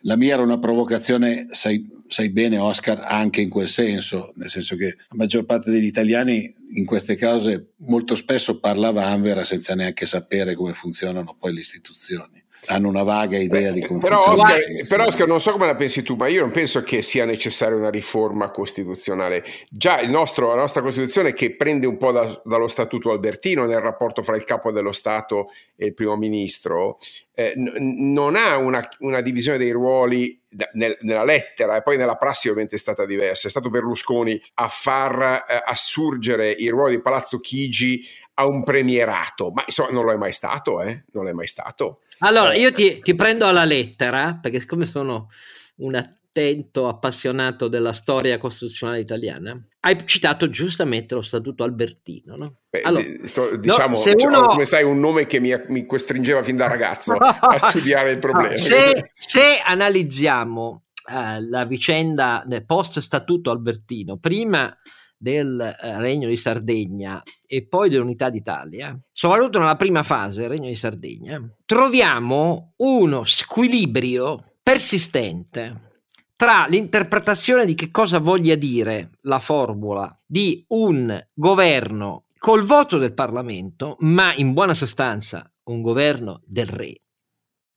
la 0.02 0.18
mia 0.18 0.34
era 0.34 0.44
una 0.44 0.60
provocazione, 0.60 1.48
sai, 1.52 1.88
sai, 2.10 2.32
bene 2.32 2.58
Oscar, 2.58 3.00
anche 3.02 3.42
in 3.42 3.50
quel 3.50 3.70
senso, 3.70 4.34
nel 4.36 4.50
senso 4.50 4.76
che 4.76 4.96
la 4.98 5.16
maggior 5.16 5.46
parte 5.46 5.72
degli 5.72 5.86
italiani 5.86 6.54
in 6.76 6.86
queste 6.86 7.16
cause 7.16 7.74
molto 7.78 8.16
spesso 8.16 8.60
parla 8.60 8.92
vanvera 8.92 9.46
senza 9.46 9.76
neanche 9.76 10.06
sapere 10.06 10.56
come 10.56 10.74
funzionano 10.74 11.36
poi 11.40 11.54
le 11.54 11.62
istituzioni 11.62 12.39
hanno 12.66 12.90
una 12.90 13.04
vaga 13.04 13.38
idea 13.38 13.72
Beh, 13.72 13.80
di 13.80 13.86
come 13.86 14.00
però 14.00 14.32
Oscar, 14.32 14.60
però 14.88 15.06
Oscar 15.06 15.28
non 15.28 15.40
so 15.40 15.52
come 15.52 15.66
la 15.66 15.76
pensi 15.76 16.02
tu 16.04 16.16
ma 16.16 16.28
io 16.28 16.42
non 16.42 16.52
penso 16.52 16.84
che 16.84 17.02
sia 17.02 17.26
necessaria 17.26 17.76
una 17.76 17.90
riforma 17.90 18.52
costituzionale. 18.52 19.44
Già 19.70 20.02
nostro, 20.08 20.50
la 20.50 20.56
nostra 20.56 20.82
Costituzione 20.82 21.34
che 21.34 21.56
prende 21.56 21.88
un 21.88 21.98
po' 21.98 22.12
da, 22.12 22.42
dallo 22.44 22.68
statuto 22.68 23.12
albertino 23.12 23.66
nel 23.66 23.80
rapporto 23.80 24.24
fra 24.24 24.36
il 24.36 24.44
capo 24.44 24.72
dello 24.72 24.92
Stato 24.92 25.52
e 25.76 25.88
il 25.88 25.94
primo 25.94 26.16
ministro 26.16 26.98
eh, 27.34 27.54
n- 27.56 28.12
non 28.12 28.36
ha 28.36 28.58
una, 28.58 28.88
una, 29.00 29.22
divisione 29.22 29.58
dei 29.58 29.72
ruoli 29.72 30.40
da, 30.50 30.70
nel, 30.74 30.98
nella 31.02 31.24
lettera 31.24 31.78
e 31.78 31.82
poi 31.82 31.98
nella 31.98 32.18
prassi 32.18 32.48
ovviamente 32.50 32.76
è 32.76 32.80
stata 32.80 33.06
diversa. 33.06 33.48
È 33.48 33.52
stato 33.52 33.70
Berlusconi 33.70 34.40
a 34.56 34.68
far 34.68 35.46
eh, 35.48 35.62
assurgere 35.64 36.52
il 36.52 36.70
ruolo 36.72 36.90
di 36.90 37.02
Palazzo 37.02 37.40
Chigi 37.40 38.06
a 38.36 38.46
un 38.46 38.64
premierato 38.64 39.52
ma 39.52 39.64
insomma 39.66 39.92
non 39.92 40.06
lo 40.06 40.14
è 40.14 40.16
mai 40.16 40.32
stato 40.32 40.82
eh? 40.82 41.04
non 41.12 41.28
è 41.28 41.34
mai 41.34 41.48
stato 41.48 42.00
allora, 42.20 42.54
io 42.56 42.72
ti, 42.72 43.00
ti, 43.02 43.16
prendo 43.16 43.48
alla 43.48 43.66
lettera, 43.66 44.38
perché 44.42 44.60
siccome 44.60 44.86
sono 44.86 45.30
un 45.78 45.96
attento 45.96 46.88
appassionato 46.88 47.68
della 47.68 47.94
storia 47.94 48.38
costituzionale 48.38 49.00
italiana, 49.00 49.60
hai 49.82 50.06
citato 50.06 50.50
giustamente 50.50 51.16
lo 51.16 51.22
Statuto 51.22 51.64
Albertino, 51.64 52.36
no? 52.36 52.56
Beh, 52.70 52.82
allora, 52.82 53.06
sto, 53.24 53.56
diciamo, 53.58 53.98
no, 53.98 54.14
diciamo 54.14 54.38
uno... 54.38 54.48
come 54.48 54.66
sai, 54.66 54.84
un 54.84 55.00
nome 55.00 55.26
che 55.26 55.40
mi, 55.40 55.54
mi 55.68 55.86
costringeva 55.86 56.44
fin 56.44 56.58
da 56.58 56.68
ragazzo 56.68 57.14
a 57.14 57.58
studiare 57.70 58.12
il 58.12 58.20
problema. 58.20 58.56
se, 58.58 59.12
se 59.14 59.62
analizziamo 59.66 60.84
uh, 61.08 61.50
la 61.50 61.64
vicenda 61.66 62.44
post 62.66 63.00
Statuto 63.00 63.52
Albertino, 63.52 64.18
prima 64.18 64.76
del 65.20 65.60
eh, 65.60 66.00
Regno 66.00 66.30
di 66.30 66.38
Sardegna 66.38 67.22
e 67.46 67.68
poi 67.68 67.90
dell'Unità 67.90 68.30
d'Italia, 68.30 68.98
soprattutto 69.12 69.60
nella 69.60 69.76
prima 69.76 70.02
fase 70.02 70.42
del 70.42 70.50
Regno 70.50 70.70
di 70.70 70.76
Sardegna, 70.76 71.44
troviamo 71.66 72.74
uno 72.78 73.24
squilibrio 73.26 74.54
persistente 74.64 75.88
tra 76.36 76.66
l'interpretazione 76.68 77.66
di 77.66 77.76
che 77.76 77.92
cosa 77.92 78.20
voglia 78.20 78.56
dire 78.56 79.18
la 79.24 79.40
formula 79.40 80.18
di 80.26 80.64
un 80.70 81.22
governo 81.34 82.28
col 82.38 82.64
voto 82.64 82.98
del 82.98 83.14
Parlamento, 83.14 83.98
ma 84.00 84.34
in 84.34 84.54
buona 84.54 84.74
sostanza 84.74 85.52
un 85.64 85.82
governo 85.82 86.42
del 86.46 86.68
re, 86.68 87.02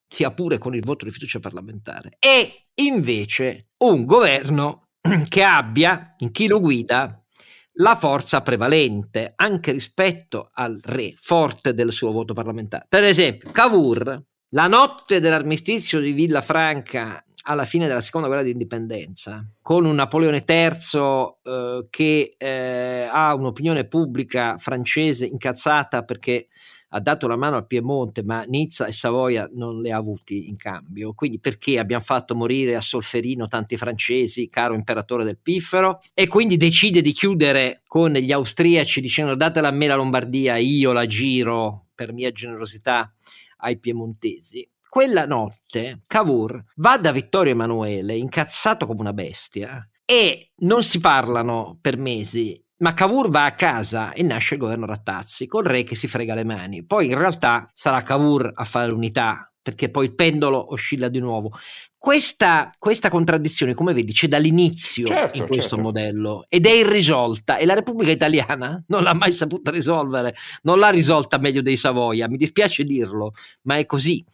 sia 0.07 0.31
pure 0.31 0.59
con 0.59 0.77
il 0.77 0.85
voto 0.85 1.05
di 1.05 1.11
fiducia 1.11 1.41
parlamentare, 1.41 2.17
e 2.21 2.69
invece 2.75 3.71
un 3.79 4.05
governo 4.05 4.91
che 5.29 5.43
abbia 5.43 6.15
in 6.19 6.31
chi 6.31 6.47
lo 6.47 6.61
guida 6.61 7.22
la 7.77 7.97
forza 7.97 8.43
prevalente 8.43 9.33
anche 9.37 9.73
rispetto 9.73 10.51
al 10.53 10.79
re, 10.83 11.15
forte 11.17 11.75
del 11.75 11.93
suo 11.93 12.13
voto 12.13 12.35
parlamentare. 12.35 12.87
Per 12.89 13.05
esempio, 13.05 13.51
Cavour, 13.51 14.23
la 14.51 14.67
notte 14.67 15.21
dell'armistizio 15.21 16.01
di 16.01 16.13
Villafranca 16.13 17.25
alla 17.45 17.65
fine 17.65 17.89
della 17.89 18.01
seconda 18.01 18.29
guerra 18.29 18.43
di 18.43 18.51
indipendenza, 18.51 19.45
con 19.61 19.85
un 19.85 19.95
Napoleone 19.95 20.45
III 20.47 21.35
eh, 21.43 21.87
che 21.91 22.35
eh, 22.37 23.09
ha 23.11 23.35
un'opinione 23.35 23.87
pubblica 23.87 24.59
francese 24.59 25.27
incazzata 25.27 26.05
perché 26.05 26.49
ha 26.95 27.01
dato 27.01 27.27
la 27.27 27.37
mano 27.37 27.57
al 27.57 27.67
Piemonte, 27.67 28.23
ma 28.23 28.43
Nizza 28.43 28.87
e 28.87 28.93
Savoia 28.93 29.49
non 29.55 29.81
le 29.81 29.93
ha 29.93 29.97
avuti 29.97 30.49
in 30.49 30.57
cambio. 30.57 31.15
Quindi 31.15 31.39
perché 31.39 31.79
abbiamo 31.79 32.03
fatto 32.03 32.35
morire 32.35 32.77
a 32.77 32.81
Solferino 32.81 33.49
tanti 33.49 33.77
francesi, 33.77 34.49
caro 34.49 34.75
imperatore 34.75 35.25
del 35.25 35.39
Piffero? 35.39 36.01
E 36.13 36.27
quindi 36.27 36.57
decide 36.57 37.01
di 37.01 37.13
chiudere 37.13 37.83
con 37.87 38.13
gli 38.13 38.31
austriaci 38.31 39.01
dicendo 39.01 39.35
datela 39.35 39.69
a 39.69 39.73
me 39.73 39.87
la 39.87 39.95
Lombardia, 39.95 40.57
io 40.57 40.93
la 40.93 41.07
giro 41.07 41.87
per 41.95 42.13
mia 42.13 42.31
generosità 42.31 43.13
ai 43.59 43.79
piemontesi. 43.79 44.69
Quella 44.87 45.25
notte 45.25 46.03
Cavour 46.07 46.63
va 46.77 46.99
da 46.99 47.13
Vittorio 47.13 47.53
Emanuele 47.53 48.15
incazzato 48.15 48.87
come 48.87 49.01
una 49.01 49.15
bestia 49.15 49.89
e 50.05 50.51
non 50.57 50.83
si 50.83 51.01
parlano 51.01 51.79
per 51.81 51.97
mesi 51.97 52.62
ma 52.83 52.95
Cavour 52.95 53.31
va 53.31 53.45
a 53.45 53.55
casa 53.55 54.13
e 54.13 54.23
nasce 54.23 54.55
il 54.55 54.61
governo 54.61 54.87
Rattazzi, 54.87 55.47
col 55.47 55.65
re 55.65 55.85
che 55.85 55.95
si 55.95 56.09
frega 56.09 56.35
le 56.35 56.45
mani. 56.45 56.85
Poi 56.85 57.07
in 57.07 57.17
realtà 57.17 57.71
sarà 57.73 58.03
Cavour 58.03 58.51
a 58.53 58.65
fare 58.65 58.91
l'unità, 58.91 59.53
perché 59.63 59.89
poi 59.89 60.07
il 60.07 60.15
pendolo 60.17 60.73
oscilla 60.73 61.09
di 61.09 61.21
nuovo. 61.21 61.53
Questa, 61.97 62.73
questa 62.77 63.09
contraddizione, 63.09 63.75
come 63.75 63.93
vedi, 63.93 64.13
c'è 64.13 64.27
dall'inizio 64.27 65.07
certo, 65.07 65.39
in 65.39 65.47
questo 65.47 65.77
certo. 65.77 65.81
modello 65.81 66.45
ed 66.49 66.67
è 66.67 66.73
irrisolta 66.73 67.57
e 67.57 67.67
la 67.67 67.75
Repubblica 67.75 68.11
Italiana 68.11 68.83
non 68.89 69.05
l'ha 69.05 69.15
mai 69.15 69.33
saputa 69.33 69.71
risolvere, 69.71 70.35
non 70.63 70.81
l'ha 70.81 70.91
risolta 70.91 71.39
meglio 71.39 71.63
dei 71.63 71.77
Savoia, 71.77 72.29
mi 72.29 72.37
dispiace 72.37 72.83
dirlo, 72.83 73.35
ma 73.63 73.77
è 73.77 73.87
così. 73.87 74.25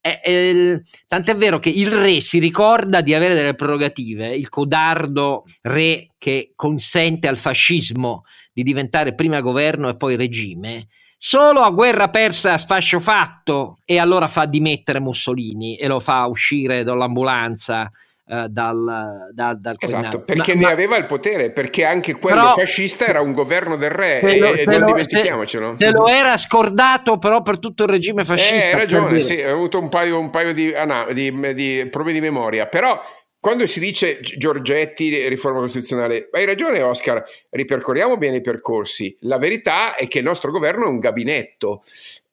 È, 0.00 0.20
è, 0.22 0.80
tant'è 1.06 1.36
vero 1.36 1.58
che 1.58 1.68
il 1.68 1.90
re 1.90 2.20
si 2.20 2.38
ricorda 2.38 3.02
di 3.02 3.14
avere 3.14 3.34
delle 3.34 3.54
prerogative, 3.54 4.34
il 4.34 4.48
codardo 4.48 5.44
re 5.62 6.08
che 6.16 6.52
consente 6.56 7.28
al 7.28 7.36
fascismo 7.36 8.24
di 8.52 8.62
diventare 8.62 9.14
prima 9.14 9.40
governo 9.40 9.88
e 9.88 9.96
poi 9.96 10.16
regime, 10.16 10.88
solo 11.18 11.60
a 11.60 11.70
guerra 11.70 12.08
persa 12.08 12.54
a 12.54 12.58
sfascio 12.58 12.98
fatto. 12.98 13.78
E 13.84 13.98
allora 13.98 14.28
fa 14.28 14.46
dimettere 14.46 15.00
Mussolini 15.00 15.76
e 15.76 15.86
lo 15.86 16.00
fa 16.00 16.26
uscire 16.26 16.82
dall'ambulanza 16.82 17.90
eh, 18.32 18.46
dal, 18.48 19.28
dal, 19.32 19.58
dal 19.58 19.74
esatto, 19.76 20.20
perché 20.20 20.54
ma, 20.54 20.60
ne 20.60 20.66
ma, 20.66 20.72
aveva 20.72 20.96
il 20.96 21.06
potere, 21.06 21.50
perché 21.50 21.84
anche 21.84 22.14
quello 22.14 22.42
però, 22.42 22.52
fascista 22.52 23.04
era 23.04 23.20
un 23.20 23.32
governo 23.32 23.74
del 23.74 23.90
re 23.90 24.20
e, 24.20 24.38
lo, 24.38 24.52
e 24.52 24.64
non 24.66 24.78
lo, 24.78 24.86
dimentichiamocelo. 24.86 25.74
Se, 25.76 25.84
se, 25.84 25.90
lo 25.90 26.06
era 26.06 26.36
scordato 26.36 27.18
però 27.18 27.42
per 27.42 27.58
tutto 27.58 27.82
il 27.82 27.88
regime 27.88 28.24
fascista. 28.24 28.54
Eh, 28.54 28.66
hai 28.68 28.74
ragione, 28.74 29.18
sì, 29.18 29.42
ha 29.42 29.50
avuto 29.50 29.80
un 29.80 29.88
paio, 29.88 30.20
un 30.20 30.30
paio 30.30 30.54
di, 30.54 30.72
ah, 30.72 31.08
di, 31.12 31.54
di 31.54 31.88
problemi 31.90 32.20
di 32.20 32.24
memoria, 32.24 32.66
però 32.66 33.02
quando 33.40 33.66
si 33.66 33.80
dice 33.80 34.20
Giorgetti 34.20 35.26
riforma 35.26 35.58
costituzionale, 35.58 36.28
hai 36.30 36.44
ragione 36.44 36.82
Oscar, 36.82 37.24
ripercorriamo 37.48 38.16
bene 38.16 38.36
i 38.36 38.40
percorsi. 38.42 39.16
La 39.22 39.38
verità 39.38 39.96
è 39.96 40.06
che 40.06 40.18
il 40.18 40.24
nostro 40.24 40.52
governo 40.52 40.84
è 40.84 40.88
un 40.88 41.00
gabinetto 41.00 41.82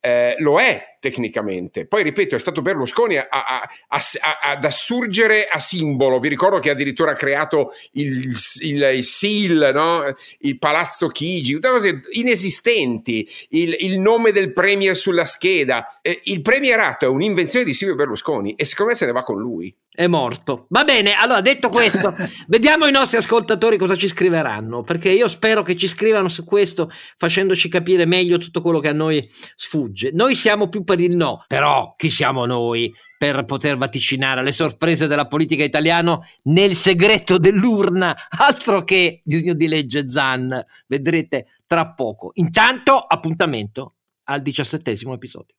eh, 0.07 0.35
lo 0.39 0.57
è 0.57 0.95
tecnicamente. 1.01 1.85
Poi 1.85 2.01
ripeto, 2.01 2.37
è 2.37 2.39
stato 2.39 2.61
Berlusconi 2.61 3.17
a, 3.17 3.27
a, 3.29 3.69
a, 3.89 3.99
ad 4.41 4.63
assurgere 4.63 5.47
a 5.47 5.59
simbolo. 5.59 6.19
Vi 6.19 6.29
ricordo 6.29 6.59
che 6.59 6.69
addirittura 6.69 7.11
ha 7.11 7.15
creato 7.15 7.71
il, 7.93 8.29
il, 8.61 8.81
il 8.81 9.03
SIL, 9.03 9.71
no? 9.73 10.03
il 10.39 10.57
Palazzo 10.57 11.09
Chigi, 11.09 11.53
tutte 11.53 11.69
cose 11.69 12.01
inesistenti, 12.11 13.29
il, 13.49 13.75
il, 13.79 13.99
nome 13.99 14.31
del 14.31 14.53
premier 14.53 14.95
sulla 14.95 15.25
scheda. 15.25 15.99
Eh, 16.01 16.21
il 16.25 16.41
premierato 16.41 17.03
è 17.03 17.09
un'invenzione 17.09 17.65
di 17.65 17.73
Silvio 17.73 17.95
Berlusconi 17.95 18.55
e 18.55 18.63
secondo 18.63 18.91
me 18.93 18.97
se 18.97 19.05
ne 19.05 19.11
va 19.11 19.23
con 19.23 19.37
lui. 19.39 19.75
È 19.97 20.05
morto. 20.05 20.67
Va 20.69 20.83
bene, 20.83 21.15
allora 21.15 21.41
detto 21.41 21.69
questo, 21.69 22.13
vediamo 22.45 22.85
i 22.85 22.91
nostri 22.91 23.17
ascoltatori 23.17 23.77
cosa 23.77 23.95
ci 23.95 24.07
scriveranno, 24.07 24.83
perché 24.83 25.09
io 25.09 25.27
spero 25.27 25.63
che 25.63 25.75
ci 25.75 25.87
scrivano 25.87 26.29
su 26.29 26.43
questo 26.43 26.91
facendoci 27.15 27.67
capire 27.67 28.05
meglio 28.05 28.37
tutto 28.37 28.61
quello 28.61 28.77
che 28.77 28.89
a 28.89 28.93
noi 28.93 29.27
sfugge. 29.55 30.11
Noi 30.13 30.35
siamo 30.35 30.69
più 30.69 30.83
per 30.83 30.99
il 30.99 31.15
no, 31.15 31.43
però 31.47 31.95
chi 31.97 32.11
siamo 32.11 32.45
noi 32.45 32.93
per 33.17 33.43
poter 33.45 33.75
vaticinare 33.75 34.43
le 34.43 34.51
sorprese 34.51 35.07
della 35.07 35.25
politica 35.25 35.63
italiana 35.63 36.19
nel 36.43 36.75
segreto 36.75 37.39
dell'urna? 37.39 38.15
Altro 38.29 38.83
che 38.83 39.21
disegno 39.23 39.55
di 39.55 39.67
legge 39.67 40.07
Zan, 40.07 40.63
vedrete 40.85 41.47
tra 41.65 41.91
poco. 41.93 42.33
Intanto 42.35 42.99
appuntamento 42.99 43.95
al 44.25 44.43
diciassettesimo 44.43 45.15
episodio. 45.15 45.55